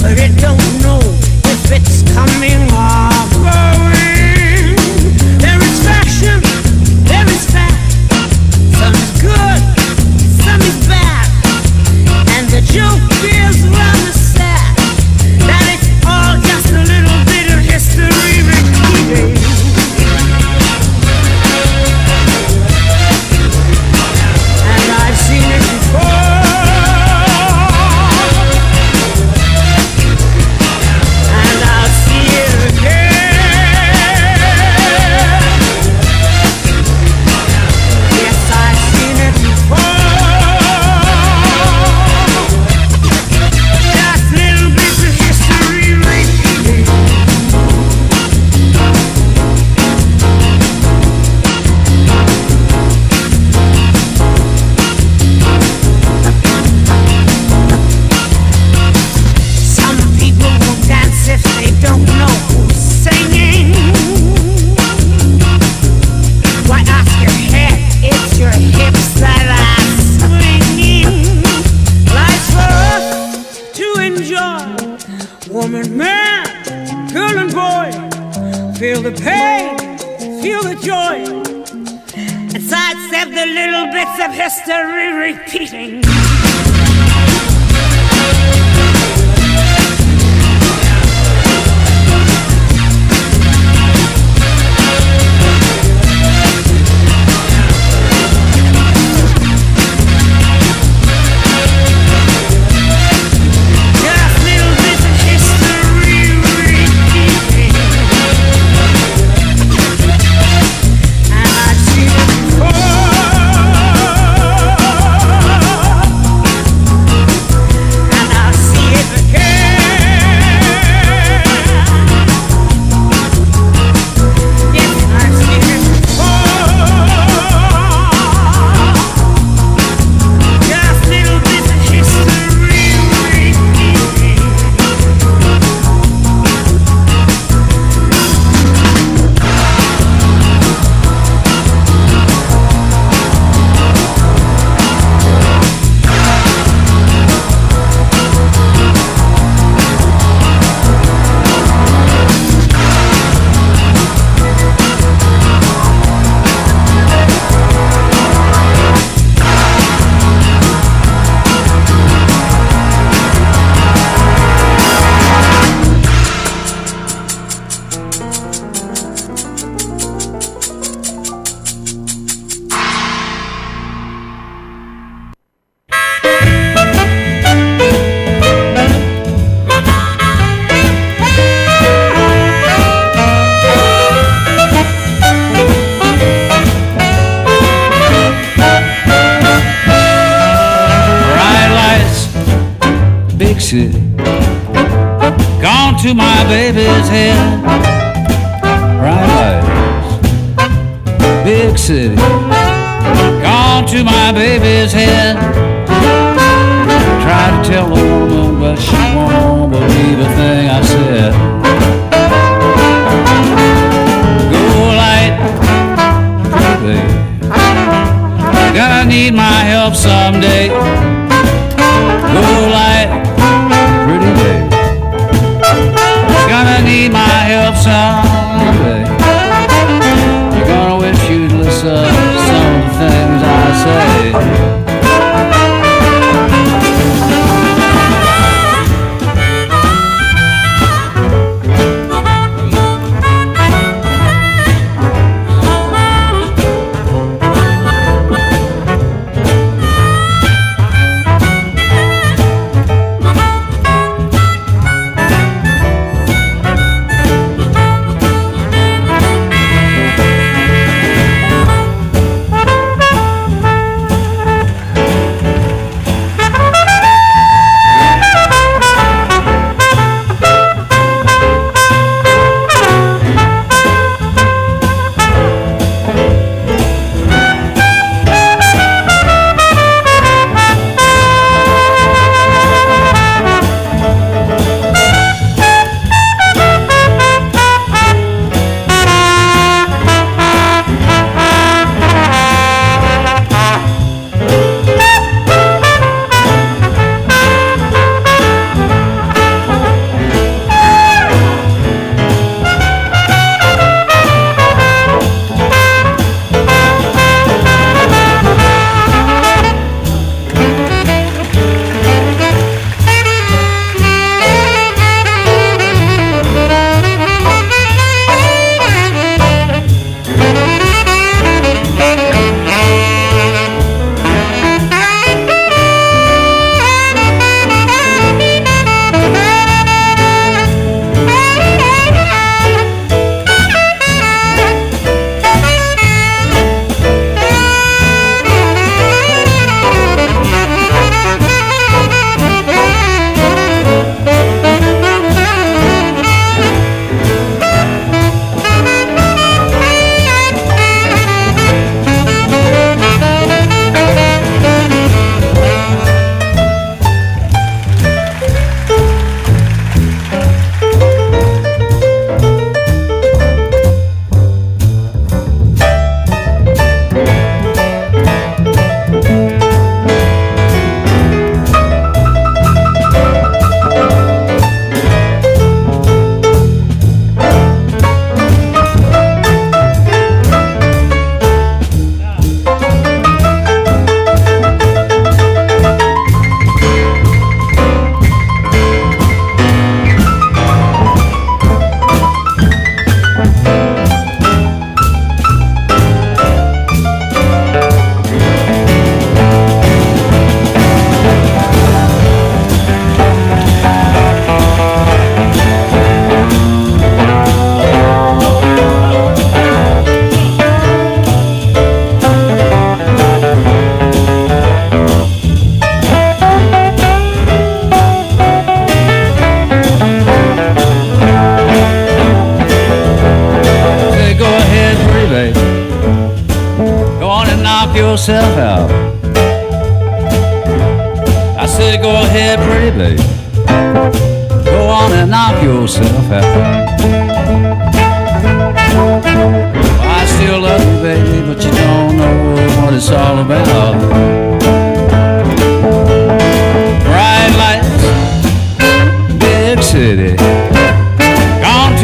But 0.00 0.16
it 0.16 0.36
don't 0.40 0.62
know 0.80 1.00
if 1.02 1.72
it's 1.72 2.02
coming 2.14 2.70
or 2.70 3.03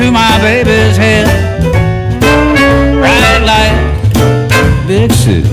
to 0.00 0.10
my 0.10 0.40
baby's 0.40 0.96
head. 0.96 1.26
Bright 3.00 3.42
light, 3.44 3.76
big 4.86 5.12
suit. 5.12 5.44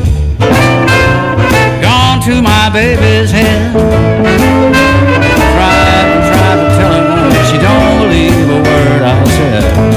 Gone 1.82 2.22
to 2.22 2.42
my 2.42 2.70
baby's 2.72 3.30
head. 3.30 3.74
Tried 5.54 6.08
and 6.14 6.24
tried 6.32 6.58
to 6.62 6.68
tell 6.78 6.94
her, 6.94 7.46
she 7.50 7.58
don't 7.58 8.00
believe 8.02 8.50
a 8.50 8.60
word 8.64 9.02
I 9.02 9.24
said. 9.26 9.97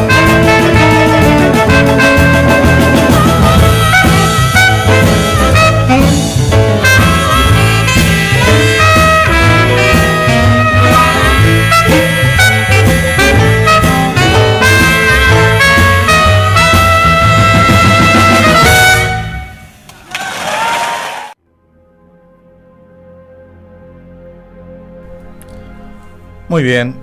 Muy 26.60 26.68
bien. 26.68 26.94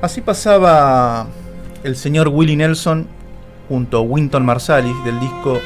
Así 0.00 0.22
pasaba 0.22 1.26
el 1.84 1.96
señor 1.96 2.28
Willie 2.28 2.56
Nelson 2.56 3.06
junto 3.68 3.98
a 3.98 4.00
Winton 4.00 4.42
Marsalis 4.46 4.96
del 5.04 5.20
disco 5.20 5.60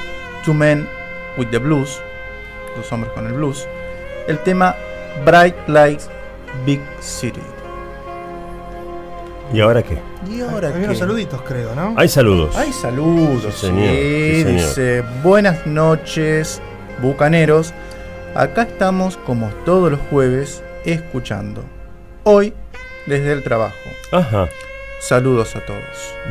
Two 0.45 0.53
Men 0.53 0.89
with 1.39 1.47
the 1.53 1.59
Blues, 1.59 2.01
Dos 2.77 2.91
Hombres 2.91 3.13
con 3.13 3.29
el 3.29 3.35
Blues, 3.35 3.69
el 4.27 4.37
tema 4.41 4.75
Bright 5.25 5.55
Lights 5.69 6.11
Big 6.67 6.81
City. 6.99 7.39
¿Y 9.55 9.61
ahora 9.61 9.85
qué? 9.85 9.99
¿Y 10.29 10.41
ahora 10.41 10.75
Hay, 10.75 10.85
qué? 10.85 10.95
Saluditos, 10.97 11.41
creo, 11.43 11.77
¿no? 11.77 11.95
Hay 11.97 12.09
saludos. 12.09 12.57
Hay 12.57 12.73
saludos, 12.73 13.55
sí, 13.55 13.67
señor, 13.67 13.91
sí, 13.91 14.43
Dice, 14.43 15.05
buenas 15.23 15.69
noches, 15.69 16.61
bucaneros. 17.01 17.73
Acá 18.35 18.63
estamos 18.63 19.19
como 19.19 19.51
todos 19.65 19.89
los 19.93 20.01
jueves 20.11 20.65
escuchando. 20.85 21.63
Hoy 22.25 22.55
desde 23.07 23.33
el 23.33 23.43
trabajo. 23.43 23.77
Ajá. 24.11 24.49
Saludos 25.01 25.57
a 25.57 25.61
todos. 25.67 25.81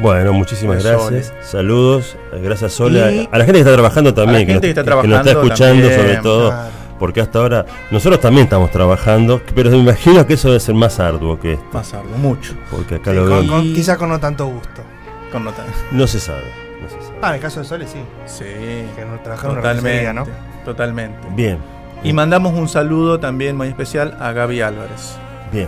Bueno, 0.02 0.32
muchísimas 0.32 0.84
gracias. 0.84 1.34
Saludos. 1.42 2.16
Gracias, 2.42 2.72
Sole. 2.72 3.14
Y- 3.16 3.30
A 3.32 3.38
la 3.38 3.44
gente 3.46 3.54
que 3.54 3.60
está 3.60 3.74
trabajando 3.74 4.14
también. 4.14 4.38
A 4.38 4.40
la 4.46 4.46
gente 4.54 4.74
que 4.74 4.80
está 4.80 4.84
nos 4.84 5.04
está 5.04 5.04
trabajando 5.04 5.32
escuchando, 5.32 5.82
también, 5.90 6.00
sobre 6.02 6.18
todo. 6.18 6.50
Claro. 6.50 6.70
Porque 7.00 7.20
hasta 7.20 7.40
ahora 7.40 7.66
nosotros 7.90 8.22
también 8.22 8.44
estamos 8.44 8.70
trabajando, 8.72 9.42
pero 9.56 9.72
me 9.72 9.78
imagino 9.78 10.26
que 10.28 10.36
eso 10.36 10.50
debe 10.50 10.60
ser 10.60 10.76
más 10.76 11.00
arduo 11.00 11.40
que 11.40 11.54
esto. 11.54 11.66
Más 11.74 11.94
algo, 11.96 12.16
mucho. 12.18 12.54
Porque 12.70 12.96
acá 12.96 13.10
Sí, 13.12 13.18
lo 13.18 13.28
con- 13.28 13.42
veo. 13.42 13.50
con- 13.50 13.74
quizá 13.74 13.98
con 13.98 14.08
no 14.10 14.20
tanto 14.20 14.46
gusto. 14.46 14.82
Con. 15.32 15.44
No 15.92 16.08
se 16.08 16.20
sabe. 16.20 16.44
no 16.82 16.88
se 16.88 16.96
sabe. 17.02 17.18
Ah, 17.22 17.30
en 17.30 17.36
el 17.36 17.42
caso 17.42 17.60
de 17.60 17.66
Sole 17.66 17.88
sí. 17.88 17.98
Sí, 18.26 18.44
Que 18.46 19.04
no 19.06 19.20
trabajaron 19.24 19.56
totalmente. 19.58 20.14
¿no? 20.14 20.28
Totalmente. 20.64 21.28
Bien. 21.36 21.58
Y 22.04 22.14
mandamos 22.14 22.54
un 22.54 22.70
saludo 22.70 23.20
también 23.20 23.58
muy 23.58 23.68
especial 23.68 24.16
a 24.20 24.32
Gaby 24.32 24.62
Álvarez. 24.62 25.16
Bien. 25.52 25.68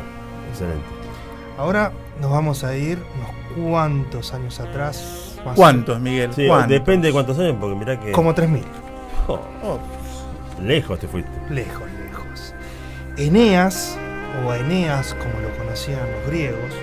Excelente. 0.51 0.93
Ahora 1.58 1.91
nos 2.20 2.32
vamos 2.32 2.64
a 2.64 2.76
ir 2.76 2.97
unos 3.16 3.68
cuantos 3.70 4.34
años 4.34 4.60
atrás. 4.60 5.38
más- 5.45 5.56
¿Cuántos, 5.56 5.99
Miguel? 5.99 6.34
Sí, 6.34 6.47
¿Cuántos? 6.47 6.70
depende 6.70 7.08
de 7.08 7.14
cuántos 7.14 7.38
años, 7.39 7.58
porque 7.60 7.76
mirá 7.76 7.99
que. 7.99 8.12
Como 8.12 8.34
3.000. 8.34 8.64
Oh, 9.28 9.39
Oh, 9.64 9.80
lejos 10.62 10.99
te 10.99 11.08
fuiste. 11.08 11.30
Lejos, 11.49 11.84
lejos. 12.06 12.54
Eneas, 13.18 13.97
o 14.45 14.54
Eneas 14.54 15.14
como 15.16 15.39
lo 15.41 15.56
conocían 15.58 15.99
los 16.12 16.28
griegos, 16.28 16.74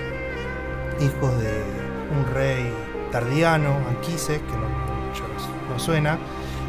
hijos 0.99 1.39
de 1.41 1.63
un 2.17 2.33
rey 2.33 2.71
tardiano, 3.11 3.75
Anquises, 3.89 4.39
que 4.39 4.53
no, 4.57 5.73
no 5.73 5.79
suena, 5.79 6.17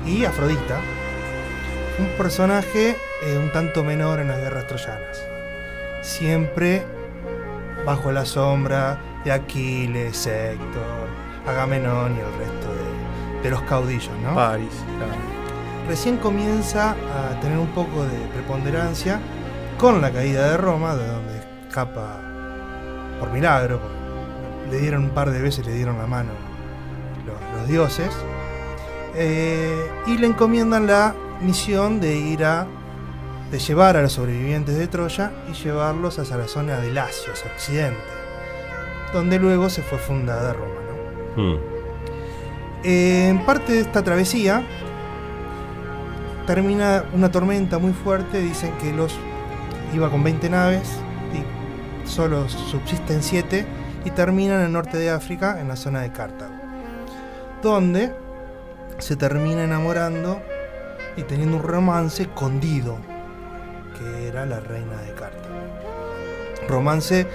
y 0.06 0.24
Afrodita, 0.24 0.78
un 1.98 2.06
personaje 2.18 2.96
eh, 3.22 3.38
un 3.38 3.52
tanto 3.52 3.84
menor 3.84 4.18
en 4.20 4.28
las 4.28 4.38
guerras 4.38 4.66
troyanas. 4.66 5.22
Siempre 6.02 6.82
bajo 7.84 8.12
la 8.12 8.24
sombra 8.24 8.98
de 9.24 9.32
Aquiles, 9.32 10.26
Héctor, 10.26 11.08
Agamenón 11.46 12.16
y 12.16 12.20
el 12.20 12.38
resto 12.38 12.68
de, 12.74 13.42
de 13.42 13.50
los 13.50 13.62
caudillos, 13.62 14.10
¿no? 14.22 14.34
París. 14.34 14.68
claro. 14.98 15.12
recién 15.88 16.16
comienza 16.18 16.90
a 16.92 17.40
tener 17.40 17.58
un 17.58 17.68
poco 17.68 18.04
de 18.04 18.18
preponderancia 18.34 19.20
con 19.78 20.00
la 20.00 20.10
caída 20.12 20.50
de 20.50 20.56
Roma, 20.56 20.94
de 20.94 21.06
donde 21.06 21.38
escapa 21.68 22.20
por 23.18 23.30
milagro. 23.32 23.80
Le 24.70 24.78
dieron 24.78 25.04
un 25.04 25.10
par 25.10 25.30
de 25.30 25.40
veces, 25.42 25.66
le 25.66 25.74
dieron 25.74 25.98
la 25.98 26.06
mano 26.06 26.30
los, 27.26 27.58
los 27.60 27.68
dioses. 27.68 28.10
eh, 29.14 29.90
y 30.06 30.16
le 30.18 30.26
encomiendan 30.28 30.86
la 30.86 31.14
misión 31.40 32.00
de 32.00 32.16
ir 32.16 32.44
a. 32.44 32.66
de 33.52 33.58
llevar 33.58 33.98
a 33.98 34.02
los 34.02 34.14
sobrevivientes 34.14 34.78
de 34.78 34.88
Troya 34.88 35.30
y 35.48 35.52
llevarlos 35.52 36.18
hacia 36.18 36.38
la 36.38 36.48
zona 36.48 36.78
de 36.78 36.90
Lacio, 36.90 37.34
hacia 37.34 37.52
Occidente, 37.52 38.00
donde 39.12 39.38
luego 39.38 39.68
se 39.68 39.82
fue 39.82 39.98
fundada 39.98 40.54
Roma. 40.54 40.80
¿no? 41.36 41.42
Mm. 41.42 41.58
Eh, 42.82 43.28
en 43.28 43.44
parte 43.44 43.74
de 43.74 43.80
esta 43.80 44.02
travesía 44.02 44.62
termina 46.46 47.04
una 47.12 47.30
tormenta 47.30 47.78
muy 47.78 47.92
fuerte. 47.92 48.40
Dicen 48.40 48.72
que 48.78 48.90
los 48.90 49.14
iba 49.94 50.10
con 50.10 50.24
20 50.24 50.48
naves 50.48 50.88
y 51.34 52.08
solo 52.08 52.48
subsisten 52.48 53.22
7 53.22 53.66
y 54.06 54.10
terminan 54.12 54.60
en 54.60 54.66
el 54.66 54.72
norte 54.72 54.96
de 54.96 55.10
África, 55.10 55.60
en 55.60 55.68
la 55.68 55.76
zona 55.76 56.00
de 56.00 56.10
Cartago, 56.10 56.54
donde 57.62 58.14
se 58.96 59.14
termina 59.16 59.62
enamorando 59.62 60.40
y 61.18 61.22
teniendo 61.22 61.58
un 61.58 61.62
romance 61.62 62.28
con 62.34 62.58
Dido, 62.58 62.96
era 64.32 64.46
la 64.46 64.60
reina 64.60 64.96
de 65.02 65.12
Cartago. 65.12 65.54
Romance 66.66 67.26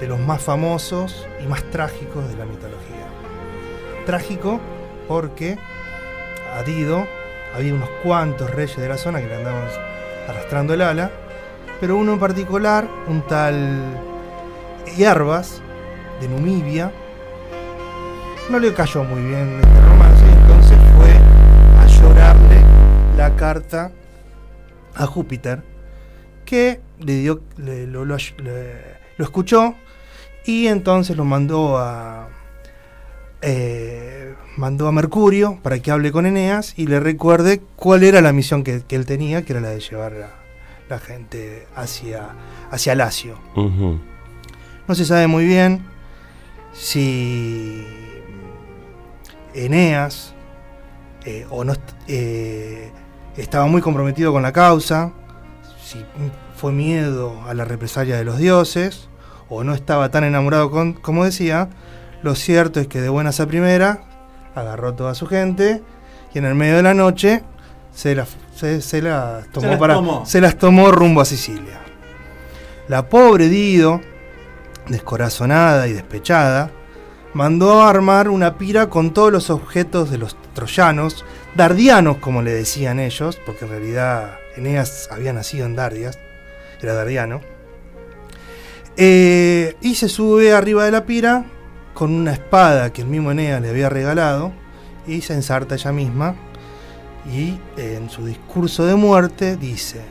de 0.00 0.06
los 0.06 0.20
más 0.20 0.42
famosos 0.42 1.26
y 1.42 1.46
más 1.46 1.62
trágicos 1.70 2.28
de 2.28 2.36
la 2.36 2.44
mitología. 2.44 3.06
Trágico 4.04 4.60
porque 5.08 5.56
a 6.54 6.62
Dido 6.62 7.06
había 7.56 7.74
unos 7.74 7.88
cuantos 8.02 8.50
reyes 8.50 8.76
de 8.76 8.88
la 8.88 8.98
zona 8.98 9.20
que 9.20 9.28
le 9.28 9.36
andaban 9.36 9.64
arrastrando 10.28 10.74
el 10.74 10.82
ala, 10.82 11.10
pero 11.80 11.96
uno 11.96 12.12
en 12.14 12.18
particular, 12.18 12.86
un 13.08 13.22
tal 13.22 13.80
Hierbas 14.96 15.62
de 16.20 16.28
Numibia, 16.28 16.92
no 18.50 18.58
le 18.58 18.74
cayó 18.74 19.04
muy 19.04 19.22
bien 19.22 19.60
este 19.62 19.80
romance 19.80 20.24
entonces 20.26 20.78
fue 20.96 21.12
a 21.80 21.86
llorarle 21.86 22.62
la 23.16 23.34
carta 23.36 23.90
a 24.94 25.06
Júpiter, 25.06 25.71
que 26.52 26.80
le 27.00 27.14
dio, 27.14 27.40
le- 27.56 27.86
lo, 27.86 28.04
lo- 28.04 28.16
le- 28.44 28.82
lo 29.16 29.24
escuchó 29.24 29.74
y 30.44 30.66
entonces 30.66 31.16
lo 31.16 31.24
mandó 31.24 31.78
a 31.78 32.28
eh, 33.40 34.34
mandó 34.58 34.86
a 34.86 34.92
Mercurio 34.92 35.58
para 35.62 35.78
que 35.78 35.90
hable 35.90 36.12
con 36.12 36.26
Eneas 36.26 36.74
y 36.76 36.86
le 36.88 37.00
recuerde 37.00 37.62
cuál 37.76 38.02
era 38.04 38.20
la 38.20 38.34
misión 38.34 38.64
que, 38.64 38.82
que 38.86 38.96
él 38.96 39.06
tenía, 39.06 39.46
que 39.46 39.52
era 39.54 39.62
la 39.62 39.70
de 39.70 39.80
llevar 39.80 40.12
a 40.12 40.30
la 40.90 40.98
gente 40.98 41.66
hacia, 41.74 42.28
hacia 42.70 42.94
Lacio. 42.94 43.38
No 44.86 44.94
se 44.94 45.06
sabe 45.06 45.26
muy 45.26 45.46
bien 45.46 45.86
si 46.74 47.86
Eneas 49.54 50.34
eh, 51.24 51.46
o 51.48 51.64
no 51.64 51.72
eh, 52.08 52.90
estaba 53.38 53.64
muy 53.66 53.80
comprometido 53.80 54.32
con 54.32 54.42
la 54.42 54.52
causa, 54.52 55.12
si 55.92 56.04
fue 56.56 56.72
miedo 56.72 57.40
a 57.46 57.54
la 57.54 57.64
represalia 57.64 58.16
de 58.16 58.24
los 58.24 58.38
dioses, 58.38 59.08
o 59.48 59.64
no 59.64 59.74
estaba 59.74 60.10
tan 60.10 60.24
enamorado 60.24 60.70
con, 60.70 60.92
como 60.94 61.24
decía. 61.24 61.68
Lo 62.22 62.34
cierto 62.36 62.78
es 62.80 62.86
que 62.86 63.00
de 63.00 63.08
buenas 63.08 63.40
a 63.40 63.46
primera 63.46 64.04
agarró 64.54 64.94
toda 64.94 65.14
su 65.14 65.26
gente 65.26 65.82
y 66.32 66.38
en 66.38 66.44
el 66.44 66.54
medio 66.54 66.76
de 66.76 66.82
la 66.84 66.94
noche 66.94 67.42
se, 67.92 68.14
la- 68.14 68.26
se- 68.54 68.80
se 68.80 69.02
las 69.02 69.48
tomó 69.48 69.66
las 69.68 69.78
para 69.78 69.94
tomó. 69.94 70.24
se 70.24 70.40
las 70.40 70.56
tomó 70.56 70.92
rumbo 70.92 71.20
a 71.20 71.24
Sicilia. 71.24 71.80
La 72.88 73.08
pobre 73.08 73.48
Dido, 73.48 74.00
descorazonada 74.88 75.88
y 75.88 75.92
despechada, 75.92 76.70
mandó 77.34 77.82
a 77.82 77.90
armar 77.90 78.28
una 78.28 78.56
pira 78.58 78.88
con 78.88 79.12
todos 79.12 79.32
los 79.32 79.50
objetos 79.50 80.10
de 80.10 80.18
los 80.18 80.36
troyanos, 80.54 81.24
dardianos 81.54 82.18
como 82.18 82.42
le 82.42 82.52
decían 82.52 83.00
ellos, 83.00 83.38
porque 83.44 83.64
en 83.64 83.70
realidad 83.70 84.30
Eneas 84.56 85.08
había 85.10 85.32
nacido 85.32 85.66
en 85.66 85.76
Dardias, 85.76 86.18
era 86.80 86.94
dardiano, 86.94 87.40
Eh, 88.96 89.76
y 89.80 89.94
se 89.94 90.08
sube 90.10 90.52
arriba 90.52 90.84
de 90.84 90.90
la 90.90 91.06
pira 91.06 91.46
con 91.94 92.12
una 92.12 92.32
espada 92.32 92.92
que 92.92 93.00
el 93.00 93.08
mismo 93.08 93.30
Eneas 93.32 93.62
le 93.62 93.70
había 93.70 93.88
regalado 93.88 94.52
y 95.06 95.22
se 95.22 95.32
ensarta 95.32 95.76
ella 95.76 95.92
misma 95.92 96.34
y 97.32 97.58
en 97.78 98.10
su 98.10 98.26
discurso 98.26 98.84
de 98.84 98.94
muerte 98.94 99.56
dice 99.56 100.02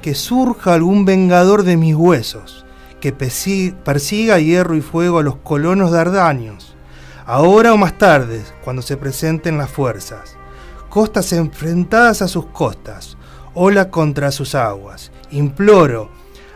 que 0.00 0.14
surja 0.14 0.72
algún 0.72 1.04
vengador 1.04 1.62
de 1.62 1.76
mis 1.76 1.94
huesos 1.94 2.64
que 3.00 3.12
persiga 3.12 4.38
hierro 4.38 4.76
y 4.76 4.80
fuego 4.80 5.18
a 5.18 5.22
los 5.22 5.36
colonos 5.36 5.90
dardanios 5.90 6.74
ahora 7.26 7.74
o 7.74 7.76
más 7.76 7.98
tarde 7.98 8.40
cuando 8.64 8.80
se 8.80 8.96
presenten 8.96 9.58
las 9.58 9.70
fuerzas 9.70 10.36
costas 10.88 11.32
enfrentadas 11.32 12.22
a 12.22 12.28
sus 12.28 12.46
costas 12.46 13.18
ola 13.54 13.90
contra 13.90 14.30
sus 14.32 14.54
aguas 14.54 15.12
imploro 15.30 16.10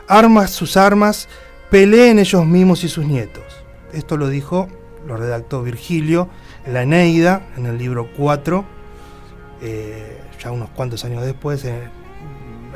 armas 0.09 0.51
sus 0.51 0.77
armas 0.77 1.29
peleen 1.71 2.19
ellos 2.19 2.47
mismos 2.47 2.85
y 2.85 2.89
sus 2.89 3.05
nietos 3.05 3.45
esto 3.97 4.17
lo 4.17 4.29
dijo, 4.29 4.69
lo 5.07 5.17
redactó 5.17 5.63
Virgilio 5.63 6.29
en 6.67 6.75
la 6.75 6.83
Eneida, 6.83 7.49
en 7.57 7.67
el 7.67 7.79
libro 7.79 8.11
4, 8.17 8.65
eh, 9.63 10.19
ya 10.43 10.51
unos 10.51 10.71
cuantos 10.71 11.05
años 11.05 11.25
después, 11.25 11.65
en, 11.65 11.91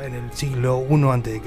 el 0.01 0.33
siglo 0.33 0.83
I 0.89 1.03
a.C. 1.03 1.41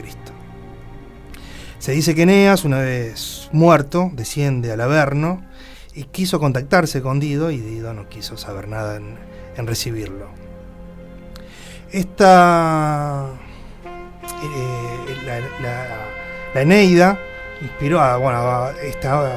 Se 1.80 1.92
dice 1.92 2.14
que 2.14 2.22
Eneas, 2.22 2.64
una 2.64 2.78
vez 2.78 3.48
muerto, 3.52 4.10
desciende 4.12 4.70
al 4.70 4.80
Averno 4.80 5.44
y 5.92 6.04
quiso 6.04 6.38
contactarse 6.38 7.02
con 7.02 7.18
Dido 7.18 7.50
y 7.50 7.58
Dido 7.58 7.92
no 7.94 8.08
quiso 8.08 8.36
saber 8.36 8.68
nada 8.68 8.96
en 8.96 9.66
recibirlo. 9.66 10.43
Esta. 11.94 13.26
eh, 14.42 15.16
la, 15.62 16.60
Eneida 16.60 17.16
inspiró 17.60 18.00
a, 18.00 18.16
bueno, 18.16 18.38
a 18.38 18.72
esta- 18.82 19.30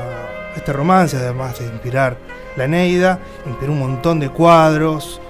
este 0.55 0.73
romance, 0.73 1.17
además 1.17 1.59
de 1.59 1.65
inspirar 1.67 2.17
la 2.55 2.65
Eneida, 2.65 3.19
inspiró 3.45 3.73
un 3.73 3.79
montón 3.79 4.19
de 4.19 4.29
cuadros, 4.29 5.21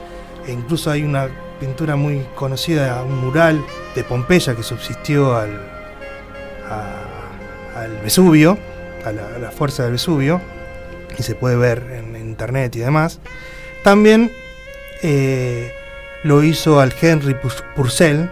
e 0.47 0.53
incluso 0.53 0.89
hay 0.89 1.03
una 1.03 1.27
pintura 1.59 1.97
muy 1.97 2.25
conocida, 2.35 3.03
un 3.03 3.17
mural 3.25 3.61
de 3.93 4.03
Pompeya 4.05 4.55
que 4.55 4.63
subsistió 4.63 5.35
al, 5.35 5.51
a- 6.69 7.81
al 7.81 7.97
Vesubio, 8.03 8.57
a 9.05 9.11
la, 9.11 9.51
fuerza 9.51 9.83
del 9.83 9.93
Vesubio, 9.93 10.39
y 11.19 11.23
se 11.23 11.35
puede 11.35 11.57
ver 11.57 11.79
en, 11.91 12.15
en 12.15 12.21
internet 12.29 12.73
y 12.77 12.79
demás. 12.79 13.19
También 13.83 14.31
eh, 15.03 15.73
lo 16.23 16.43
hizo 16.43 16.79
al 16.79 16.93
Henry 16.99 17.33
Pur- 17.35 17.63
Purcell 17.75 18.29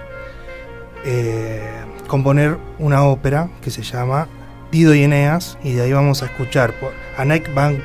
eh, 1.06 1.70
componer 2.08 2.58
una 2.80 3.04
ópera 3.04 3.50
que 3.62 3.70
se 3.72 3.82
llama 3.84 4.28
Dido 4.72 4.94
y 4.94 5.04
Eneas, 5.04 5.58
y 5.64 5.74
de 5.74 5.84
ahí 5.84 5.94
vamos 5.94 6.22
a 6.24 6.26
escuchar 6.26 6.74
por 6.74 6.92
Anneke 7.18 7.52
van 7.54 7.82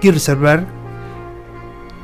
Kiersberg 0.00 0.66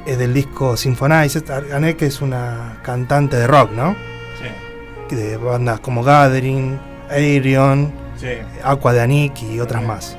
eh, 0.07 0.16
del 0.16 0.32
disco 0.34 0.76
Symphonized. 0.76 1.51
Anneke 1.72 2.07
es 2.07 2.20
una 2.20 2.78
cantante 2.82 3.36
de 3.36 3.47
rock, 3.47 3.72
¿no? 3.72 3.95
Sí. 4.38 5.14
De 5.16 5.36
bandas 5.36 5.80
como 5.80 6.03
Gathering, 6.03 6.78
Aerion, 7.11 7.93
Sí. 8.16 8.28
Aqua 8.62 8.93
de 8.93 9.01
Anik 9.01 9.43
y 9.43 9.61
otras 9.61 9.82
más. 9.82 10.16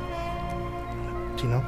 ¿Sí, 1.39 1.45
no? 1.47 1.61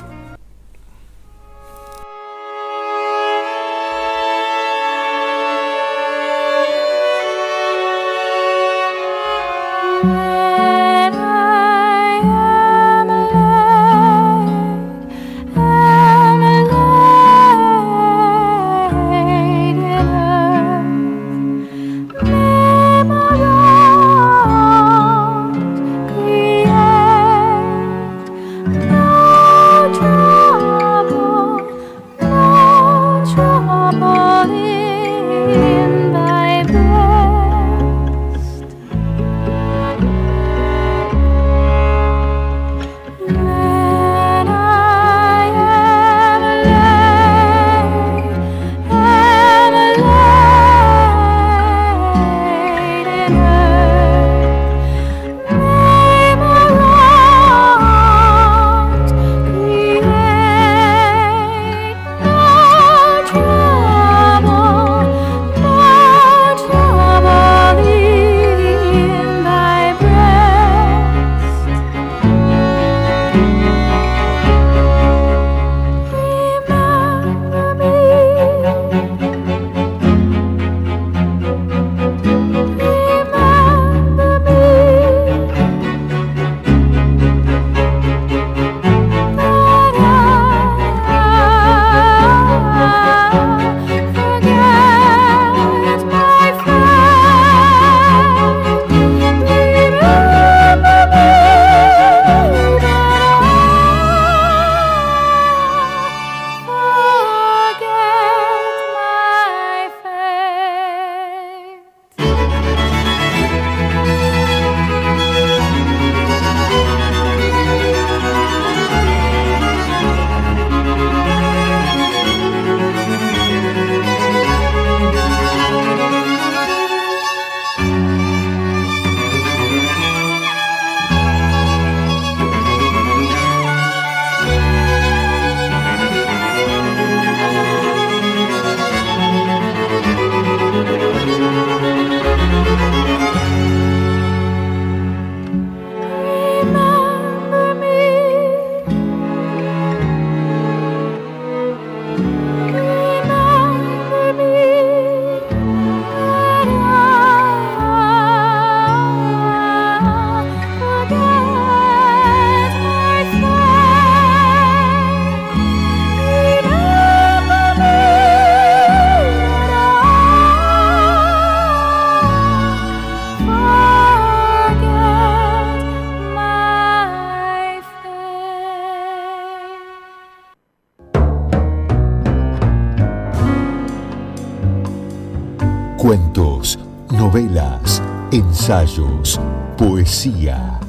Ensayos, 188.64 189.42
poesía. 189.78 190.80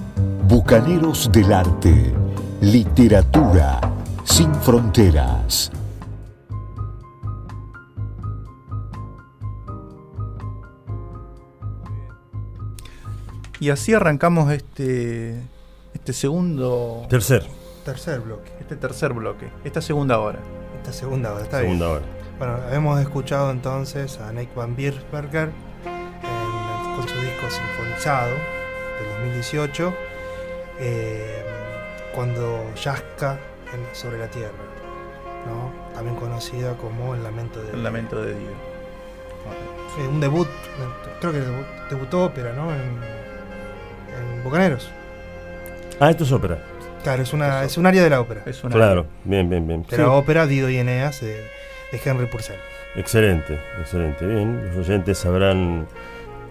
Bucaneros 0.47 1.29
del 1.33 1.53
arte. 1.53 2.15
Literatura 2.61 3.81
sin 4.23 4.55
fronteras. 4.55 5.73
Y 13.59 13.71
así 13.71 13.93
arrancamos 13.93 14.53
este, 14.53 15.43
este 15.95 16.13
segundo, 16.13 17.07
Tercer, 17.11 17.45
Tercer 17.85 18.21
bloque. 18.21 18.53
este 18.61 18.77
tercer 18.77 19.13
bloque, 19.15 19.51
esta 19.65 19.81
segunda 19.83 20.21
hora. 20.21 20.39
Esta 20.77 20.93
segunda 20.93 21.33
hora, 21.35 21.43
está 21.43 21.59
segunda 21.59 21.87
bien. 21.87 21.97
hora. 21.97 22.07
Bueno, 22.39 22.59
hemos 22.73 23.01
escuchado 23.01 23.51
entonces 23.51 24.21
a 24.21 24.33
Nick 24.33 24.55
Van 24.55 24.77
Biersberger 24.77 25.51
disco 27.45 27.63
Sinfonizado 27.63 28.31
del 28.31 29.09
2018, 29.19 29.95
eh, 30.81 31.43
cuando 32.15 32.73
yazca 32.75 33.39
en- 33.73 33.95
sobre 33.95 34.19
la 34.19 34.29
tierra, 34.29 34.53
¿no? 35.47 35.73
también 35.95 36.17
conocida 36.17 36.75
como 36.75 37.15
El 37.15 37.23
Lamento 37.23 37.63
de 37.63 37.73
El 37.73 37.83
lamento 37.83 38.21
de 38.23 38.35
Dios. 38.35 38.53
Eh, 39.99 40.09
un 40.09 40.21
debut, 40.21 40.49
creo 41.21 41.33
que 41.33 41.39
debu- 41.41 41.89
debutó 41.91 42.25
ópera, 42.25 42.53
¿no? 42.53 42.73
En, 42.73 42.81
en 42.81 44.43
Bucaneros. 44.43 44.91
Ah, 46.01 46.11
esto 46.11 46.25
es 46.25 46.33
ópera. 46.33 46.59
Claro, 47.05 47.23
es, 47.23 47.33
una, 47.33 47.63
es 47.65 47.77
un 47.77 47.87
área 47.87 48.03
de 48.03 48.11
la 48.11 48.21
ópera. 48.21 48.43
Es 48.47 48.65
una 48.65 48.75
Claro, 48.75 49.07
bien, 49.25 49.49
bien, 49.51 49.67
bien. 49.69 49.83
De 49.83 49.95
Sí, 49.97 50.03
la 50.03 50.11
ópera 50.11 50.47
Dido 50.47 50.69
y 50.71 50.79
Eneas 50.79 51.21
de, 51.21 51.35
de 51.93 52.01
Henry 52.05 52.27
Purcell. 52.27 52.57
Excelente, 52.97 53.61
excelente. 53.79 54.27
Bien, 54.27 54.75
los 54.75 54.89
oyentes 54.89 55.19
sabrán 55.19 55.87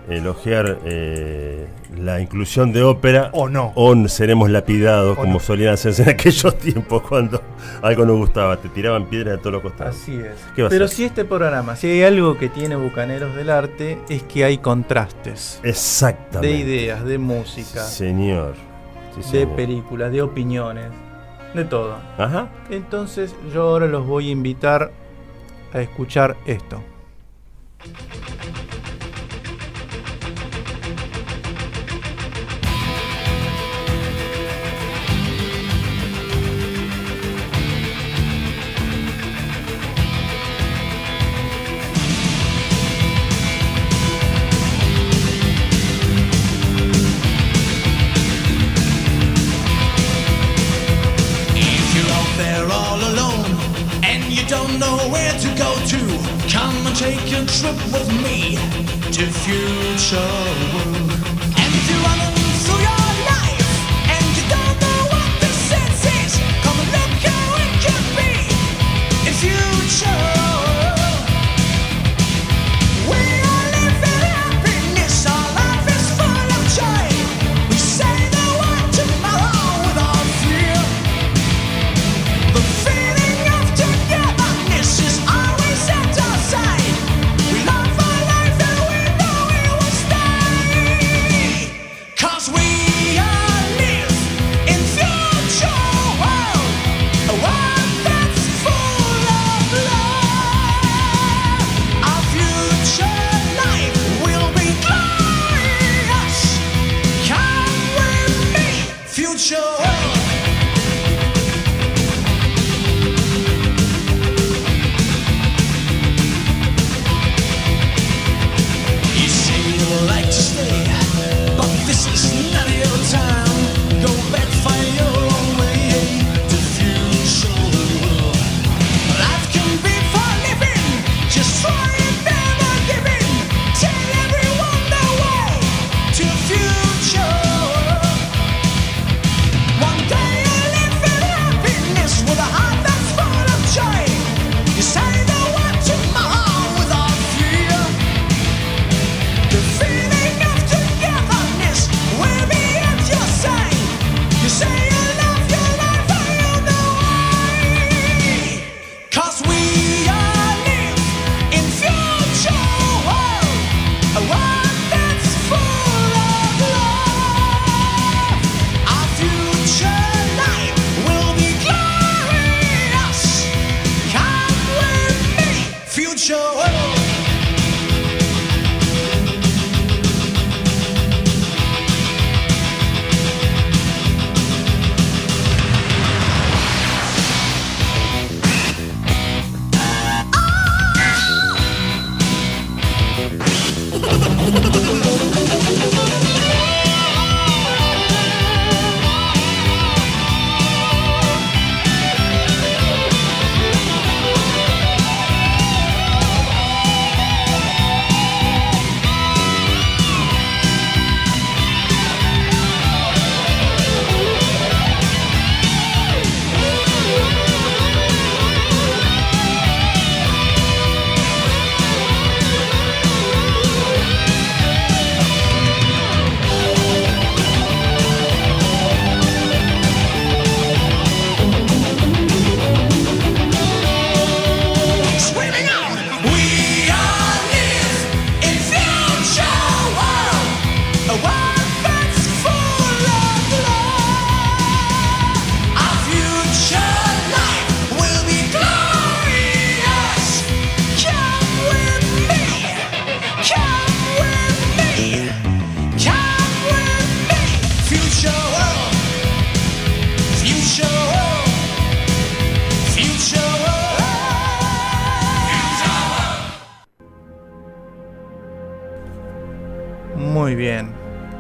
elogiar 0.09 0.79
eh, 0.85 1.67
la 1.97 2.19
inclusión 2.19 2.73
de 2.73 2.83
ópera 2.83 3.29
O 3.33 3.47
no. 3.49 3.71
o 3.75 4.07
seremos 4.07 4.49
lapidados 4.49 5.17
O 5.17 5.21
como 5.21 5.33
no. 5.33 5.39
solían 5.39 5.73
hacerse 5.73 6.03
en 6.03 6.09
aquellos 6.09 6.57
tiempos 6.59 7.01
cuando 7.03 7.41
algo 7.81 8.05
nos 8.05 8.17
gustaba, 8.17 8.57
te 8.57 8.69
tiraban 8.69 9.05
piedras 9.05 9.35
de 9.35 9.37
todos 9.39 9.53
los 9.53 9.61
costados. 9.61 9.95
Así 9.95 10.15
es. 10.15 10.35
¿Qué 10.55 10.61
va 10.61 10.67
a 10.67 10.69
Pero 10.69 10.87
si 10.87 11.03
este 11.05 11.25
programa, 11.25 11.75
si 11.75 11.87
hay 11.87 12.03
algo 12.03 12.37
que 12.37 12.49
tiene 12.49 12.75
Bucaneros 12.75 13.35
del 13.35 13.49
Arte, 13.49 13.99
es 14.09 14.23
que 14.23 14.43
hay 14.43 14.57
contrastes 14.57 15.59
Exactamente. 15.63 16.47
de 16.47 16.53
ideas, 16.55 17.05
de 17.05 17.17
música, 17.17 17.81
Señor. 17.83 18.55
Sí, 19.21 19.37
de 19.37 19.47
películas, 19.47 20.11
de 20.11 20.21
opiniones, 20.23 20.87
de 21.53 21.65
todo. 21.65 21.97
Ajá. 22.17 22.49
Entonces 22.69 23.35
yo 23.53 23.61
ahora 23.63 23.85
los 23.87 24.05
voy 24.07 24.29
a 24.29 24.31
invitar 24.31 24.91
a 25.71 25.81
escuchar 25.81 26.35
esto. 26.47 26.81
Trip 57.59 57.75
with 57.93 58.09
me 58.23 58.55
to 59.11 59.25
future 59.31 60.17
world. 60.73 61.12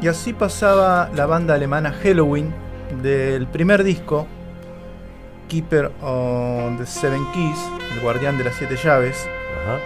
Y 0.03 0.07
así 0.09 0.33
pasaba 0.33 1.09
la 1.15 1.25
banda 1.25 1.53
alemana 1.53 1.93
Halloween 2.03 2.53
del 3.01 3.47
primer 3.47 3.83
disco, 3.85 4.27
Keeper 5.47 5.91
on 6.01 6.77
the 6.77 6.85
Seven 6.85 7.25
Keys, 7.31 7.57
El 7.93 8.01
Guardián 8.01 8.37
de 8.37 8.43
las 8.43 8.55
Siete 8.55 8.75
Llaves, 8.75 9.25
Ajá. 9.63 9.79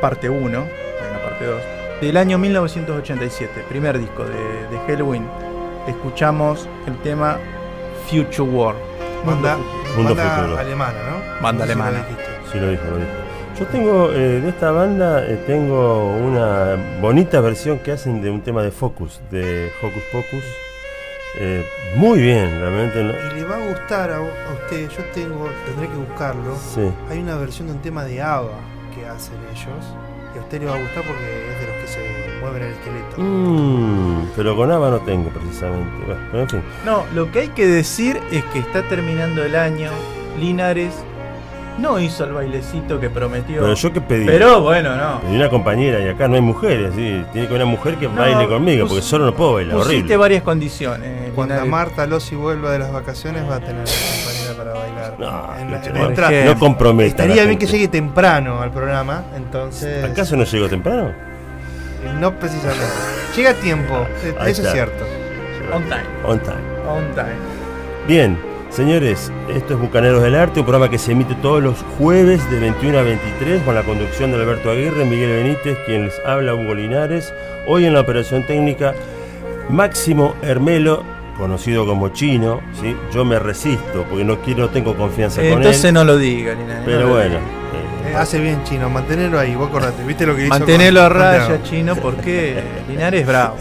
parte 0.00 0.30
1, 0.30 0.46
hay 0.46 1.10
una 1.10 1.22
parte 1.22 1.44
2, 1.44 1.60
del 2.00 2.16
año 2.16 2.38
1987, 2.38 3.66
primer 3.68 3.98
disco 3.98 4.24
de, 4.24 4.32
de 4.70 4.78
Halloween. 4.86 5.26
Escuchamos 5.86 6.66
el 6.86 6.96
tema 7.02 7.36
Future 8.08 8.48
War. 8.50 8.74
Banda, 9.26 9.58
Mundo 9.94 10.14
banda 10.14 10.36
futuro. 10.36 10.58
alemana, 10.58 10.98
¿no? 11.10 11.42
Banda 11.42 11.66
No 11.66 11.66
sé 11.66 11.72
si 11.74 11.78
lo 11.78 11.84
alemana. 11.84 12.06
dijiste. 12.08 12.30
Sí, 12.50 12.58
lo 12.60 12.70
dijo, 12.70 12.84
lo 12.84 12.96
dijo. 12.96 13.10
Yo 13.60 13.66
tengo, 13.66 14.10
eh, 14.10 14.40
de 14.40 14.48
esta 14.48 14.70
banda, 14.70 15.22
eh, 15.26 15.38
tengo 15.46 16.06
una 16.16 16.76
bonita 17.02 17.40
versión 17.42 17.78
que 17.80 17.92
hacen 17.92 18.22
de 18.22 18.30
un 18.30 18.40
tema 18.40 18.62
de 18.62 18.70
Focus, 18.70 19.20
de 19.30 19.70
Hocus 19.82 20.02
Pocus. 20.10 20.44
Eh, 21.38 21.62
muy 21.94 22.20
bien, 22.20 22.58
realmente. 22.58 23.02
no- 23.04 23.12
Y 23.36 23.40
le 23.40 23.44
va 23.44 23.56
a 23.56 23.68
gustar 23.68 24.10
a, 24.10 24.16
a 24.16 24.20
usted, 24.54 24.88
yo 24.88 25.04
tengo, 25.12 25.48
tendré 25.66 25.88
que 25.88 25.94
buscarlo. 25.96 26.56
Sí. 26.74 26.90
Hay 27.10 27.18
una 27.18 27.36
versión 27.36 27.68
de 27.68 27.74
un 27.74 27.80
tema 27.82 28.04
de 28.04 28.22
ABBA 28.22 28.50
que 28.94 29.06
hacen 29.06 29.34
ellos. 29.52 29.84
Y 30.34 30.38
a 30.38 30.40
usted 30.40 30.60
le 30.60 30.66
va 30.66 30.76
a 30.76 30.80
gustar 30.80 31.02
porque 31.04 31.50
es 31.52 31.60
de 31.60 31.66
los 31.66 31.76
que 31.82 31.86
se 31.88 32.40
mueven 32.40 32.62
el 32.62 32.72
esqueleto. 32.72 33.16
Mm, 33.18 34.30
pero 34.36 34.56
con 34.56 34.70
ABBA 34.72 34.90
no 34.90 34.98
tengo 35.00 35.28
precisamente. 35.30 35.90
Bueno, 36.06 36.40
en 36.40 36.48
fin. 36.48 36.62
No, 36.86 37.04
lo 37.14 37.30
que 37.30 37.40
hay 37.40 37.48
que 37.48 37.66
decir 37.66 38.18
es 38.32 38.42
que 38.46 38.60
está 38.60 38.82
terminando 38.88 39.44
el 39.44 39.54
año. 39.54 39.90
Linares 40.38 40.94
no 41.80 41.98
hizo 41.98 42.24
el 42.24 42.32
bailecito 42.32 43.00
que 43.00 43.10
prometió. 43.10 43.60
Pero 43.62 43.74
yo 43.74 43.92
que 43.92 44.00
pedí. 44.00 44.26
Pero 44.26 44.60
bueno, 44.60 44.94
no. 44.96 45.20
Pedí 45.20 45.34
una 45.36 45.48
compañera 45.48 46.00
y 46.00 46.08
acá 46.08 46.28
no 46.28 46.34
hay 46.34 46.40
mujeres, 46.40 46.92
¿sí? 46.94 47.24
tiene 47.32 47.46
que 47.48 47.54
haber 47.54 47.62
una 47.62 47.64
mujer 47.66 47.96
que 47.96 48.06
No, 48.08 48.14
baile 48.16 48.46
conmigo, 48.48 48.86
porque 48.86 49.02
solo 49.02 49.26
no 49.26 49.34
puedo 49.34 49.54
bailar, 49.54 49.76
Pusiste 49.76 49.96
horrible. 49.98 50.16
varias 50.16 50.42
condiciones. 50.42 51.30
Cuando 51.34 51.54
Linares. 51.54 51.70
Marta 51.70 52.06
Lossi 52.06 52.34
vuelva 52.36 52.70
de 52.72 52.78
las 52.80 52.92
vacaciones 52.92 53.42
va 53.48 53.56
a 53.56 53.60
tener 53.60 53.76
una 53.76 53.84
compañera 53.84 54.54
para 54.56 54.72
bailar. 54.72 55.14
No, 55.18 55.58
En 55.60 55.70
la- 55.70 55.76
Lucho, 55.78 55.90
en 55.90 56.20
la 56.20 56.44
no, 56.44 56.54
no 56.54 56.58
comprometa. 56.60 57.22
Estaría 57.22 57.44
bien 57.44 57.58
que 57.58 57.66
llegue 57.66 57.88
temprano 57.88 58.60
al 58.60 58.70
programa, 58.70 59.24
entonces. 59.36 60.04
¿Acaso 60.04 60.36
no 60.36 60.44
llegó 60.44 60.68
temprano? 60.68 61.12
No 62.18 62.32
precisamente. 62.38 62.84
Llega 63.36 63.50
a 63.50 63.54
tiempo, 63.54 64.06
eh, 64.24 64.34
eso 64.46 64.62
es 64.62 64.72
cierto. 64.72 65.04
On 65.72 65.82
time. 65.84 66.02
On 66.24 66.38
time. 66.40 66.56
On 66.88 67.04
time. 67.14 67.36
Bien, 68.08 68.36
señores, 68.70 69.32
esto 69.54 69.74
es 69.74 69.80
Bucaneros 69.80 70.22
del 70.22 70.34
Arte, 70.34 70.60
un 70.60 70.66
programa 70.66 70.90
que 70.90 70.98
se 70.98 71.12
emite 71.12 71.34
todos 71.36 71.62
los 71.62 71.76
jueves 71.98 72.48
de 72.50 72.60
21 72.60 72.98
a 72.98 73.02
23 73.02 73.62
con 73.62 73.74
la 73.74 73.82
conducción 73.82 74.30
de 74.30 74.38
Alberto 74.38 74.70
Aguirre, 74.70 75.04
Miguel 75.04 75.30
Benítez, 75.42 75.76
quien 75.86 76.06
les 76.06 76.18
habla, 76.24 76.54
Hugo 76.54 76.74
Linares. 76.74 77.32
Hoy 77.66 77.84
en 77.86 77.94
la 77.94 78.00
operación 78.00 78.46
técnica, 78.46 78.94
Máximo 79.68 80.34
Hermelo, 80.42 81.02
conocido 81.36 81.86
como 81.86 82.08
Chino, 82.10 82.60
¿sí? 82.80 82.96
yo 83.12 83.24
me 83.24 83.38
resisto 83.38 84.04
porque 84.08 84.24
no 84.24 84.40
quiero, 84.40 84.62
no 84.62 84.68
tengo 84.70 84.94
confianza 84.96 85.40
con 85.40 85.50
Entonces 85.50 85.84
él. 85.84 85.94
no 85.94 86.04
lo 86.04 86.16
diga, 86.16 86.54
Linares. 86.54 86.82
Pero 86.84 87.00
no 87.06 87.08
bueno. 87.08 87.36
Eh, 88.06 88.14
hace 88.16 88.38
bien 88.40 88.62
chino, 88.64 88.88
mantenerlo 88.88 89.38
ahí, 89.38 89.54
vos 89.54 89.68
acordate, 89.68 90.02
¿viste 90.04 90.26
lo 90.26 90.34
que 90.34 90.42
hizo? 90.46 90.50
Con- 90.50 90.96
a 90.98 91.08
raya, 91.08 91.46
con- 91.48 91.62
chino, 91.64 91.96
porque 91.96 92.62
Linares 92.88 93.22
es 93.22 93.26
bravo. 93.26 93.56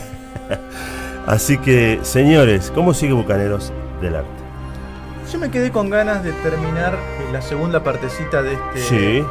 así 1.27 1.57
que, 1.57 1.99
señores, 2.03 2.72
¿cómo 2.73 2.94
sigue 2.94 3.14
Bucaneros 3.14 3.72
del 4.02 4.15
Arte? 4.15 4.38
Yo 5.31 5.38
me 5.39 5.51
quedé 5.51 5.72
con 5.72 5.89
ganas 5.89 6.23
de 6.23 6.31
terminar 6.34 6.93
eh, 6.95 7.30
la 7.31 7.41
segunda 7.41 7.84
partecita 7.84 8.41
de 8.41 8.53
este, 8.53 8.80
Sí, 8.80 9.26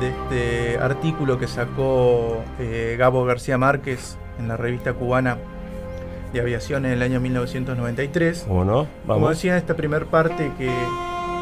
de 0.00 0.08
este 0.08 0.78
artículo 0.78 1.38
que 1.38 1.46
sacó 1.48 2.42
eh, 2.58 2.96
Gabo 2.98 3.24
García 3.24 3.56
Márquez 3.56 4.18
en 4.38 4.48
la 4.48 4.56
revista 4.58 4.92
cubana 4.92 5.38
de 6.34 6.40
aviación 6.40 6.84
en 6.84 6.92
el 6.92 7.02
año 7.02 7.20
1993. 7.20 8.44
¿cómo 8.46 8.64
no? 8.64 8.72
Como 9.06 9.14
Vamos. 9.20 9.30
decía, 9.30 9.56
esta 9.56 9.74
primer 9.74 10.06
parte 10.06 10.52
que 10.58 10.70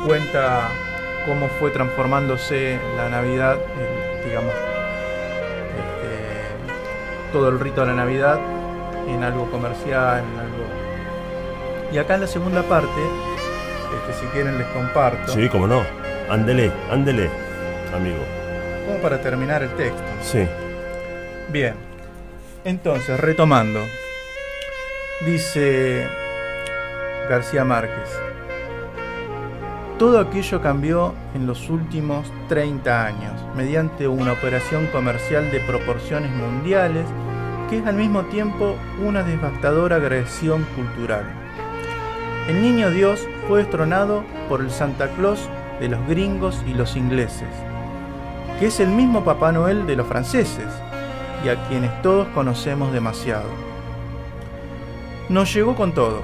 cuenta 0.06 0.68
cómo 1.26 1.48
fue 1.58 1.70
transformándose 1.70 2.78
la 2.96 3.08
Navidad, 3.10 3.54
el- 3.56 4.28
digamos, 4.28 4.52
este, 5.76 7.32
todo 7.32 7.48
el 7.48 7.58
rito 7.58 7.80
de 7.80 7.88
la 7.88 7.94
Navidad 7.94 8.38
en 9.08 9.22
algo 9.24 9.50
comercial, 9.50 10.18
en 10.32 10.38
algo... 10.38 10.64
Y 11.92 11.98
acá 11.98 12.14
en 12.14 12.20
la 12.22 12.26
segunda 12.26 12.62
parte, 12.62 12.88
este, 13.96 14.20
si 14.20 14.26
quieren 14.32 14.58
les 14.58 14.66
comparto, 14.68 15.32
Sí, 15.32 15.48
cómo 15.48 15.66
no. 15.66 15.82
Ándele, 16.30 16.70
ándele, 16.90 17.30
amigo. 17.94 18.18
como 18.86 18.98
para 19.00 19.20
terminar 19.20 19.62
el 19.62 19.70
texto. 19.70 20.02
Sí. 20.22 20.46
Bien, 21.50 21.74
entonces, 22.64 23.18
retomando, 23.18 23.80
dice 25.24 26.06
García 27.28 27.64
Márquez, 27.64 28.08
todo 29.98 30.20
aquello 30.20 30.60
cambió 30.62 31.14
en 31.34 31.46
los 31.46 31.68
últimos 31.70 32.30
30 32.48 33.04
años, 33.06 33.32
mediante 33.56 34.06
una 34.06 34.32
operación 34.32 34.86
comercial 34.86 35.50
de 35.50 35.60
proporciones 35.60 36.30
mundiales 36.30 37.04
que 37.68 37.78
es 37.78 37.86
al 37.86 37.96
mismo 37.96 38.22
tiempo 38.26 38.76
una 39.04 39.22
devastadora 39.22 39.96
agresión 39.96 40.64
cultural. 40.76 41.24
El 42.48 42.62
niño 42.62 42.90
Dios 42.90 43.28
fue 43.46 43.58
destronado 43.58 44.24
por 44.48 44.62
el 44.62 44.70
Santa 44.70 45.08
Claus 45.08 45.38
de 45.80 45.88
los 45.88 46.00
gringos 46.08 46.64
y 46.66 46.72
los 46.72 46.96
ingleses, 46.96 47.48
que 48.58 48.68
es 48.68 48.80
el 48.80 48.88
mismo 48.88 49.22
Papá 49.22 49.52
Noel 49.52 49.86
de 49.86 49.96
los 49.96 50.06
franceses, 50.06 50.64
y 51.44 51.50
a 51.50 51.68
quienes 51.68 52.00
todos 52.00 52.26
conocemos 52.28 52.90
demasiado. 52.90 53.50
Nos 55.28 55.52
llegó 55.52 55.76
con 55.76 55.92
todo. 55.92 56.22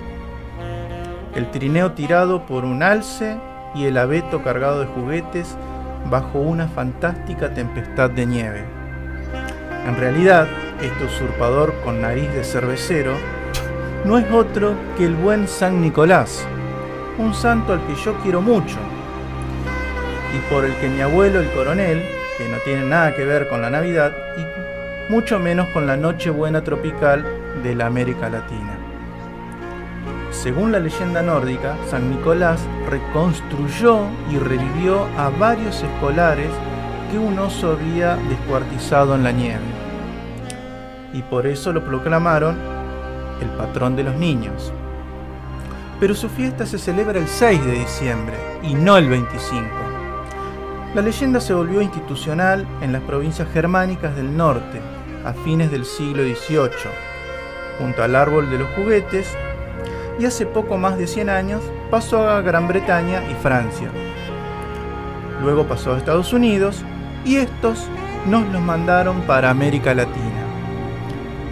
El 1.34 1.50
trineo 1.50 1.92
tirado 1.92 2.46
por 2.46 2.64
un 2.64 2.82
alce 2.82 3.36
y 3.74 3.84
el 3.84 3.98
abeto 3.98 4.42
cargado 4.42 4.80
de 4.80 4.86
juguetes 4.86 5.58
bajo 6.10 6.38
una 6.38 6.68
fantástica 6.68 7.52
tempestad 7.52 8.08
de 8.08 8.24
nieve. 8.24 8.64
En 9.86 9.94
realidad, 9.98 10.48
este 10.80 11.04
usurpador 11.04 11.74
con 11.84 12.00
nariz 12.00 12.32
de 12.32 12.44
cervecero 12.44 13.12
no 14.04 14.18
es 14.18 14.30
otro 14.30 14.74
que 14.96 15.06
el 15.06 15.14
buen 15.14 15.48
San 15.48 15.80
Nicolás, 15.80 16.46
un 17.18 17.32
santo 17.32 17.72
al 17.72 17.86
que 17.86 17.94
yo 17.94 18.14
quiero 18.22 18.42
mucho, 18.42 18.76
y 20.34 20.52
por 20.52 20.64
el 20.64 20.74
que 20.76 20.88
mi 20.88 21.00
abuelo 21.00 21.40
el 21.40 21.50
coronel, 21.52 22.02
que 22.36 22.48
no 22.48 22.58
tiene 22.58 22.84
nada 22.84 23.14
que 23.14 23.24
ver 23.24 23.48
con 23.48 23.62
la 23.62 23.70
Navidad, 23.70 24.12
y 24.36 25.12
mucho 25.12 25.38
menos 25.38 25.68
con 25.68 25.86
la 25.86 25.96
Nochebuena 25.96 26.62
tropical 26.62 27.24
de 27.62 27.74
la 27.74 27.86
América 27.86 28.28
Latina. 28.28 28.76
Según 30.30 30.72
la 30.72 30.80
leyenda 30.80 31.22
nórdica, 31.22 31.76
San 31.88 32.10
Nicolás 32.10 32.60
reconstruyó 32.90 34.00
y 34.30 34.36
revivió 34.36 35.06
a 35.16 35.30
varios 35.30 35.82
escolares 35.82 36.50
que 37.10 37.18
un 37.18 37.38
oso 37.38 37.72
había 37.72 38.16
descuartizado 38.16 39.14
en 39.14 39.24
la 39.24 39.32
nieve. 39.32 39.62
Y 41.14 41.22
por 41.22 41.46
eso 41.46 41.72
lo 41.72 41.84
proclamaron 41.84 42.73
el 43.40 43.48
patrón 43.50 43.96
de 43.96 44.04
los 44.04 44.14
niños. 44.16 44.72
Pero 46.00 46.14
su 46.14 46.28
fiesta 46.28 46.66
se 46.66 46.78
celebra 46.78 47.18
el 47.18 47.28
6 47.28 47.64
de 47.64 47.72
diciembre 47.72 48.34
y 48.62 48.74
no 48.74 48.96
el 48.96 49.08
25. 49.08 49.66
La 50.94 51.02
leyenda 51.02 51.40
se 51.40 51.54
volvió 51.54 51.82
institucional 51.82 52.66
en 52.80 52.92
las 52.92 53.02
provincias 53.02 53.48
germánicas 53.52 54.14
del 54.14 54.36
norte 54.36 54.80
a 55.24 55.32
fines 55.32 55.70
del 55.70 55.84
siglo 55.84 56.22
XVIII, 56.22 56.90
junto 57.78 58.02
al 58.02 58.14
árbol 58.14 58.48
de 58.50 58.58
los 58.58 58.68
juguetes, 58.76 59.36
y 60.18 60.26
hace 60.26 60.46
poco 60.46 60.78
más 60.78 60.96
de 60.96 61.06
100 61.06 61.30
años 61.30 61.62
pasó 61.90 62.28
a 62.28 62.40
Gran 62.42 62.68
Bretaña 62.68 63.22
y 63.30 63.34
Francia. 63.42 63.90
Luego 65.42 65.64
pasó 65.64 65.94
a 65.94 65.98
Estados 65.98 66.32
Unidos 66.32 66.84
y 67.24 67.36
estos 67.36 67.88
nos 68.26 68.46
los 68.52 68.62
mandaron 68.62 69.20
para 69.22 69.50
América 69.50 69.94
Latina, 69.94 70.43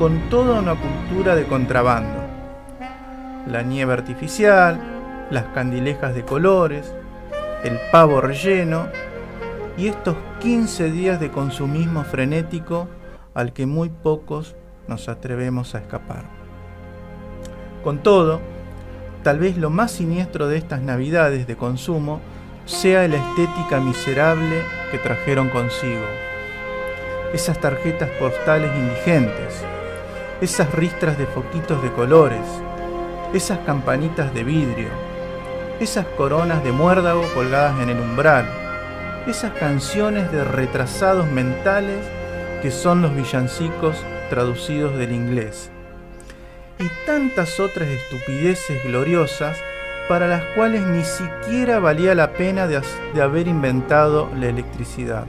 con 0.03 0.29
toda 0.31 0.59
una 0.59 0.75
cultura 0.75 1.37
de 1.37 1.45
contrabando. 1.47 2.19
La 3.47 3.63
nieve 3.63 3.93
artificial, 3.93 4.81
las 5.31 5.45
candilejas 5.55 6.13
de 6.13 6.25
colores, 6.25 6.93
el 7.63 7.79
pavo 7.93 8.21
relleno 8.21 8.89
y 9.79 9.87
estos 9.87 10.17
15 10.41 10.91
días 10.91 11.21
de 11.21 11.31
consumismo 11.31 12.03
frenético 12.03 12.89
al 13.33 13.53
que 13.53 13.67
muy 13.67 13.91
pocos 13.91 14.57
nos 14.89 15.09
atrevemos 15.09 15.77
a 15.77 15.79
escapar. 15.79 16.25
Con 17.85 18.03
todo, 18.03 18.41
tal 19.23 19.39
vez 19.39 19.57
lo 19.57 19.71
más 19.71 19.93
siniestro 19.93 20.49
de 20.49 20.57
estas 20.57 20.83
navidades 20.83 21.47
de 21.47 21.55
consumo 21.55 22.21
sea 22.65 23.07
la 23.07 23.19
estética 23.19 23.79
miserable 23.79 24.63
que 24.91 24.99
trajeron 24.99 25.49
consigo. 25.49 26.03
Esas 27.33 27.61
tarjetas 27.61 28.11
postales 28.19 28.73
indigentes, 28.77 29.65
esas 30.43 30.75
ristras 30.75 31.17
de 31.19 31.27
foquitos 31.27 31.81
de 31.85 31.93
colores, 31.93 32.45
esas 33.33 33.61
campanitas 33.61 34.35
de 34.35 34.43
vidrio, 34.43 34.89
esas 35.79 36.05
coronas 36.17 36.65
de 36.65 36.73
muérdago 36.73 37.23
colgadas 37.33 37.81
en 37.81 37.91
el 37.91 38.01
umbral, 38.01 38.45
esas 39.29 39.53
canciones 39.53 40.33
de 40.33 40.43
retrasados 40.43 41.31
mentales 41.31 42.05
que 42.61 42.73
son 42.73 43.03
los 43.03 43.15
villancicos 43.15 44.05
traducidos 44.31 44.99
del 44.99 45.13
inglés, 45.13 45.71
y 46.81 46.89
tantas 47.07 47.61
otras 47.61 47.87
estupideces 47.87 48.83
gloriosas 48.83 49.57
para 50.09 50.27
las 50.27 50.43
cuales 50.57 50.83
ni 50.83 51.05
siquiera 51.05 51.79
valía 51.79 52.17
la 52.17 52.33
pena 52.33 52.67
de, 52.67 52.83
de 53.15 53.23
haber 53.23 53.47
inventado 53.47 54.29
la 54.37 54.49
electricidad. 54.49 55.25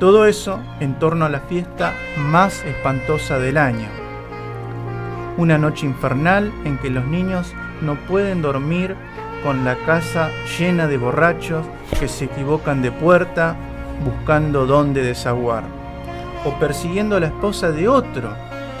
Todo 0.00 0.24
eso 0.24 0.58
en 0.80 0.98
torno 0.98 1.26
a 1.26 1.28
la 1.28 1.40
fiesta 1.40 1.92
más 2.16 2.64
espantosa 2.64 3.38
del 3.38 3.58
año. 3.58 4.05
Una 5.36 5.58
noche 5.58 5.86
infernal 5.86 6.52
en 6.64 6.78
que 6.78 6.90
los 6.90 7.04
niños 7.04 7.54
no 7.82 7.96
pueden 8.06 8.40
dormir 8.42 8.96
con 9.42 9.64
la 9.64 9.76
casa 9.84 10.30
llena 10.58 10.86
de 10.86 10.96
borrachos 10.96 11.66
que 12.00 12.08
se 12.08 12.24
equivocan 12.24 12.82
de 12.82 12.90
puerta 12.90 13.56
buscando 14.04 14.66
dónde 14.66 15.02
desaguar, 15.02 15.64
o 16.44 16.58
persiguiendo 16.58 17.16
a 17.16 17.20
la 17.20 17.26
esposa 17.26 17.70
de 17.70 17.88
otro 17.88 18.30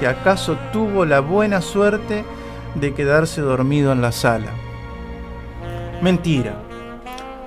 que 0.00 0.06
acaso 0.06 0.56
tuvo 0.72 1.04
la 1.04 1.20
buena 1.20 1.60
suerte 1.60 2.24
de 2.74 2.94
quedarse 2.94 3.40
dormido 3.40 3.92
en 3.92 4.02
la 4.02 4.12
sala. 4.12 4.50
Mentira, 6.02 6.56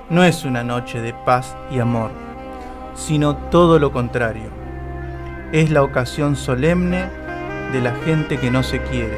no 0.08 0.24
es 0.24 0.44
una 0.44 0.64
noche 0.64 1.00
de 1.00 1.14
paz 1.14 1.56
y 1.70 1.78
amor, 1.78 2.10
sino 2.94 3.36
todo 3.36 3.78
lo 3.78 3.92
contrario. 3.92 4.50
Es 5.52 5.70
la 5.70 5.82
ocasión 5.82 6.36
solemne 6.36 7.08
de 7.72 7.80
la 7.80 7.94
gente 8.04 8.38
que 8.38 8.50
no 8.50 8.62
se 8.62 8.80
quiere, 8.80 9.16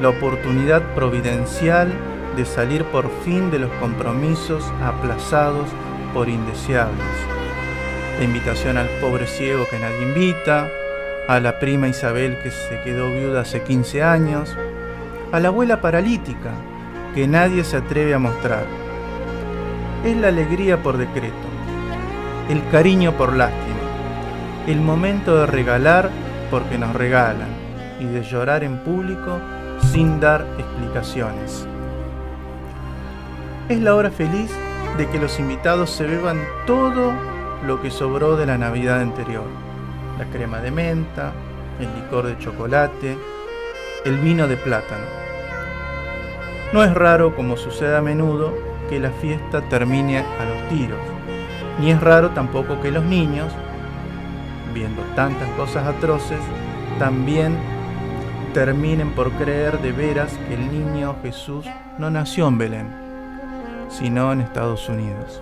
la 0.00 0.08
oportunidad 0.08 0.82
providencial 0.94 1.92
de 2.36 2.44
salir 2.44 2.84
por 2.84 3.10
fin 3.24 3.50
de 3.50 3.58
los 3.58 3.70
compromisos 3.80 4.64
aplazados 4.82 5.68
por 6.12 6.28
indeseables. 6.28 7.06
La 8.18 8.24
invitación 8.24 8.78
al 8.78 8.88
pobre 9.00 9.26
ciego 9.26 9.66
que 9.68 9.78
nadie 9.78 10.02
invita, 10.02 10.68
a 11.28 11.40
la 11.40 11.58
prima 11.58 11.88
Isabel 11.88 12.38
que 12.42 12.50
se 12.50 12.80
quedó 12.82 13.10
viuda 13.10 13.40
hace 13.40 13.62
15 13.62 14.02
años, 14.02 14.56
a 15.32 15.40
la 15.40 15.48
abuela 15.48 15.80
paralítica 15.80 16.52
que 17.14 17.26
nadie 17.26 17.64
se 17.64 17.78
atreve 17.78 18.14
a 18.14 18.18
mostrar. 18.18 18.64
Es 20.04 20.16
la 20.16 20.28
alegría 20.28 20.82
por 20.82 20.98
decreto, 20.98 21.34
el 22.48 22.66
cariño 22.70 23.12
por 23.12 23.34
lástima, 23.34 23.76
el 24.66 24.80
momento 24.80 25.36
de 25.36 25.46
regalar 25.46 26.10
porque 26.50 26.78
nos 26.78 26.94
regalan 26.94 27.48
y 28.00 28.04
de 28.04 28.22
llorar 28.22 28.64
en 28.64 28.78
público 28.78 29.40
sin 29.92 30.20
dar 30.20 30.46
explicaciones. 30.58 31.66
Es 33.68 33.80
la 33.80 33.94
hora 33.94 34.10
feliz 34.10 34.50
de 34.96 35.08
que 35.08 35.18
los 35.18 35.38
invitados 35.38 35.90
se 35.90 36.06
beban 36.06 36.40
todo 36.66 37.12
lo 37.66 37.82
que 37.82 37.90
sobró 37.90 38.36
de 38.36 38.46
la 38.46 38.58
Navidad 38.58 39.00
anterior. 39.00 39.46
La 40.18 40.24
crema 40.26 40.60
de 40.60 40.70
menta, 40.70 41.32
el 41.78 41.88
licor 41.94 42.26
de 42.26 42.38
chocolate, 42.38 43.18
el 44.04 44.18
vino 44.18 44.46
de 44.46 44.56
plátano. 44.56 45.04
No 46.72 46.82
es 46.82 46.94
raro, 46.94 47.34
como 47.34 47.56
sucede 47.56 47.96
a 47.96 48.02
menudo, 48.02 48.54
que 48.88 49.00
la 49.00 49.10
fiesta 49.10 49.62
termine 49.68 50.18
a 50.18 50.44
los 50.44 50.68
tiros, 50.68 50.98
ni 51.80 51.90
es 51.90 52.00
raro 52.00 52.30
tampoco 52.30 52.80
que 52.80 52.90
los 52.90 53.04
niños, 53.04 53.52
viendo 54.76 55.02
tantas 55.14 55.48
cosas 55.56 55.86
atroces, 55.86 56.38
también 56.98 57.56
terminen 58.52 59.10
por 59.12 59.32
creer 59.32 59.78
de 59.80 59.92
veras 59.92 60.32
que 60.46 60.54
el 60.54 60.70
niño 60.70 61.16
Jesús 61.22 61.64
no 61.98 62.10
nació 62.10 62.46
en 62.48 62.58
Belén, 62.58 62.86
sino 63.88 64.32
en 64.32 64.42
Estados 64.42 64.86
Unidos. 64.90 65.40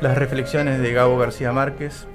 Las 0.00 0.18
reflexiones 0.18 0.80
de 0.80 0.92
Gabo 0.92 1.16
García 1.16 1.52
Márquez 1.52 2.08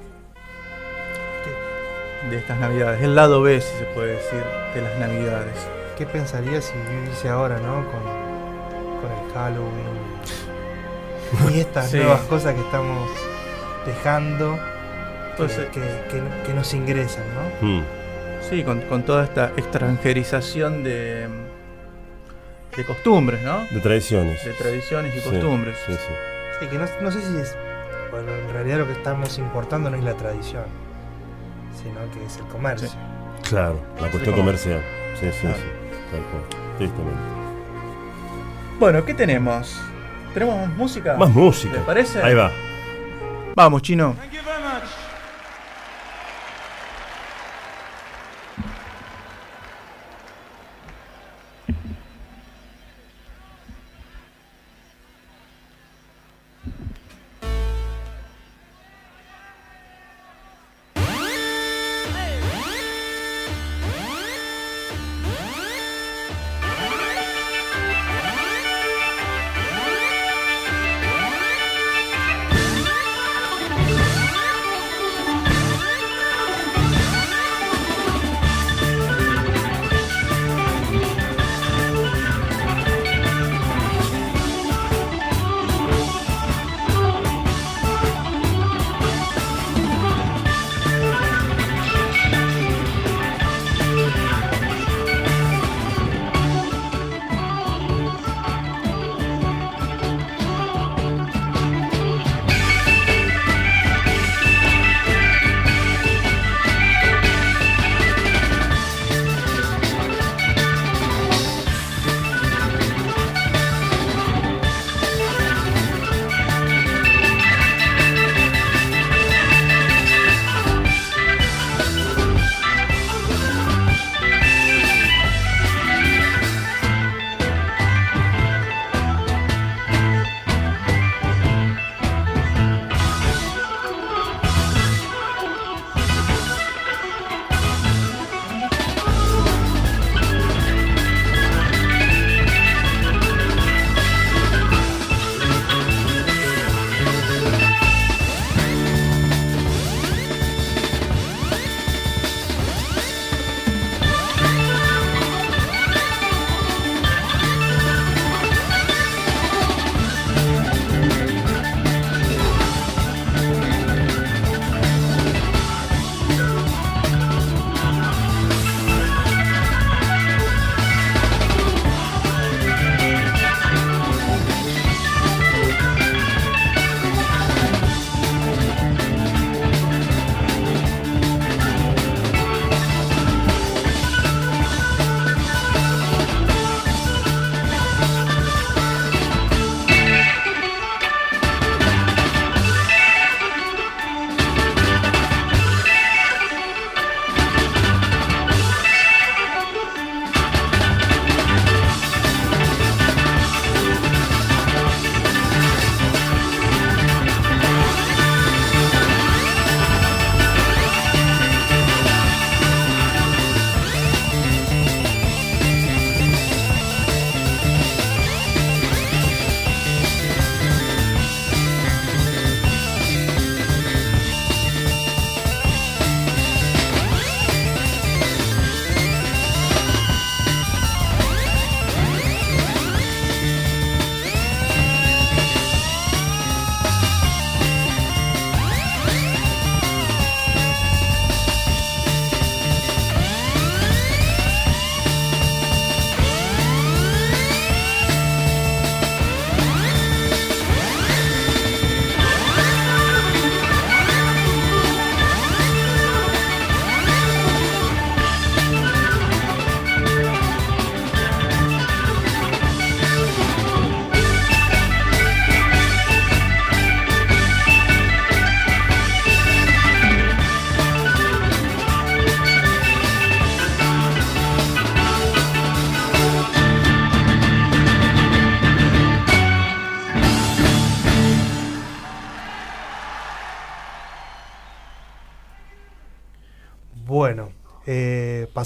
de 2.30 2.38
estas 2.38 2.60
navidades, 2.60 3.02
el 3.02 3.16
lado 3.16 3.42
B, 3.42 3.62
si 3.62 3.78
se 3.78 3.86
puede 3.96 4.14
decir, 4.16 4.44
de 4.76 4.82
las 4.82 5.00
navidades. 5.00 5.56
¿Qué 5.98 6.06
pensaría 6.06 6.62
si 6.62 6.74
viviese 6.92 7.30
ahora, 7.30 7.58
no? 7.60 7.76
Con, 7.90 8.02
con 9.02 9.10
el 9.10 9.34
Halloween 9.34 10.00
y 11.56 11.60
estas 11.62 11.90
Sí. 11.90 11.98
nuevas 11.98 12.22
cosas 12.22 12.54
que 12.56 12.62
estamos 12.62 13.10
dejando 13.86 14.60
Pues, 15.40 15.54
que, 15.58 15.66
que- 15.72 16.46
que 16.46 16.54
nos 16.54 16.74
ingresan, 16.74 17.24
¿no? 17.62 17.68
Mm. 17.68 17.84
Sí, 18.50 18.64
con, 18.64 18.82
con 18.82 19.04
toda 19.04 19.24
esta 19.24 19.52
extranjerización 19.58 20.84
de, 20.84 21.28
de 22.76 22.86
costumbres, 22.86 23.42
¿no? 23.42 23.60
De 23.72 23.80
tradiciones. 23.80 24.44
De 24.44 24.54
tradiciones 24.54 25.16
y 25.16 25.20
Sí, 25.20 25.30
costumbres. 25.30 25.78
Sí, 25.88 25.94
sí. 25.94 26.66
Y 26.66 26.68
que 26.68 26.78
no, 26.78 26.86
no 27.02 27.12
sé 27.12 27.22
si 27.22 27.38
es. 27.38 27.56
Bueno, 28.12 28.32
en 28.34 28.54
realidad 28.54 28.80
lo 28.80 28.86
que 28.88 28.94
estamos 28.94 29.38
importando 29.38 29.90
no 29.90 29.96
es 29.98 30.04
la 30.04 30.14
tradición, 30.16 30.64
sino 31.82 32.00
que 32.12 32.26
es 32.26 32.38
el 32.38 32.44
comercio. 32.46 32.90
Claro, 33.48 33.80
la 34.02 34.10
cuestión 34.10 34.36
comercial. 34.36 34.82
Sí, 35.20 35.28
sí, 35.32 35.40
Claro. 35.42 35.56
sí. 35.58 35.64
Tal 36.12 36.22
cual. 36.24 36.44
Tristemente. 36.78 37.20
Bueno, 38.80 39.06
¿qué 39.06 39.14
tenemos? 39.14 39.80
¿Tenemos 40.34 40.68
más 40.68 40.78
música? 40.78 41.16
Más 41.18 41.30
música. 41.30 41.74
¿Le 41.76 41.80
parece? 41.82 42.22
Ahí 42.22 42.34
va. 42.34 42.52
Vamos, 43.56 43.82
chino. 43.82 44.16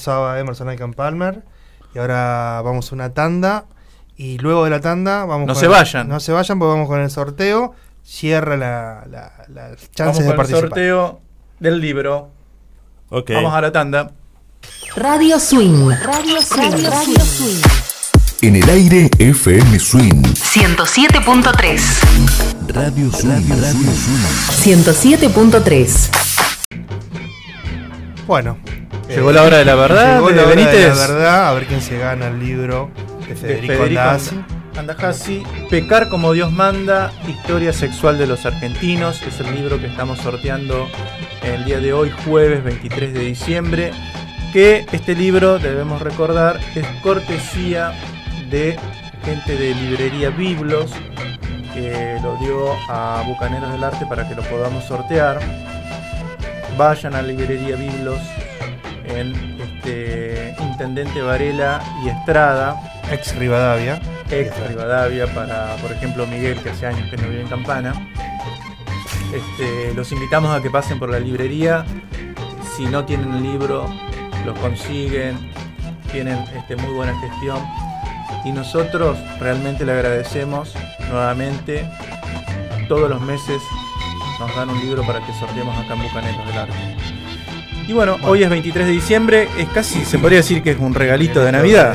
Pasaba 0.04 0.38
Emerson 0.40 0.68
Lake 0.68 0.84
and 0.84 0.96
Palmer. 0.96 1.44
Y 1.96 2.00
ahora 2.00 2.62
vamos 2.64 2.92
a 2.92 2.96
una 2.96 3.14
tanda. 3.14 3.66
Y 4.18 4.38
luego 4.40 4.66
de 4.66 4.70
la 4.70 4.80
tanda 4.82 5.24
vamos 5.26 5.48
No 5.48 5.54
con 5.54 5.60
se 5.62 5.66
el- 5.68 5.72
vayan. 5.72 6.08
No 6.10 6.20
se 6.20 6.32
vayan 6.34 6.60
porque 6.60 6.72
vamos 6.74 6.88
con 6.90 7.00
el 7.00 7.10
sorteo. 7.10 7.74
Cierra 8.04 8.58
la, 8.58 9.06
la, 9.10 9.32
las 9.48 9.70
Vamos 9.70 9.92
chances 9.96 10.18
con 10.18 10.26
de 10.26 10.32
el 10.32 10.36
participar. 10.36 10.70
sorteo 10.70 11.22
del 11.60 11.80
libro. 11.80 12.32
Ok. 13.10 13.32
Vamos 13.34 13.54
a 13.54 13.62
la 13.62 13.72
tanda. 13.72 14.12
Radio 14.98 15.40
Swing. 15.40 15.90
Radio 16.04 16.42
Swing. 16.42 16.72
Radio 16.86 17.20
Swing. 17.22 17.62
En 18.42 18.58
el 18.58 18.70
aire 18.70 19.10
FM 19.20 19.80
Swing. 19.80 20.22
107.3. 20.22 21.82
Radio 22.68 23.10
Swing. 23.10 23.50
Radio 23.50 23.92
Swing. 23.94 24.84
107.3. 24.84 26.10
Bueno. 28.28 28.58
Llegó 29.16 29.32
la 29.32 29.44
hora 29.44 29.58
de 29.58 29.66
la 29.66 29.76
verdad, 29.76 30.16
Llegó 30.16 30.30
la 30.30 30.44
hora 30.44 30.50
de 30.50 30.56
Benítez. 30.56 30.98
la 30.98 31.08
verdad. 31.08 31.50
A 31.50 31.54
ver 31.54 31.66
quién 31.66 31.82
se 31.82 31.98
gana 31.98 32.28
el 32.28 32.40
libro 32.40 32.90
de 33.22 33.28
de 33.28 33.36
Federico, 33.36 33.74
Federico 33.74 34.02
Andazzi. 34.02 34.44
Andajasi, 34.78 35.44
Pecar 35.70 36.10
como 36.10 36.34
Dios 36.34 36.52
manda, 36.52 37.12
Historia 37.28 37.74
sexual 37.74 38.18
de 38.18 38.26
los 38.26 38.46
argentinos, 38.46 39.22
es 39.22 39.40
el 39.40 39.54
libro 39.56 39.80
que 39.80 39.86
estamos 39.88 40.18
sorteando 40.20 40.88
el 41.44 41.64
día 41.66 41.80
de 41.80 41.94
hoy, 41.94 42.12
jueves 42.26 42.64
23 42.64 43.14
de 43.14 43.20
diciembre, 43.20 43.92
que 44.52 44.86
este 44.92 45.14
libro, 45.14 45.60
debemos 45.60 46.02
recordar, 46.02 46.60
es 46.76 46.86
cortesía 47.04 47.94
de 48.50 48.78
gente 49.24 49.56
de 49.56 49.76
librería 49.76 50.32
Biblos, 50.32 50.92
que 51.74 52.18
lo 52.24 52.38
dio 52.38 52.74
a 52.90 53.24
Bucaneros 53.28 53.72
del 53.72 53.84
Arte 53.84 54.06
para 54.08 54.28
que 54.28 54.36
lo 54.36 54.42
podamos 54.44 54.84
sortear. 54.86 55.40
Vayan 56.78 57.14
a 57.14 57.22
librería 57.22 57.76
Biblos 57.76 58.20
en 59.06 59.60
este, 59.62 60.56
Intendente 60.60 61.22
Varela 61.22 61.82
y 62.04 62.10
Estrada, 62.10 63.02
Ex 63.12 63.36
Rivadavia. 63.36 64.02
ex 64.30 64.68
Rivadavia 64.68 65.28
para, 65.34 65.76
por 65.78 65.92
ejemplo, 65.92 66.26
Miguel, 66.26 66.60
que 66.62 66.70
hace 66.70 66.88
años 66.88 67.10
que 67.10 67.18
no 67.18 67.30
vive 67.30 67.42
en 67.42 67.48
Campana. 67.48 67.94
Este, 69.34 69.94
los 69.94 70.12
invitamos 70.12 70.56
a 70.56 70.62
que 70.62 70.70
pasen 70.70 71.00
por 71.00 71.10
la 71.10 71.20
librería. 71.20 71.86
Si 72.76 72.86
no 72.86 73.06
tienen 73.06 73.34
el 73.34 73.44
libro, 73.44 73.88
lo 74.46 74.54
consiguen. 74.56 75.38
Tienen 76.12 76.38
este, 76.56 76.76
muy 76.76 76.94
buena 76.94 77.20
gestión. 77.20 77.58
Y 78.46 78.52
nosotros 78.52 79.18
realmente 79.40 79.86
le 79.86 79.94
agradecemos 79.94 80.76
nuevamente. 81.10 81.90
Todos 82.88 83.10
los 83.10 83.22
meses 83.22 83.62
nos 84.40 84.56
dan 84.56 84.70
un 84.70 84.80
libro 84.80 85.06
para 85.06 85.26
que 85.26 85.34
sorteemos 85.34 85.78
acá 85.78 85.94
en 85.94 86.04
Bucaneros 86.04 86.48
del 86.48 86.58
Arte. 86.58 87.03
Y 87.88 87.94
bueno, 87.94 88.18
hoy 88.24 88.44
es 88.44 88.50
23 88.50 88.86
de 88.88 88.92
diciembre. 88.92 89.48
Es 89.58 89.68
casi, 89.70 90.06
se 90.06 90.18
podría 90.20 90.38
decir 90.40 90.64
que 90.64 90.72
es 90.72 90.80
un 90.80 90.94
regalito 90.94 91.44
de 91.44 91.52
Navidad. 91.52 91.94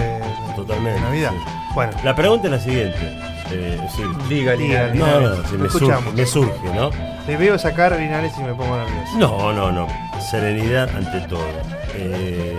Totalmente. 0.57 1.01
Navidad. 1.01 1.33
sí. 1.33 1.53
Bueno, 1.75 1.93
La 2.05 2.15
pregunta 2.15 2.47
es 2.49 2.53
la 2.53 2.61
siguiente. 2.61 2.99
Eh, 3.51 3.79
sí. 3.97 4.03
Diga, 4.29 4.53
Diga, 4.53 4.89
diga. 4.89 4.93
diga. 4.93 5.07
No, 5.07 5.21
no, 5.21 5.29
Lo 5.31 5.59
me, 5.59 5.67
escuchamos. 5.67 6.05
surge, 6.05 6.17
me 6.17 6.27
surge, 6.27 6.75
¿no? 6.75 6.91
te 7.25 7.37
veo 7.37 7.59
sacar 7.59 7.95
Linares 7.99 8.33
y 8.39 8.43
me 8.43 8.55
pongo 8.55 8.77
nervioso. 8.77 9.19
No, 9.19 9.53
no, 9.53 9.71
no. 9.73 9.87
Serenidad 10.31 10.89
ante 10.97 11.21
todo. 11.29 11.47
Eh, 11.95 12.57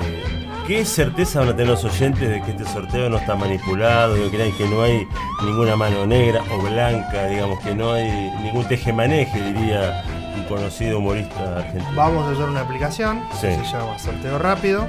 ¿Qué 0.68 0.86
certeza 0.86 1.40
van 1.40 1.50
a 1.50 1.52
tener 1.54 1.68
los 1.68 1.84
oyentes 1.84 2.30
de 2.30 2.42
que 2.44 2.52
este 2.52 2.64
sorteo 2.66 3.10
no 3.10 3.18
está 3.18 3.36
manipulado, 3.36 4.14
de 4.16 4.24
que 4.26 4.30
crean 4.38 4.52
que 4.54 4.68
no 4.68 4.84
hay 4.84 5.08
ninguna 5.44 5.76
mano 5.76 6.06
negra 6.06 6.42
o 6.52 6.60
blanca, 6.62 7.26
digamos 7.26 7.60
que 7.62 7.74
no 7.74 7.94
hay 7.94 8.08
ningún 8.44 8.68
tejemaneje, 8.68 9.42
diría 9.42 10.04
conocido 10.50 10.98
humorista 11.00 11.58
argentino? 11.58 11.96
Vamos 11.96 12.28
a 12.28 12.32
usar 12.32 12.50
una 12.50 12.62
aplicación 12.62 13.24
Sí. 13.40 13.48
que 13.48 13.56
se 13.66 13.72
llama 13.78 13.98
Sorteo 14.00 14.38
Rápido, 14.40 14.86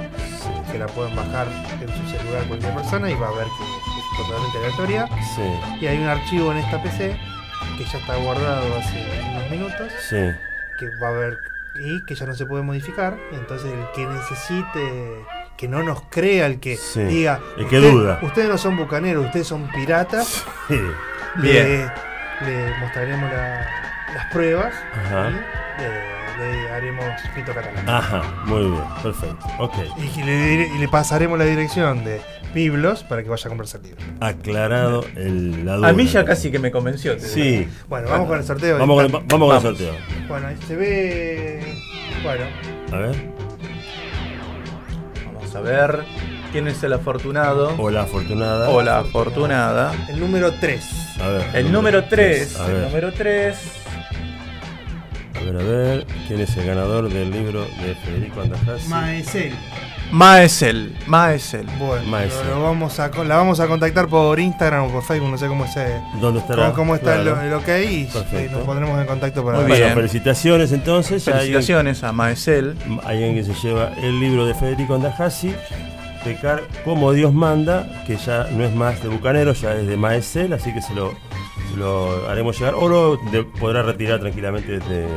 que 0.71 0.77
la 0.79 0.87
pueden 0.87 1.15
bajar 1.15 1.47
en 1.81 1.87
su 1.87 2.17
celular 2.17 2.43
cualquier 2.47 2.73
persona 2.73 3.09
y 3.09 3.15
va 3.15 3.27
a 3.27 3.31
ver 3.31 3.45
que 3.45 3.63
es 3.63 4.27
totalmente 4.27 4.57
aleatoria. 4.57 5.07
Sí, 5.35 5.79
Y 5.81 5.87
hay 5.87 5.97
un 5.99 6.07
archivo 6.07 6.51
en 6.51 6.57
esta 6.57 6.81
PC 6.83 7.15
que 7.77 7.85
ya 7.85 7.97
está 7.99 8.15
guardado 8.17 8.75
hace 8.77 9.05
unos 9.31 9.49
minutos, 9.49 9.91
sí. 10.09 10.17
que 10.79 10.87
va 11.01 11.07
a 11.07 11.11
ver 11.11 11.37
y 11.85 12.03
que 12.05 12.15
ya 12.15 12.25
no 12.25 12.33
se 12.35 12.45
puede 12.45 12.63
modificar. 12.63 13.15
Entonces 13.31 13.71
el 13.71 13.85
que 13.95 14.05
necesite, 14.05 15.25
que 15.57 15.67
no 15.67 15.83
nos 15.83 16.01
crea, 16.09 16.47
el 16.47 16.59
que 16.59 16.77
diga, 16.95 17.39
El 17.57 17.67
que 17.67 17.77
"Usted- 17.77 17.91
duda". 17.91 18.19
ustedes 18.23 18.49
no 18.49 18.57
son 18.57 18.75
bucaneros, 18.77 19.25
ustedes 19.25 19.47
son 19.47 19.67
piratas, 19.71 20.43
Sí. 20.67 20.77
le, 21.37 21.85
le 21.85 22.77
mostraremos 22.79 23.31
la- 23.31 23.80
las 24.13 24.25
pruebas 24.31 24.73
Ajá. 24.93 25.29
y 25.79 25.81
le, 25.81 26.61
le 26.63 26.69
haremos 26.71 27.05
pito 27.35 27.53
catalán. 27.53 27.87
Ajá, 27.89 28.21
muy 28.45 28.61
bien, 28.71 28.83
perfecto. 29.03 29.45
Ok. 29.59 29.75
Y 29.97 30.23
le, 30.23 30.31
dire- 30.31 30.75
y 30.75 30.79
le 30.79 30.87
pasaremos 30.87 31.37
la 31.37 31.45
dirección 31.45 32.03
de 32.03 32.21
Biblos 32.53 33.03
para 33.03 33.23
que 33.23 33.29
vaya 33.29 33.43
a 33.45 33.47
comprarse 33.49 33.77
el 33.77 33.83
libro. 33.83 34.01
Aclarado 34.19 35.05
el, 35.15 35.65
la 35.65 35.75
duda. 35.75 35.87
A 35.89 35.93
mí 35.93 36.05
ya 36.05 36.25
casi 36.25 36.51
que 36.51 36.59
me 36.59 36.69
convenció. 36.71 37.15
te 37.15 37.21
Sí. 37.25 37.41
digo. 37.41 37.71
Bueno, 37.87 38.09
vamos 38.09 38.27
con 38.27 38.37
el 38.39 38.43
sorteo. 38.43 38.77
Vamos 38.77 38.95
con 38.97 39.05
el, 39.05 39.11
vamos 39.27 39.47
con 39.47 39.55
el 39.55 39.61
sorteo. 39.61 39.93
Bueno, 40.27 40.47
ahí 40.47 40.57
se 40.67 40.75
ve. 40.75 41.77
Bueno, 42.23 42.43
A 42.91 42.97
ver. 42.97 43.15
Vamos 45.33 45.55
a 45.55 45.61
ver 45.61 46.03
quién 46.51 46.67
es 46.67 46.83
el 46.83 46.93
afortunado 46.93 47.73
Hola, 47.77 48.01
afortunada. 48.03 48.69
o 48.69 48.81
la 48.81 48.99
afortunada. 48.99 49.93
el 50.09 50.19
número 50.19 50.51
3. 50.59 50.83
A 51.21 51.27
ver. 51.29 51.45
El 51.55 51.71
número 51.71 52.03
3. 52.05 52.59
A 52.59 52.67
El 52.67 52.81
número 52.83 53.13
3. 53.13 53.57
A 55.41 55.51
ver, 55.51 55.55
a 55.61 55.63
ver. 55.63 56.07
¿Quién 56.27 56.41
es 56.41 56.55
el 56.57 56.65
ganador 56.67 57.09
del 57.09 57.31
libro 57.31 57.61
de 57.81 57.95
Federico 58.05 58.41
Andajasi? 58.41 58.87
Maesel. 58.87 59.53
Maesel. 60.11 60.93
Maesel. 61.07 61.65
Bueno, 61.79 62.05
Maesel. 62.07 62.47
lo 62.49 62.61
vamos 62.63 62.99
a, 62.99 63.11
con- 63.11 63.27
la 63.29 63.37
vamos 63.37 63.59
a 63.61 63.67
contactar 63.67 64.07
por 64.07 64.39
Instagram 64.39 64.83
o 64.85 64.89
por 64.91 65.03
Facebook, 65.03 65.29
no 65.31 65.37
sé 65.37 65.47
cómo, 65.47 65.65
se, 65.71 65.87
¿Dónde 66.19 66.41
estará? 66.41 66.63
cómo, 66.71 66.75
cómo 66.75 66.95
está 66.95 67.21
Claro. 67.21 67.39
el, 67.41 67.47
el 67.47 67.53
ok 67.53 67.67
y 67.89 68.09
eh, 68.35 68.49
nos 68.51 68.61
pondremos 68.63 68.99
en 68.99 69.05
contacto 69.07 69.43
para 69.45 69.59
Muy 69.59 69.67
Bueno, 69.69 69.95
felicitaciones 69.95 70.71
entonces. 70.73 71.23
Felicitaciones 71.23 72.03
a 72.03 72.11
Maesel. 72.11 72.75
Alguien 73.05 73.35
que 73.35 73.43
se 73.45 73.53
lleva 73.53 73.93
el 74.01 74.19
libro 74.19 74.45
de 74.45 74.53
Federico 74.53 74.95
Andajasi, 74.95 75.53
Pecar 76.25 76.61
como 76.83 77.13
Dios 77.13 77.33
manda, 77.33 78.03
que 78.05 78.17
ya 78.17 78.47
no 78.51 78.65
es 78.65 78.75
más 78.75 79.01
de 79.01 79.07
Bucanero, 79.09 79.53
ya 79.53 79.73
es 79.75 79.87
de 79.87 79.95
Maesel, 79.97 80.51
así 80.53 80.73
que 80.73 80.81
se 80.81 80.93
lo, 80.93 81.13
lo 81.77 82.27
haremos 82.29 82.57
llegar, 82.59 82.75
o 82.75 82.87
lo 82.87 83.17
de- 83.17 83.43
podrá 83.43 83.81
retirar 83.83 84.19
tranquilamente 84.19 84.79
desde 84.79 85.07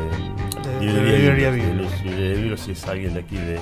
librería 0.81 1.51
Biblos, 1.51 2.60
si 2.60 2.72
es 2.72 2.86
alguien 2.86 3.14
de 3.14 3.20
aquí 3.20 3.36
de, 3.36 3.59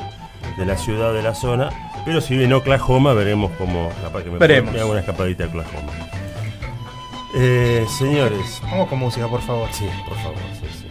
de 0.59 0.67
la 0.67 0.77
ciudad, 0.77 1.13
de 1.13 1.23
la 1.23 1.35
zona, 1.35 1.71
pero 2.05 2.21
si 2.21 2.35
vive 2.35 2.45
en 2.47 2.53
Oklahoma, 2.53 3.13
veremos 3.15 3.51
cómo, 3.59 3.91
capaz 4.03 4.23
que 4.25 4.31
me, 4.31 4.39
Veremos. 4.39 4.73
me 4.75 4.81
hago 4.81 4.91
una 4.91 5.01
escapadita 5.01 5.45
a 5.45 5.47
Oklahoma. 5.49 5.93
Eh, 7.35 7.87
señores, 7.99 8.61
Vamos 8.65 8.89
con 8.89 8.99
música, 8.99 9.27
por 9.29 9.41
favor. 9.41 9.69
sí, 9.73 9.87
por 10.09 10.19
favor, 10.19 10.37
sí, 10.61 10.67
sí. 10.81 10.82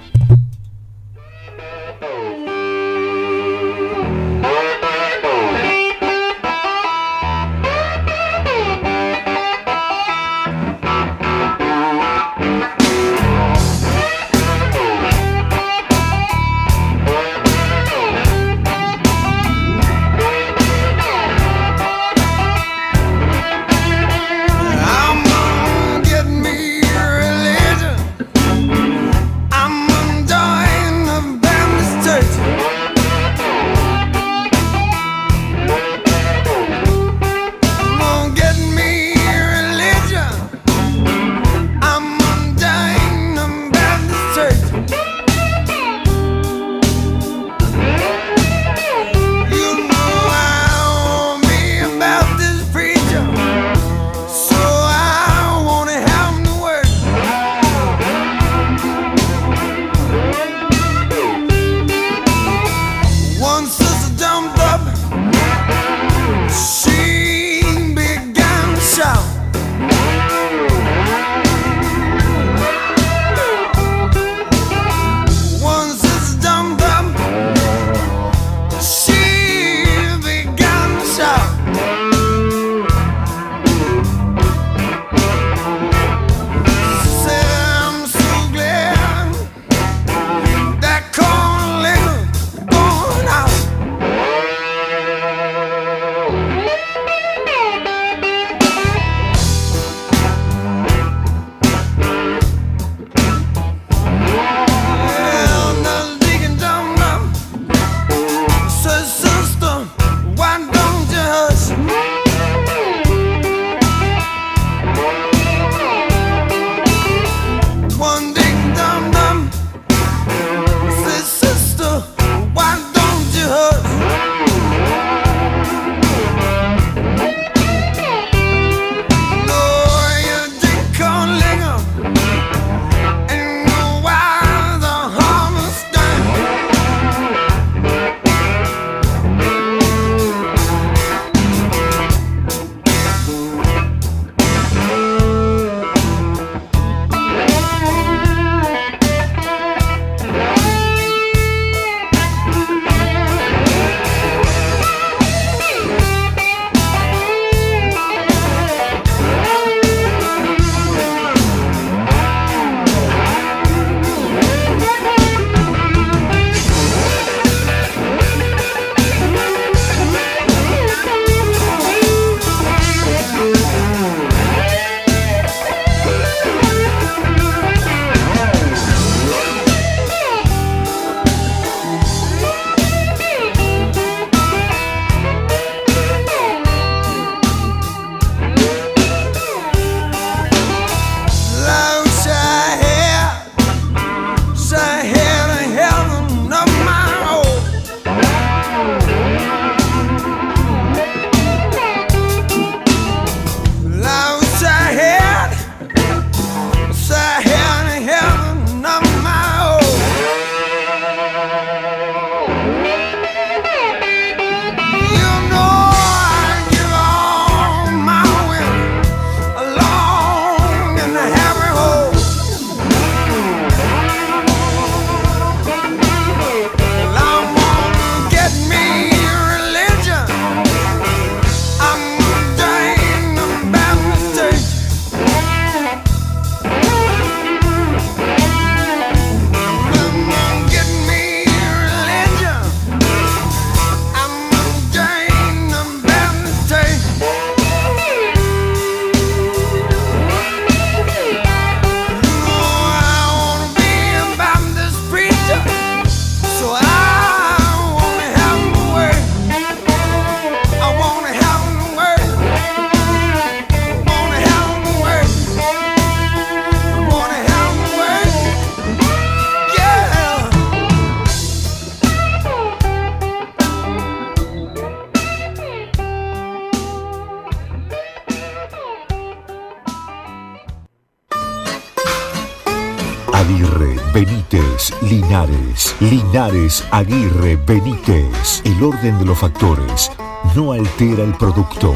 Linares. 286.01 286.83
Aguirre, 286.91 287.55
Benítez. 287.65 288.61
El 288.65 288.83
orden 288.83 289.17
de 289.19 289.25
los 289.25 289.37
factores 289.39 290.11
no 290.55 290.71
altera 290.71 291.23
el 291.23 291.33
producto. 291.35 291.93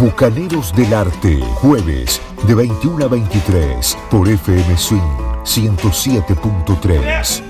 Bucaneros 0.00 0.72
del 0.74 0.94
Arte, 0.94 1.38
jueves 1.56 2.20
de 2.46 2.54
21 2.54 3.04
a 3.04 3.08
23 3.08 3.98
por 4.10 4.26
FM 4.28 4.76
Swing 4.78 5.00
107.3. 5.44 7.42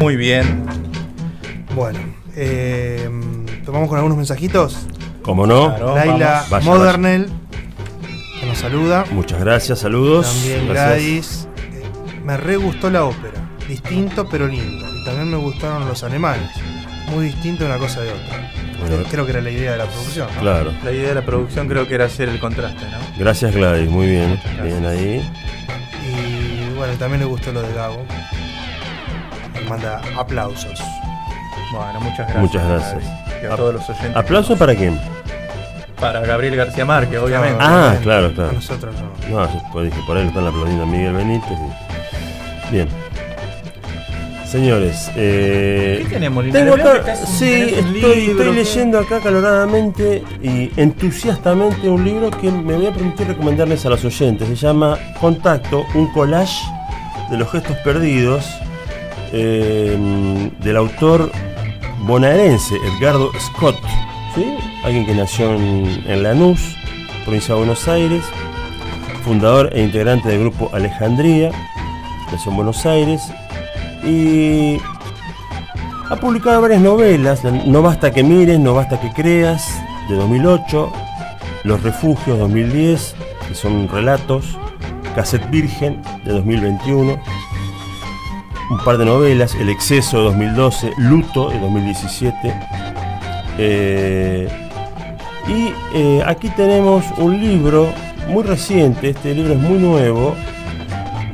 Muy 0.00 0.16
bien. 0.16 0.64
Bueno, 1.76 2.00
eh, 2.34 3.08
tomamos 3.64 3.88
con 3.88 3.96
algunos 3.98 4.16
mensajitos. 4.16 4.78
Como 5.22 5.46
no, 5.46 5.68
Claro. 5.68 5.94
Laila 5.94 6.44
Vaya, 6.50 6.64
Modernel, 6.66 7.30
que 8.40 8.46
nos 8.46 8.58
saluda. 8.58 9.04
muchas 9.12 9.38
gracias, 9.40 9.78
saludos. 9.78 10.26
También 10.26 10.66
Gracias. 10.68 10.88
Gladys. 10.88 11.46
Me 12.30 12.36
re 12.36 12.56
gustó 12.56 12.90
la 12.90 13.04
ópera. 13.06 13.40
Distinto 13.66 14.28
pero 14.28 14.46
lindo. 14.46 14.86
Y 14.94 15.04
también 15.04 15.30
me 15.32 15.36
gustaron 15.36 15.88
los 15.88 16.04
alemanes. 16.04 16.48
Muy 17.08 17.24
distinto 17.26 17.64
una 17.66 17.76
cosa 17.76 18.02
de 18.02 18.12
otra. 18.12 18.52
Bueno, 18.78 19.02
Creo 19.10 19.24
que 19.26 19.32
era 19.32 19.40
la 19.40 19.50
idea 19.50 19.72
de 19.72 19.78
la 19.78 19.86
producción. 19.86 20.28
¿no? 20.36 20.40
Claro. 20.40 20.72
La 20.84 20.92
idea 20.92 21.08
de 21.08 21.14
la 21.16 21.22
producción 21.22 21.66
creo 21.66 21.88
que 21.88 21.96
era 21.96 22.04
hacer 22.04 22.28
el 22.28 22.38
contraste, 22.38 22.84
¿no? 22.84 22.98
Gracias 23.18 23.52
Gladys, 23.52 23.90
muy 23.90 24.06
bien. 24.06 24.40
Bien 24.62 24.86
ahí. 24.86 25.28
Y 26.06 26.72
bueno, 26.76 26.94
también 26.94 27.18
le 27.20 27.26
gustó 27.26 27.52
lo 27.52 27.62
de 27.62 27.74
Gabo. 27.74 28.04
Me 29.54 29.60
manda 29.68 30.00
aplausos. 30.16 30.80
Bueno, 31.72 32.00
muchas 32.00 32.18
gracias. 32.18 32.38
Muchas 32.38 32.66
gracias. 32.68 32.94
Gladys. 33.02 33.42
Y 33.42 33.46
a 33.46 33.50
Ap- 33.50 33.56
todos 33.56 33.74
los 33.74 33.90
oyentes. 33.90 34.16
¿Aplauso 34.16 34.56
para 34.56 34.74
quién? 34.76 35.00
Para 36.00 36.20
Gabriel 36.20 36.54
García 36.56 36.84
Márquez, 36.84 37.18
obviamente. 37.18 37.56
Ah, 37.60 37.66
obviamente. 37.74 38.02
claro, 38.04 38.32
claro. 38.34 38.50
A 38.50 38.52
nosotros 38.52 38.94
no. 39.28 39.40
No, 39.46 39.62
pues 39.72 39.86
dije, 39.90 40.00
por 40.06 40.16
ahí 40.16 40.22
lo 40.22 40.28
están 40.30 40.46
aplaudiendo 40.46 40.84
a 40.84 40.86
Miguel 40.86 41.12
Benítez. 41.12 41.50
y- 41.50 41.89
Bien. 42.70 42.88
Señores, 44.50 45.08
eh, 45.14 46.00
¿Qué 46.02 46.14
tenemos, 46.14 46.44
tengo 46.50 46.74
que 46.74 46.82
acá, 46.82 47.14
sí, 47.14 47.52
estoy, 47.52 47.92
libro, 47.92 48.12
estoy 48.12 48.46
¿qué? 48.46 48.52
leyendo 48.52 48.98
acá 48.98 49.18
acaloradamente 49.18 50.24
y 50.42 50.72
entusiastamente 50.76 51.88
un 51.88 52.04
libro 52.04 52.30
que 52.30 52.50
me 52.50 52.74
voy 52.74 52.86
a 52.86 52.92
permitir 52.92 53.28
recomendarles 53.28 53.86
a 53.86 53.90
los 53.90 54.04
oyentes. 54.04 54.48
Se 54.48 54.56
llama 54.56 54.98
Contacto, 55.20 55.84
un 55.94 56.08
collage 56.08 56.64
de 57.30 57.38
los 57.38 57.48
gestos 57.52 57.76
perdidos 57.84 58.44
eh, 59.32 59.96
del 60.64 60.76
autor 60.76 61.30
bonaerense 62.00 62.74
Edgardo 62.76 63.30
Scott, 63.38 63.76
¿sí? 64.34 64.56
alguien 64.82 65.06
que 65.06 65.14
nació 65.14 65.54
en, 65.54 66.02
en 66.08 66.22
Lanús, 66.24 66.76
provincia 67.24 67.54
de 67.54 67.60
Buenos 67.60 67.86
Aires, 67.86 68.24
fundador 69.22 69.70
e 69.72 69.80
integrante 69.80 70.28
del 70.28 70.40
grupo 70.40 70.70
Alejandría, 70.72 71.52
nació 72.32 72.50
en 72.50 72.56
Buenos 72.56 72.86
Aires, 72.86 73.22
y 74.04 74.78
ha 76.08 76.16
publicado 76.16 76.60
varias 76.60 76.80
novelas, 76.80 77.44
No 77.44 77.82
basta 77.82 78.10
que 78.10 78.22
mires, 78.22 78.58
No 78.58 78.74
basta 78.74 79.00
que 79.00 79.12
creas, 79.12 79.80
de 80.08 80.16
2008, 80.16 80.92
Los 81.64 81.82
refugios, 81.82 82.38
2010, 82.38 83.14
que 83.48 83.54
son 83.54 83.88
relatos, 83.88 84.58
Cassette 85.14 85.48
Virgen, 85.50 86.02
de 86.24 86.32
2021, 86.32 87.20
un 88.70 88.78
par 88.84 88.98
de 88.98 89.04
novelas, 89.04 89.54
El 89.54 89.68
exceso, 89.68 90.18
de 90.18 90.24
2012, 90.24 90.92
Luto, 90.98 91.50
de 91.50 91.58
2017, 91.58 92.54
eh, 93.58 94.48
y 95.48 95.72
eh, 95.94 96.22
aquí 96.24 96.48
tenemos 96.50 97.04
un 97.18 97.40
libro 97.40 97.92
muy 98.28 98.42
reciente, 98.44 99.10
este 99.10 99.34
libro 99.34 99.54
es 99.54 99.58
muy 99.58 99.78
nuevo, 99.78 100.34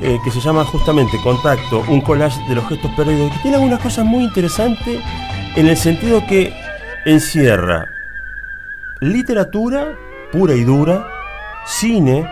eh, 0.00 0.18
que 0.24 0.30
se 0.30 0.40
llama 0.40 0.64
justamente 0.64 1.18
Contacto, 1.22 1.84
un 1.88 2.00
collage 2.00 2.40
de 2.48 2.54
los 2.54 2.68
gestos 2.68 2.90
perdidos, 2.92 3.32
que 3.32 3.38
tiene 3.38 3.56
algunas 3.56 3.80
cosas 3.80 4.04
muy 4.04 4.24
interesantes 4.24 5.00
en 5.54 5.66
el 5.66 5.76
sentido 5.76 6.26
que 6.26 6.52
encierra 7.06 7.86
literatura 9.00 9.94
pura 10.32 10.54
y 10.54 10.64
dura, 10.64 11.08
cine 11.64 12.28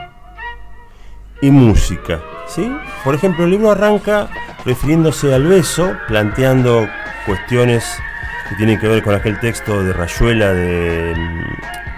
y 1.40 1.50
música. 1.50 2.20
¿sí? 2.46 2.70
Por 3.04 3.14
ejemplo, 3.14 3.44
el 3.44 3.50
libro 3.50 3.70
arranca 3.70 4.28
refiriéndose 4.64 5.34
al 5.34 5.44
beso, 5.44 5.96
planteando 6.08 6.88
cuestiones 7.26 7.84
que 8.48 8.56
tienen 8.56 8.78
que 8.78 8.88
ver 8.88 9.02
con 9.02 9.14
aquel 9.14 9.38
texto 9.40 9.82
de 9.82 9.92
Rayuela 9.92 10.52
de, 10.52 11.14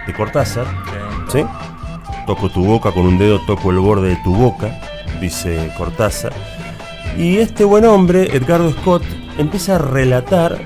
de 0.06 0.12
Cortázar. 0.14 0.66
¿sí? 1.28 1.44
Toco 2.26 2.50
tu 2.50 2.64
boca 2.64 2.92
con 2.92 3.06
un 3.06 3.18
dedo, 3.18 3.40
toco 3.46 3.70
el 3.70 3.78
borde 3.78 4.10
de 4.10 4.16
tu 4.16 4.34
boca, 4.34 4.70
dice 5.20 5.70
Cortázar. 5.76 6.32
Y 7.18 7.38
este 7.38 7.64
buen 7.64 7.84
hombre, 7.84 8.36
Edgardo 8.36 8.70
Scott, 8.72 9.02
empieza 9.38 9.76
a 9.76 9.78
relatar 9.78 10.58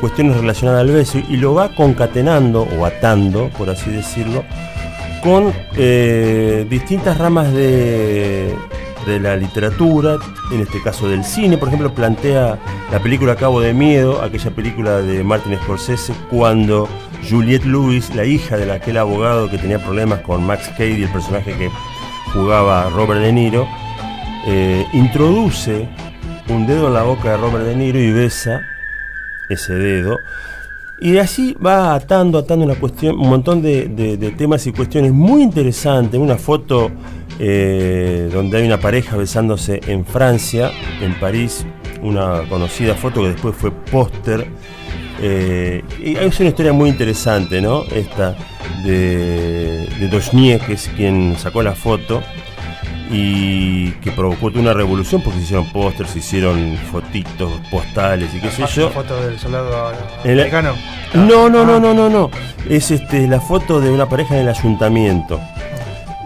cuestiones 0.00 0.36
relacionadas 0.36 0.80
al 0.80 0.90
beso 0.90 1.18
y 1.28 1.36
lo 1.36 1.54
va 1.54 1.74
concatenando 1.74 2.62
o 2.62 2.84
atando, 2.84 3.48
por 3.56 3.70
así 3.70 3.90
decirlo, 3.90 4.42
con 5.22 5.52
eh, 5.76 6.66
distintas 6.68 7.18
ramas 7.18 7.52
de, 7.52 8.52
de 9.06 9.20
la 9.20 9.36
literatura, 9.36 10.18
en 10.50 10.60
este 10.60 10.82
caso 10.82 11.08
del 11.08 11.24
cine. 11.24 11.56
Por 11.56 11.68
ejemplo, 11.68 11.94
plantea 11.94 12.58
la 12.90 12.98
película 12.98 13.36
Cabo 13.36 13.60
de 13.60 13.72
Miedo, 13.72 14.22
aquella 14.22 14.50
película 14.50 15.00
de 15.00 15.22
Martin 15.22 15.56
Scorsese, 15.62 16.12
cuando 16.30 16.88
Juliette 17.28 17.64
Lewis, 17.64 18.14
la 18.14 18.24
hija 18.24 18.56
de 18.56 18.70
aquel 18.72 18.96
abogado 18.96 19.48
que 19.48 19.58
tenía 19.58 19.78
problemas 19.78 20.20
con 20.20 20.44
Max 20.44 20.68
Cady, 20.76 21.04
el 21.04 21.12
personaje 21.12 21.52
que 21.54 21.70
jugaba 22.32 22.90
Robert 22.90 23.20
De 23.20 23.32
Niro, 23.32 23.68
eh, 24.46 24.84
introduce 24.92 25.88
un 26.48 26.66
dedo 26.66 26.88
en 26.88 26.94
la 26.94 27.02
boca 27.02 27.30
de 27.30 27.36
Robert 27.36 27.64
De 27.64 27.76
Niro 27.76 27.98
y 27.98 28.10
besa 28.10 28.62
ese 29.48 29.74
dedo. 29.74 30.18
Y 31.00 31.18
así 31.18 31.56
va 31.64 31.94
atando, 31.94 32.38
atando 32.38 32.64
una 32.64 32.76
cuestión, 32.76 33.18
un 33.18 33.28
montón 33.28 33.60
de, 33.60 34.34
temas 34.36 34.66
y 34.66 34.72
cuestiones 34.72 35.12
muy 35.12 35.42
interesantes. 35.42 36.18
Una 36.20 36.36
foto 36.36 36.90
eh, 37.38 38.30
donde 38.32 38.58
hay 38.58 38.66
una 38.66 38.78
pareja 38.78 39.16
besándose 39.16 39.80
en 39.86 40.04
Francia, 40.04 40.70
en 41.00 41.18
París, 41.18 41.66
una 42.02 42.42
conocida 42.48 42.94
foto 42.94 43.22
que 43.22 43.30
después 43.30 43.54
fue 43.56 43.72
póster. 43.72 44.46
Eh, 45.20 45.82
es 46.00 46.40
una 46.40 46.48
historia 46.48 46.72
muy 46.72 46.88
interesante, 46.90 47.60
¿no? 47.60 47.82
Esta 47.84 48.36
de, 48.84 49.88
de 49.98 50.08
Dochnier, 50.08 50.60
que 50.60 50.74
es 50.74 50.88
quien 50.96 51.36
sacó 51.36 51.62
la 51.62 51.74
foto 51.74 52.22
y 53.12 53.90
que 54.00 54.10
provocó 54.10 54.48
toda 54.50 54.62
una 54.62 54.72
revolución 54.72 55.20
porque 55.22 55.38
se 55.38 55.44
hicieron 55.44 55.70
pósters, 55.70 56.10
se 56.10 56.18
hicieron 56.20 56.76
fotitos, 56.90 57.52
postales 57.70 58.34
y 58.34 58.40
qué 58.40 58.50
sé 58.50 58.64
yo. 58.74 58.86
La 58.86 58.90
foto 58.94 59.20
del 59.22 59.38
soldado 59.38 59.92
americano. 60.24 60.72
No, 61.14 61.50
no, 61.50 61.64
no, 61.64 61.76
Ah. 61.76 61.80
no, 61.80 61.94
no, 61.94 62.08
no. 62.08 62.30
Es 62.68 62.90
este 62.90 63.26
la 63.28 63.40
foto 63.40 63.80
de 63.80 63.90
una 63.90 64.08
pareja 64.08 64.34
en 64.34 64.42
el 64.42 64.48
ayuntamiento. 64.48 65.38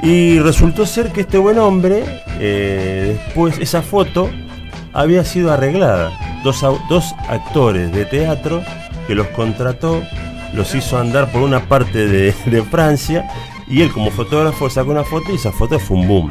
Y 0.02 0.38
resultó 0.38 0.86
ser 0.86 1.10
que 1.10 1.22
este 1.22 1.38
buen 1.38 1.58
hombre, 1.58 2.04
eh, 2.38 3.18
después, 3.26 3.58
esa 3.58 3.82
foto 3.82 4.30
había 4.92 5.24
sido 5.24 5.52
arreglada. 5.52 6.12
Dos, 6.44 6.62
actores 7.28 7.90
de 7.92 8.04
teatro 8.04 8.62
que 9.08 9.16
los 9.16 9.26
contrató, 9.28 10.00
los 10.54 10.72
hizo 10.76 10.98
andar 10.98 11.32
por 11.32 11.42
una 11.42 11.60
parte 11.68 12.06
de, 12.06 12.32
de 12.46 12.62
Francia 12.62 13.28
y 13.66 13.82
él 13.82 13.90
como 13.90 14.12
fotógrafo 14.12 14.70
sacó 14.70 14.92
una 14.92 15.02
foto 15.02 15.32
y 15.32 15.34
esa 15.36 15.50
foto 15.50 15.80
fue 15.80 15.96
un 15.96 16.06
boom. 16.06 16.30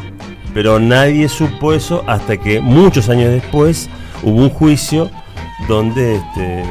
Pero 0.55 0.79
nadie 0.79 1.27
supo 1.27 1.73
eso 1.73 2.05
hasta 2.07 2.37
que 2.37 2.61
muchos 2.61 3.09
años 3.09 3.29
después 3.29 3.89
hubo 4.23 4.41
un 4.41 4.49
juicio 4.49 5.11
donde, 5.67 6.15
este, 6.15 6.63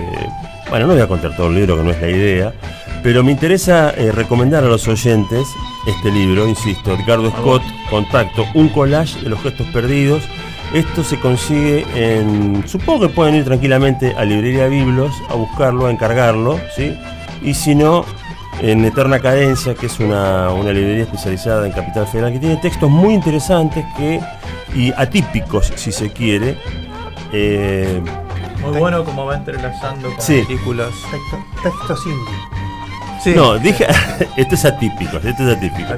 bueno, 0.71 0.87
no 0.87 0.95
voy 0.95 1.03
a 1.03 1.07
contar 1.07 1.37
todo 1.37 1.49
el 1.49 1.57
libro 1.57 1.77
que 1.77 1.83
no 1.83 1.91
es 1.91 2.01
la 2.01 2.09
idea, 2.09 2.55
pero 3.03 3.23
me 3.23 3.33
interesa 3.33 3.91
eh, 3.91 4.11
recomendar 4.11 4.65
a 4.65 4.69
los 4.69 4.89
oyentes 4.89 5.47
este 5.87 6.11
libro, 6.11 6.49
insisto, 6.49 6.97
Ricardo 6.97 7.31
Scott, 7.31 7.63
Contacto, 7.91 8.47
un 8.55 8.71
collage 8.71 9.21
de 9.21 9.29
los 9.29 9.43
gestos 9.43 9.67
perdidos. 9.67 10.23
Esto 10.73 11.05
se 11.05 11.21
consigue 11.21 11.85
en. 11.95 12.67
Supongo 12.67 13.07
que 13.07 13.15
pueden 13.15 13.35
ir 13.35 13.45
tranquilamente 13.45 14.15
a 14.17 14.25
Librería 14.25 14.67
Biblos 14.67 15.13
a 15.29 15.35
buscarlo, 15.35 15.87
a 15.87 15.91
encargarlo, 15.91 16.59
¿sí? 16.75 16.97
Y 17.43 17.53
si 17.53 17.75
no, 17.75 18.07
en 18.61 18.85
Eterna 18.85 19.21
Cadencia, 19.21 19.75
que 19.75 19.87
es 19.87 19.99
una, 20.01 20.51
una 20.53 20.73
librería 20.73 21.05
especializada 21.05 21.67
en 21.67 21.73
Capital 21.73 22.07
Federal, 22.07 22.33
que 22.33 22.39
tiene 22.39 22.57
textos 22.57 22.89
muy 22.91 23.15
interesantes 23.15 23.85
que, 23.97 24.21
y 24.75 24.93
atípicos, 24.93 25.73
si 25.77 25.93
se 25.93 26.11
quiere. 26.13 26.57
Eh, 27.33 28.01
Muy 28.63 28.79
bueno 28.79 29.05
como 29.05 29.27
va 29.27 29.37
entrelazando 29.37 30.09
con 30.11 30.21
Sí. 30.21 30.43
películas. 30.47 30.91
Texto- 31.11 31.45
Textos 31.63 32.07
indie. 32.07 32.64
Sí. 33.25 33.33
No, 33.35 33.59
dije, 33.59 33.87
esto 34.37 34.55
es 34.55 34.65
atípico, 34.67 35.17
esto 35.17 35.49
es 35.49 35.57
atípico. 35.57 35.95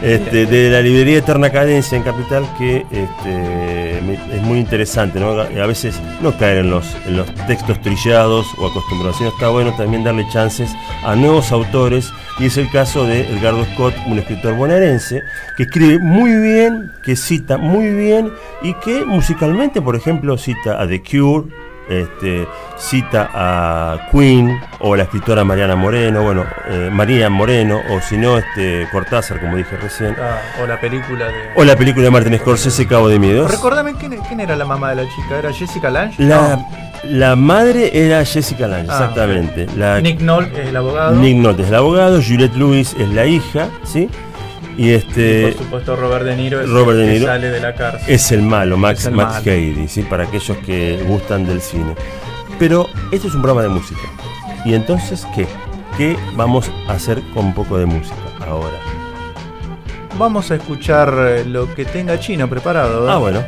Este, 0.00 0.46
de 0.46 0.70
la 0.70 0.80
librería 0.80 1.18
Eterna 1.18 1.50
Cadencia 1.50 1.96
en 1.96 2.04
Capital, 2.04 2.48
que 2.56 2.86
este, 2.92 3.98
es 3.98 4.42
muy 4.42 4.60
interesante, 4.60 5.18
¿no? 5.18 5.32
A 5.32 5.66
veces 5.66 6.00
no 6.22 6.36
caer 6.38 6.58
en 6.58 6.70
los, 6.70 6.86
en 7.06 7.16
los 7.16 7.34
textos 7.48 7.80
trillados 7.82 8.46
o 8.56 8.68
acostumbrados, 8.68 9.18
sino 9.18 9.30
está 9.30 9.48
bueno 9.48 9.74
también 9.76 10.04
darle 10.04 10.24
chances 10.32 10.70
a 11.02 11.16
nuevos 11.16 11.50
autores, 11.50 12.08
y 12.38 12.46
es 12.46 12.56
el 12.56 12.70
caso 12.70 13.04
de 13.04 13.22
Edgardo 13.22 13.66
Scott, 13.74 13.94
un 14.06 14.20
escritor 14.20 14.54
bonaerense, 14.54 15.22
que 15.56 15.64
escribe 15.64 15.98
muy 15.98 16.32
bien, 16.36 16.92
que 17.04 17.16
cita 17.16 17.58
muy 17.58 17.90
bien, 17.90 18.30
y 18.62 18.74
que 18.74 19.04
musicalmente, 19.04 19.82
por 19.82 19.96
ejemplo, 19.96 20.38
cita 20.38 20.80
a 20.80 20.86
The 20.86 21.02
Cure, 21.02 21.48
este, 21.90 22.46
cita 22.78 23.28
a 23.34 24.08
Queen 24.10 24.58
o 24.78 24.96
la 24.96 25.02
escritora 25.02 25.44
Mariana 25.44 25.76
Moreno, 25.76 26.22
bueno, 26.22 26.44
eh, 26.68 26.88
María 26.90 27.28
Moreno, 27.28 27.80
o 27.90 28.00
si 28.00 28.16
no, 28.16 28.38
este, 28.38 28.86
Cortázar, 28.90 29.40
como 29.40 29.56
dije 29.56 29.76
recién, 29.76 30.16
Ah, 30.20 30.38
o 30.62 30.66
la 30.66 30.80
película 30.80 31.26
de. 31.26 31.32
o 31.56 31.64
la 31.64 31.76
película 31.76 32.04
de 32.04 32.10
Martin 32.10 32.38
Scorsese, 32.38 32.86
Cabo 32.86 33.08
de 33.08 33.18
Miedos. 33.18 33.50
Recordame 33.50 33.94
quién, 33.94 34.16
quién 34.28 34.40
era 34.40 34.56
la 34.56 34.64
mamá 34.64 34.90
de 34.90 34.96
la 34.96 35.02
chica, 35.04 35.38
¿era 35.38 35.52
Jessica 35.52 35.90
Lange? 35.90 36.22
La, 36.22 36.58
la 37.04 37.34
madre 37.36 37.90
era 37.92 38.24
Jessica 38.24 38.66
Lange, 38.68 38.86
Ah, 38.90 38.94
exactamente. 39.00 39.66
La, 39.76 40.00
Nick 40.00 40.20
Nolte, 40.20 40.68
el 40.68 40.76
abogado. 40.76 41.16
Nick 41.16 41.36
Nolte 41.36 41.62
es 41.62 41.68
el 41.68 41.74
abogado, 41.74 42.20
Juliette 42.22 42.54
Lewis 42.56 42.94
es 42.98 43.08
la 43.10 43.26
hija, 43.26 43.68
¿sí? 43.84 44.08
Y 44.76 44.90
este 44.90 45.48
Por 45.52 45.64
supuesto, 45.64 45.96
Robert 45.96 46.24
De 46.24 46.36
Niro 46.36 46.60
es 46.60 46.68
Robert 46.68 46.98
el 46.98 47.06
De 47.06 47.06
que 47.06 47.12
Niro 47.18 47.26
sale 47.26 47.50
de 47.50 47.60
la 47.60 47.74
cárcel. 47.74 48.14
es 48.14 48.32
el 48.32 48.42
malo, 48.42 48.76
Max, 48.76 49.06
el 49.06 49.14
Max 49.14 49.32
malo. 49.32 49.44
Cady, 49.44 49.88
¿sí? 49.88 50.02
para 50.02 50.24
aquellos 50.24 50.56
que 50.58 51.02
gustan 51.06 51.46
del 51.46 51.60
cine. 51.60 51.94
Pero 52.58 52.86
esto 53.10 53.28
es 53.28 53.34
un 53.34 53.42
programa 53.42 53.62
de 53.62 53.68
música. 53.68 54.00
¿Y 54.64 54.74
entonces 54.74 55.26
qué? 55.34 55.46
¿Qué 55.96 56.16
vamos 56.36 56.70
a 56.88 56.92
hacer 56.92 57.20
con 57.34 57.46
un 57.46 57.54
poco 57.54 57.78
de 57.78 57.86
música 57.86 58.14
ahora? 58.46 58.76
Vamos 60.18 60.50
a 60.50 60.56
escuchar 60.56 61.12
eh, 61.18 61.44
lo 61.44 61.74
que 61.74 61.84
tenga 61.84 62.18
Chino 62.18 62.48
preparado. 62.48 63.00
¿verdad? 63.00 63.14
Ah, 63.14 63.18
bueno. 63.18 63.44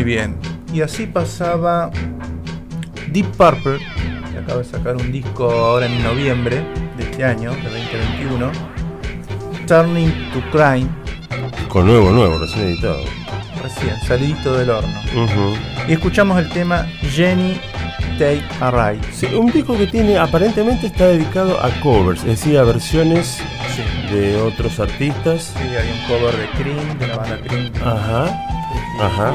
Muy 0.00 0.14
bien. 0.14 0.34
Y 0.72 0.80
así 0.80 1.04
pasaba 1.04 1.90
Deep 3.12 3.26
Purple, 3.36 3.78
que 4.32 4.38
acaba 4.38 4.60
de 4.60 4.64
sacar 4.64 4.96
un 4.96 5.12
disco 5.12 5.50
ahora 5.50 5.84
en 5.84 6.02
noviembre 6.02 6.62
de 6.96 7.02
este 7.04 7.22
año, 7.22 7.50
de 7.52 7.64
2021. 7.64 8.50
Turning 9.66 10.10
to 10.32 10.40
Crime, 10.52 10.88
Con 11.68 11.84
nuevo, 11.86 12.12
nuevo, 12.12 12.38
recién 12.38 12.68
editado. 12.68 13.02
recién, 13.62 13.94
salidito 14.08 14.56
del 14.56 14.70
horno. 14.70 15.00
Y 15.86 15.92
escuchamos 15.92 16.38
el 16.38 16.48
tema 16.48 16.86
Jenny 17.10 17.60
Take 18.18 18.42
a 18.62 18.70
Ride. 18.70 19.06
Sí, 19.12 19.26
un 19.26 19.52
disco 19.52 19.76
que 19.76 19.86
tiene, 19.86 20.16
aparentemente 20.16 20.86
está 20.86 21.08
dedicado 21.08 21.62
a 21.62 21.68
covers, 21.82 22.20
es 22.20 22.40
decir, 22.40 22.56
a 22.58 22.62
versiones 22.62 23.42
Sí. 23.76 24.14
de 24.14 24.40
otros 24.40 24.80
artistas. 24.80 25.52
Sí, 25.58 25.62
hay 25.76 25.90
un 25.92 26.06
cover 26.08 26.34
de 26.38 26.48
Cream, 26.56 26.98
de 26.98 27.06
la 27.06 27.16
banda 27.18 27.38
Cream. 27.46 27.70
Ajá, 27.84 28.24
ajá. 28.98 29.34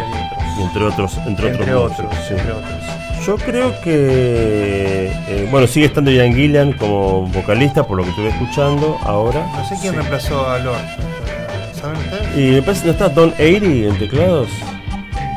Entre 0.60 0.84
otros, 0.86 1.18
entre, 1.26 1.50
Entre 1.50 1.74
otros. 1.74 1.92
otros, 2.00 2.08
músicos, 2.08 2.28
sí. 2.28 2.34
entre 2.36 2.52
otros. 2.54 3.26
Yo 3.26 3.36
creo 3.38 3.82
que, 3.82 5.12
eh, 5.28 5.48
bueno, 5.50 5.66
sigue 5.68 5.88
estando 5.88 6.12
Ian 6.12 6.34
Gillan 6.36 6.74
como 6.74 7.24
vocalista, 7.28 7.86
por 7.88 7.98
lo 7.98 8.04
que 8.04 8.10
estuve 8.12 8.30
escuchando 8.30 8.98
ahora. 9.04 9.46
No 9.56 9.64
sé 9.68 9.76
quién 9.82 9.94
Sí. 9.94 9.98
reemplazó 10.00 10.48
a 10.50 10.60
Lord. 10.60 10.78
¿Saben 11.74 11.98
ustedes? 11.98 12.38
Y 12.38 12.52
me 12.56 12.62
parece, 12.62 12.86
¿no 12.86 12.92
está 12.92 13.10
Don 13.10 13.34
Airy 13.40 13.86
en 13.88 13.98
teclados? 13.98 14.50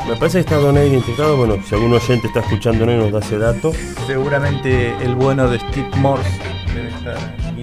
Me 0.08 0.16
parece 0.16 0.38
que 0.38 0.40
está 0.40 0.56
Don 0.56 0.76
Airy 0.76 0.96
en 0.96 1.02
teclados. 1.02 1.36
Bueno, 1.38 1.56
si 1.66 1.74
algún 1.74 1.92
oyente 1.94 2.26
está 2.26 2.40
escuchando 2.40 2.84
y 2.84 2.96
nos 2.96 3.12
da 3.12 3.18
ese 3.20 3.38
dato. 3.38 3.72
Seguramente 4.06 4.94
el 5.02 5.14
bueno 5.14 5.48
de 5.48 5.58
Steve 5.58 5.88
Morse 5.96 6.28
debe 6.74 6.88
estar 6.88 7.16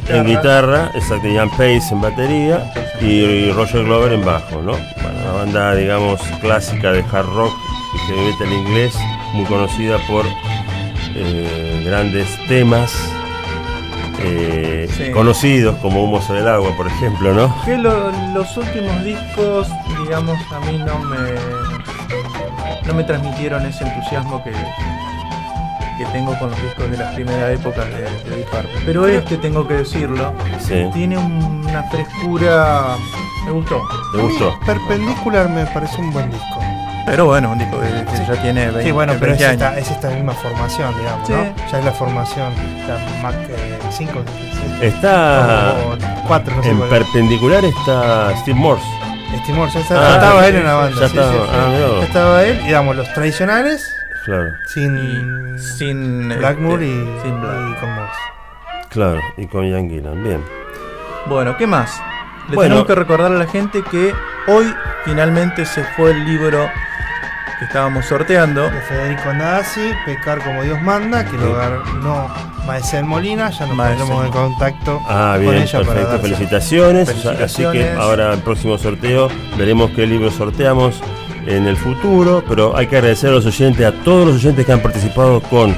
guitarra. 0.05 0.19
En 0.19 0.25
guitarra, 0.27 0.91
exacto, 0.95 1.27
Ian 1.27 1.49
Pace 1.51 1.89
en 1.91 2.01
batería 2.01 2.71
y, 3.01 3.51
Roger 3.51 3.83
Glover 3.85 4.13
en 4.13 4.23
bajo, 4.25 4.61
¿no? 4.61 4.71
Bueno, 4.73 5.19
una 5.23 5.31
banda, 5.33 5.75
digamos, 5.75 6.21
clásica 6.41 6.91
de 6.91 7.03
hard 7.11 7.27
rock 7.35 7.53
y 7.95 7.97
heavy 8.07 8.31
metal 8.31 8.53
inglés, 8.53 8.95
muy 9.33 9.45
conocida 9.45 9.97
por 10.07 10.25
eh, 11.15 11.83
grandes 11.85 12.27
temas 12.47 12.93
eh, 14.19 14.87
Sí. 14.97 15.11
conocidos 15.11 15.75
como 15.77 16.03
Humo 16.03 16.21
sobre 16.21 16.39
el 16.39 16.47
agua, 16.47 16.69
por 16.77 16.87
ejemplo, 16.87 17.33
¿no? 17.33 17.53
Que 17.65 17.77
lo- 17.77 18.11
los 18.33 18.55
últimos 18.57 19.03
discos, 19.03 19.67
digamos, 20.03 20.37
a 20.51 20.59
mí 20.71 20.77
no 20.77 20.99
me 20.99 21.17
no 22.87 22.93
me 22.93 23.03
transmitieron 23.03 23.65
ese 23.65 23.83
entusiasmo 23.83 24.43
que, 24.43 24.51
que 25.97 26.05
tengo 26.05 26.37
con 26.39 26.49
los 26.51 26.61
discos 26.61 26.89
de 26.91 26.97
las 26.97 27.13
primeras 27.15 27.51
épocas 27.59 27.85
de, 27.87 28.01
de 28.29 28.35
Deep 28.37 28.49
Purple. 28.49 28.69
Pero 28.85 29.07
este, 29.07 29.37
tengo 29.37 29.67
que 29.67 29.75
decirlo, 29.75 30.33
Sí. 30.59 30.85
tiene 30.93 31.17
un- 31.17 31.65
una 31.67 31.83
frescura. 31.83 32.95
Me 33.45 33.51
gustó. 33.51 33.81
¿Te 34.13 34.21
gustó? 34.21 34.59
Perpendicular 34.65 35.49
me 35.49 35.65
parece 35.67 35.99
un 36.01 36.11
buen 36.11 36.29
disco. 36.31 36.59
Pero 37.05 37.25
bueno, 37.25 37.51
un 37.51 37.59
disco 37.59 37.79
que, 37.79 37.87
que 38.17 38.25
ya 38.25 38.41
tiene 38.41 38.65
20, 38.65 38.83
Sí, 38.83 38.91
bueno, 38.91 39.13
pero 39.19 39.33
es 39.33 39.37
20 39.39 39.53
esta, 39.65 39.77
es 39.79 39.91
esta 39.91 40.09
misma 40.09 40.33
formación, 40.33 40.97
digamos, 40.97 41.27
Sí. 41.27 41.33
¿no? 41.33 41.55
Ya 41.71 41.79
es 41.79 41.85
la 41.85 41.91
formación, 41.91 42.53
la 42.87 43.21
Mac 43.21 43.35
5, 43.91 44.23
Está 44.81 45.75
o 45.87 46.27
4, 46.27 46.55
no 46.55 46.63
sé 46.63 46.69
en 46.69 46.77
cuál. 46.77 46.89
perpendicular 46.89 47.63
está 47.63 48.35
Steve 48.37 48.59
Morse. 48.59 48.83
Steve 49.43 49.57
Morse, 49.57 49.75
ya, 49.75 49.81
está- 49.81 49.95
Ah, 49.99 50.09
ya 50.09 50.15
estaba 50.15 50.41
sí, 50.41 50.47
él 50.47 50.55
en 50.55 50.61
sí, 50.61 50.65
la 50.67 50.71
sí, 50.71 50.77
banda. 50.77 50.99
ya 50.99 51.07
sí, 51.09 51.17
estaba, 51.17 51.31
sí, 51.31 51.37
sí. 51.37 51.49
ah. 51.53 51.97
Ya 51.99 52.05
estaba 52.05 52.43
él, 52.43 52.59
y 52.59 52.65
digamos, 52.65 52.95
los 52.95 53.13
tradicionales, 53.13 53.95
Claro, 54.25 54.51
sin, 54.67 55.59
Sin 55.59 56.29
Blackmore 56.29 56.85
este, 56.87 56.95
y, 57.19 57.21
sin 57.21 57.41
Black. 57.41 57.55
y 57.69 57.79
con 57.79 57.93
Morse. 57.93 58.19
claro, 58.89 59.19
y 59.37 59.45
con 59.47 59.65
Ian 59.69 59.89
Gillan, 59.89 60.23
bien. 60.23 60.43
Bueno, 61.27 61.55
¿qué 61.57 61.67
más? 61.67 62.01
Le 62.49 62.55
Bueno. 62.55 62.61
tenemos 62.75 62.87
que 62.87 62.95
recordar 62.95 63.31
a 63.31 63.35
la 63.35 63.45
gente 63.47 63.83
que 63.83 64.13
hoy 64.47 64.73
finalmente 65.03 65.65
se 65.65 65.83
fue 65.83 66.11
el 66.11 66.25
libro 66.25 66.69
que 67.59 67.65
estábamos 67.65 68.05
sorteando. 68.05 68.63
De 68.69 68.81
Federico 68.81 69.29
Andazzi, 69.29 69.91
Pecar 70.05 70.39
como 70.43 70.61
Dios 70.63 70.81
manda, 70.81 71.23
que 71.25 71.37
lo 71.37 71.53
ganó 71.55 72.27
Maesel 72.67 73.05
Molina, 73.05 73.49
ya 73.51 73.65
nos 73.67 73.75
Maesel. 73.75 73.97
pondremos 74.07 74.25
en 74.25 74.31
contacto 74.31 75.01
Ah, 75.07 75.33
con 75.35 75.41
bien, 75.41 75.55
ella 75.63 75.71
para 75.79 75.85
perfecto, 75.85 76.11
darse- 76.13 76.21
felicitaciones. 76.21 77.07
Felicitaciones. 77.09 77.41
Así 77.51 77.79
que 77.79 77.91
ahora 77.91 78.33
el 78.33 78.39
próximo 78.41 78.77
sorteo 78.77 79.29
veremos 79.57 79.91
qué 79.91 80.05
libro 80.07 80.29
sorteamos 80.31 81.01
en 81.45 81.67
el 81.67 81.77
futuro, 81.77 82.43
pero 82.47 82.75
hay 82.75 82.87
que 82.87 82.97
agradecer 82.97 83.29
a 83.29 83.33
los 83.33 83.45
oyentes, 83.45 83.85
a 83.85 83.91
todos 83.91 84.27
los 84.27 84.35
oyentes 84.37 84.65
que 84.65 84.71
han 84.71 84.81
participado 84.81 85.41
con 85.41 85.75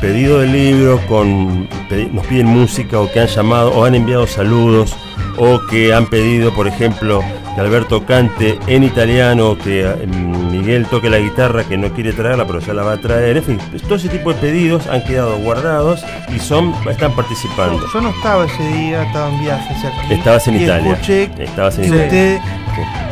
pedido 0.00 0.40
de 0.40 0.46
libro, 0.48 1.00
con 1.06 1.68
nos 2.12 2.26
piden 2.26 2.46
música 2.46 3.00
o 3.00 3.10
que 3.10 3.20
han 3.20 3.26
llamado 3.26 3.70
o 3.70 3.84
han 3.84 3.94
enviado 3.94 4.26
saludos 4.26 4.94
o 5.38 5.60
que 5.70 5.94
han 5.94 6.06
pedido, 6.06 6.54
por 6.54 6.68
ejemplo, 6.68 7.22
que 7.54 7.60
Alberto 7.60 8.04
cante 8.04 8.58
en 8.66 8.84
italiano, 8.84 9.56
que 9.56 9.82
eh, 9.82 10.06
Miguel 10.06 10.86
toque 10.86 11.08
la 11.08 11.18
guitarra, 11.18 11.64
que 11.64 11.76
no 11.76 11.92
quiere 11.92 12.12
traerla, 12.12 12.46
pero 12.46 12.58
ya 12.58 12.74
la 12.74 12.82
va 12.82 12.92
a 12.92 13.00
traer. 13.00 13.36
En 13.38 13.44
fin, 13.44 13.58
todo 13.82 13.94
ese 13.94 14.08
tipo 14.08 14.32
de 14.32 14.40
pedidos 14.40 14.86
han 14.88 15.02
quedado 15.04 15.38
guardados 15.38 16.04
y 16.34 16.38
son 16.38 16.74
están 16.90 17.14
participando. 17.14 17.84
Yo 17.92 18.00
no 18.00 18.10
estaba 18.10 18.44
ese 18.44 18.62
día, 18.68 19.04
estaba 19.04 19.30
en 19.30 19.40
viaje 19.40 19.74
hacia 19.74 19.88
aquí. 19.88 20.14
Estabas 20.14 20.48
en 20.48 20.54
y 20.54 20.64
Italia. 20.64 20.92
Escuché 20.92 21.30
Estabas 21.38 21.78
en 21.78 21.82
que 21.82 21.88
Italia. 21.88 22.06
usted 22.06 22.38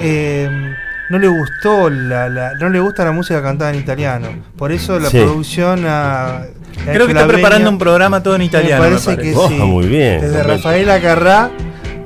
eh, 0.00 0.71
no 1.12 1.18
le 1.18 1.28
gustó 1.28 1.90
la, 1.90 2.28
la- 2.30 2.54
no 2.54 2.70
le 2.70 2.80
gusta 2.80 3.04
la 3.04 3.12
música 3.12 3.42
cantada 3.42 3.70
en 3.70 3.76
italiano. 3.78 4.28
Por 4.56 4.72
eso 4.72 4.98
la 4.98 5.10
Sí. 5.10 5.18
producción 5.18 5.84
ha- 5.86 6.38
ha 6.38 6.46
Creo 6.86 7.06
que 7.06 7.12
está 7.12 7.26
preparando 7.28 7.68
un 7.68 7.76
programa 7.78 8.22
todo 8.22 8.34
en 8.36 8.42
italiano. 8.42 8.82
Me 8.82 8.90
me 8.90 8.96
parece 8.96 9.16
que 9.22 9.34
sí. 9.34 9.54
Muy 9.56 9.86
bien, 9.88 10.20
Desde 10.22 10.36
perfecto. 10.38 10.52
Rafaela 10.54 11.00
Carrá 11.00 11.50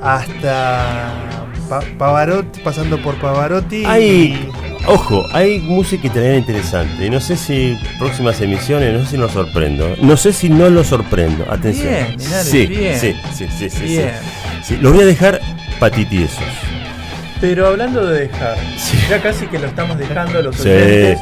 hasta 0.02 1.12
Pa- 1.68 1.82
Pavarotti, 1.98 2.60
pasando 2.60 3.00
por 3.02 3.14
Pavarotti. 3.16 3.84
Hay, 3.86 4.48
ojo, 4.86 5.24
hay 5.32 5.58
música 5.60 6.06
italiana 6.06 6.36
interesante. 6.36 7.06
Y 7.06 7.10
no 7.10 7.20
sé 7.20 7.36
si 7.36 7.76
próximas 7.98 8.40
emisiones, 8.40 8.92
no 8.92 9.04
sé 9.04 9.12
si 9.12 9.18
nos 9.18 9.32
sorprendo. 9.32 9.88
No 10.00 10.16
sé 10.16 10.32
si 10.32 10.48
no 10.48 10.68
lo 10.70 10.84
sorprendo. 10.84 11.44
Atención. 11.50 11.88
Bien, 12.16 12.20
sí, 12.20 12.66
bien. 12.66 12.98
sí, 13.00 13.14
sí, 13.34 13.46
sí, 13.56 13.70
sí, 13.70 13.82
Bien. 13.84 14.10
sí. 14.62 14.74
Sí, 14.74 14.78
Los 14.80 14.92
voy 14.92 15.02
a 15.02 15.06
dejar 15.06 15.40
patitiesos. 15.80 16.38
Pero 17.40 17.66
hablando 17.66 18.06
de 18.06 18.20
dejar, 18.28 18.56
Sí. 18.78 18.98
ya 19.10 19.20
casi 19.20 19.46
que 19.46 19.58
lo 19.58 19.66
estamos 19.66 19.98
dejando 19.98 20.38
a 20.38 20.42
los 20.42 20.56
Sí. 20.56 20.68
oyentes. 20.68 21.20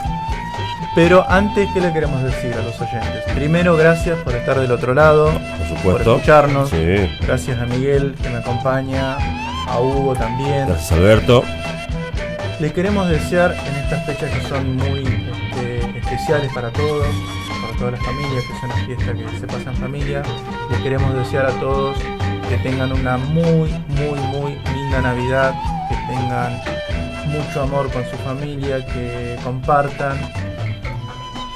Pero 0.94 1.28
antes, 1.28 1.68
¿qué 1.74 1.80
le 1.80 1.92
queremos 1.92 2.22
decir 2.22 2.54
a 2.54 2.62
los 2.62 2.80
oyentes? 2.80 3.24
Primero, 3.34 3.76
gracias 3.76 4.16
por 4.18 4.32
estar 4.34 4.58
del 4.60 4.70
otro 4.70 4.94
lado, 4.94 5.32
Por 5.82 6.00
escucharnos. 6.00 6.70
Sí. 6.70 7.10
Gracias 7.26 7.58
a 7.60 7.66
Miguel 7.66 8.14
que 8.22 8.28
me 8.30 8.38
acompaña, 8.38 9.16
a 9.68 9.80
Hugo 9.80 10.14
también. 10.14 10.66
Gracias, 10.68 10.92
Alberto. 10.92 11.42
Les 12.60 12.72
queremos 12.72 13.08
desear 13.10 13.52
en 13.66 13.74
estas 13.82 14.06
fechas 14.06 14.30
que 14.30 14.40
son 14.48 14.76
muy 14.76 15.00
este, 15.50 15.98
especiales 15.98 16.50
para 16.54 16.70
todos, 16.70 17.04
para 17.60 17.76
todas 17.76 17.92
las 17.94 18.02
familias, 18.04 18.44
que 18.44 18.52
es 18.56 18.62
una 18.62 18.86
fiesta 18.86 19.12
que 19.32 19.38
se 19.40 19.46
pasa 19.48 19.70
en 19.70 19.76
familia. 19.76 20.22
Les 20.70 20.80
queremos 20.80 21.12
desear 21.14 21.46
a 21.46 21.60
todos 21.60 21.96
que 22.48 22.56
tengan 22.58 22.92
una 22.92 23.16
muy, 23.16 23.70
muy, 23.88 24.20
muy 24.32 24.52
linda 24.74 25.00
Navidad, 25.02 25.54
tengan 26.34 26.60
mucho 27.30 27.62
amor 27.62 27.90
con 27.90 28.04
su 28.10 28.16
familia, 28.18 28.84
que 28.86 29.36
compartan. 29.44 30.18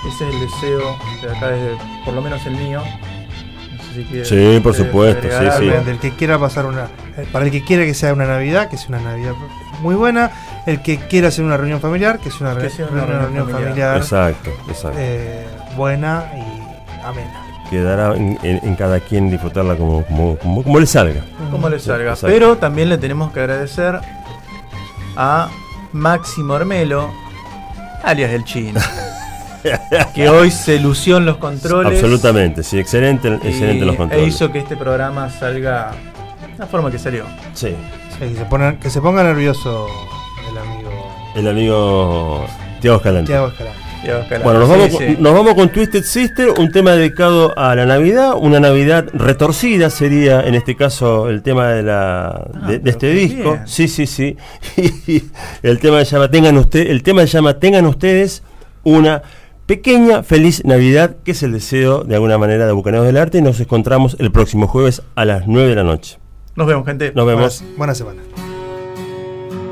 Ese 0.07 0.29
es 0.29 0.35
el 0.35 0.41
deseo 0.41 0.97
de 1.23 1.37
acá, 1.37 1.49
desde, 1.49 1.77
por 2.05 2.15
lo 2.15 2.23
menos 2.23 2.45
el 2.47 2.53
mío. 2.57 2.81
No 2.81 3.83
sé 3.83 3.95
si 3.95 4.05
quiere- 4.05 4.25
Sí, 4.25 4.61
por 4.61 4.75
supuesto, 4.75 5.29
sí, 5.29 5.47
sí. 5.59 5.67
Del 5.85 5.99
que 5.99 6.13
quiera 6.13 6.39
pasar 6.39 6.67
una. 6.67 6.85
eh, 7.17 7.27
Para 7.33 7.45
el 7.47 7.51
que 7.51 7.65
quiera 7.65 7.85
que 7.85 7.95
sea 7.95 8.13
una 8.13 8.27
Navidad, 8.27 8.69
que 8.71 8.77
sea 8.77 8.89
una 8.89 9.01
Navidad 9.01 9.33
muy 9.81 9.95
buena. 9.95 10.31
El 10.67 10.83
que 10.83 10.99
quiera 10.99 11.29
hacer 11.29 11.45
una 11.45 11.57
reunión 11.57 11.81
familiar, 11.81 12.19
que 12.19 12.31
sea 12.31 12.47
una, 12.49 12.55
Que 12.57 12.61
re- 12.65 12.71
sea 12.71 12.87
una 12.87 13.05
una 13.05 13.07
reunión 13.07 13.23
reunión 13.47 13.51
familiar. 13.51 13.67
familiar, 13.75 13.97
Exacto, 13.97 14.51
exacto. 14.69 14.99
eh, 15.01 15.47
buena 15.77 16.25
y 16.37 17.05
amena. 17.05 17.45
Quedará 17.71 18.15
en, 18.17 18.39
en- 18.43 18.61
en 18.63 18.77
cada 18.77 18.99
quien 19.01 19.31
disfrutarla 19.31 19.77
como, 19.77 20.03
como, 20.05 20.37
como, 20.39 20.63
como 20.63 20.81
le 20.81 20.87
salga. 20.87 21.21
como 21.51 21.69
le 21.69 21.79
salga. 21.79 22.11
Exacto. 22.13 22.27
Pero 22.29 22.57
también 22.57 22.89
le 22.89 22.97
tenemos 22.99 23.31
que 23.33 23.41
agradecer 23.41 24.01
a 25.19 25.49
Máximo 25.93 26.55
Armelo, 26.55 27.11
alias 28.05 28.31
el 28.31 28.45
chino, 28.45 28.81
que 30.15 30.29
hoy 30.29 30.51
se 30.51 30.79
lució 30.79 31.17
en 31.19 31.27
los 31.27 31.37
controles. 31.39 31.93
Absolutamente, 31.93 32.63
sí, 32.63 32.79
excelente, 32.79 33.29
y- 33.29 33.49
excelente 33.49 33.85
los 33.85 33.95
E 33.97 33.99
controles. 33.99 34.29
hizo 34.29 34.51
que 34.53 34.61
este 34.61 34.77
programa 34.77 35.29
salga 35.31 35.91
de 36.53 36.57
la 36.59 36.67
forma 36.67 36.91
que 36.91 36.99
salió. 36.99 37.25
Sí. 37.53 37.75
Sí, 38.19 38.19
que, 38.31 38.37
se 38.37 38.45
ponga, 38.47 38.79
que 38.79 38.91
se 38.91 39.01
ponga 39.01 39.23
nervioso 39.23 39.87
el 40.51 40.59
amigo 40.59 40.91
El 41.37 41.49
amigo 41.49 42.47
Tiago 42.81 42.97
Escalante. 42.99 43.29
Tiago 43.33 43.49
Escalante. 43.49 43.79
Bueno, 44.43 44.61
nos 44.61 44.69
vamos, 44.69 44.91
sí. 44.97 45.17
nos 45.19 45.35
vamos 45.35 45.55
con 45.55 45.69
Twisted 45.71 46.03
Sister, 46.05 46.51
un 46.59 46.71
tema 46.71 46.93
dedicado 46.93 47.57
a 47.59 47.75
la 47.75 47.85
Navidad, 47.85 48.35
una 48.39 48.61
Navidad 48.61 49.07
retorcida 49.13 49.91
sería 49.91 50.41
en 50.41 50.55
este 50.55 50.77
caso 50.77 51.29
el 51.29 51.43
tema 51.43 51.69
de, 51.69 51.83
la, 51.83 52.49
de, 52.67 52.79
de 52.79 52.91
este 52.91 53.11
disco. 53.11 53.53
bien. 53.53 53.67
Sí, 53.67 53.89
sí, 53.89 54.07
sí. 54.07 54.37
Y 55.07 55.23
el 55.63 55.79
tema 55.81 56.05
se 56.05 56.13
llama 56.17 56.31
Tengan 56.31 56.57
usted, 56.57 56.89
el 56.91 57.03
tema 57.03 57.23
se 57.23 57.29
llama 57.29 57.59
Tengan 57.59 57.87
ustedes 57.87 58.43
una 58.85 59.23
pequeña 59.67 60.23
feliz 60.23 60.65
Navidad, 60.65 61.17
que 61.25 61.33
es 61.33 61.43
el 61.43 61.53
deseo 61.53 62.05
de 62.05 62.15
alguna 62.15 62.39
manera 62.39 62.67
de 62.67 62.73
Bucaneros 62.73 63.07
del 63.07 63.17
Arte 63.17 63.39
y 63.39 63.43
nos 63.43 63.61
encontramos 63.61 64.17
el 64.19 64.31
próximo 64.31 64.67
jueves 64.67 65.03
a 65.15 65.25
las 65.25 65.47
9 65.47 65.69
de 65.69 65.75
la 65.75 65.85
noche. 65.85 66.19
Nos 66.57 66.67
vemos, 66.67 66.87
gente. 66.87 67.13
Nos 67.15 67.27
vemos. 67.27 67.61
Buena, 67.61 67.77
buena 67.77 67.95
semana. 67.95 68.23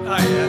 Ah, 0.09 0.19
sweet. 0.21 0.46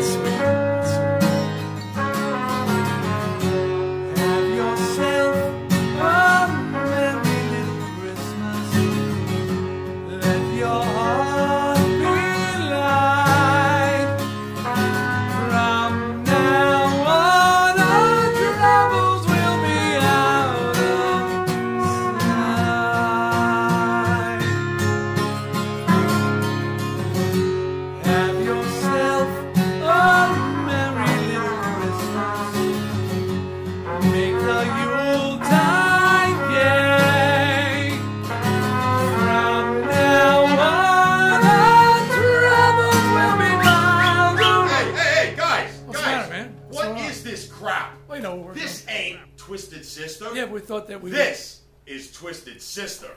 thought 50.68 50.88
that 50.90 51.02
we. 51.02 51.10
This 51.12 51.62
would... 51.86 51.96
is 51.96 52.12
Twisted 52.12 52.62
Sister. 52.62 53.08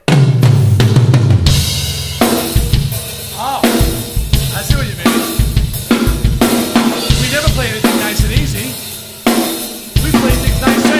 Oh, 3.43 3.61
I 4.55 4.63
see 4.63 4.77
what 4.77 4.87
you 4.87 4.95
mean. 4.95 5.07
We 7.21 7.27
never 7.33 7.49
play 7.49 7.67
anything 7.67 7.99
nice 7.99 8.23
and 8.23 8.33
easy. 8.39 8.69
We 10.05 10.11
play 10.21 10.31
things 10.31 10.61
nice 10.61 10.91
and. 10.93 11.00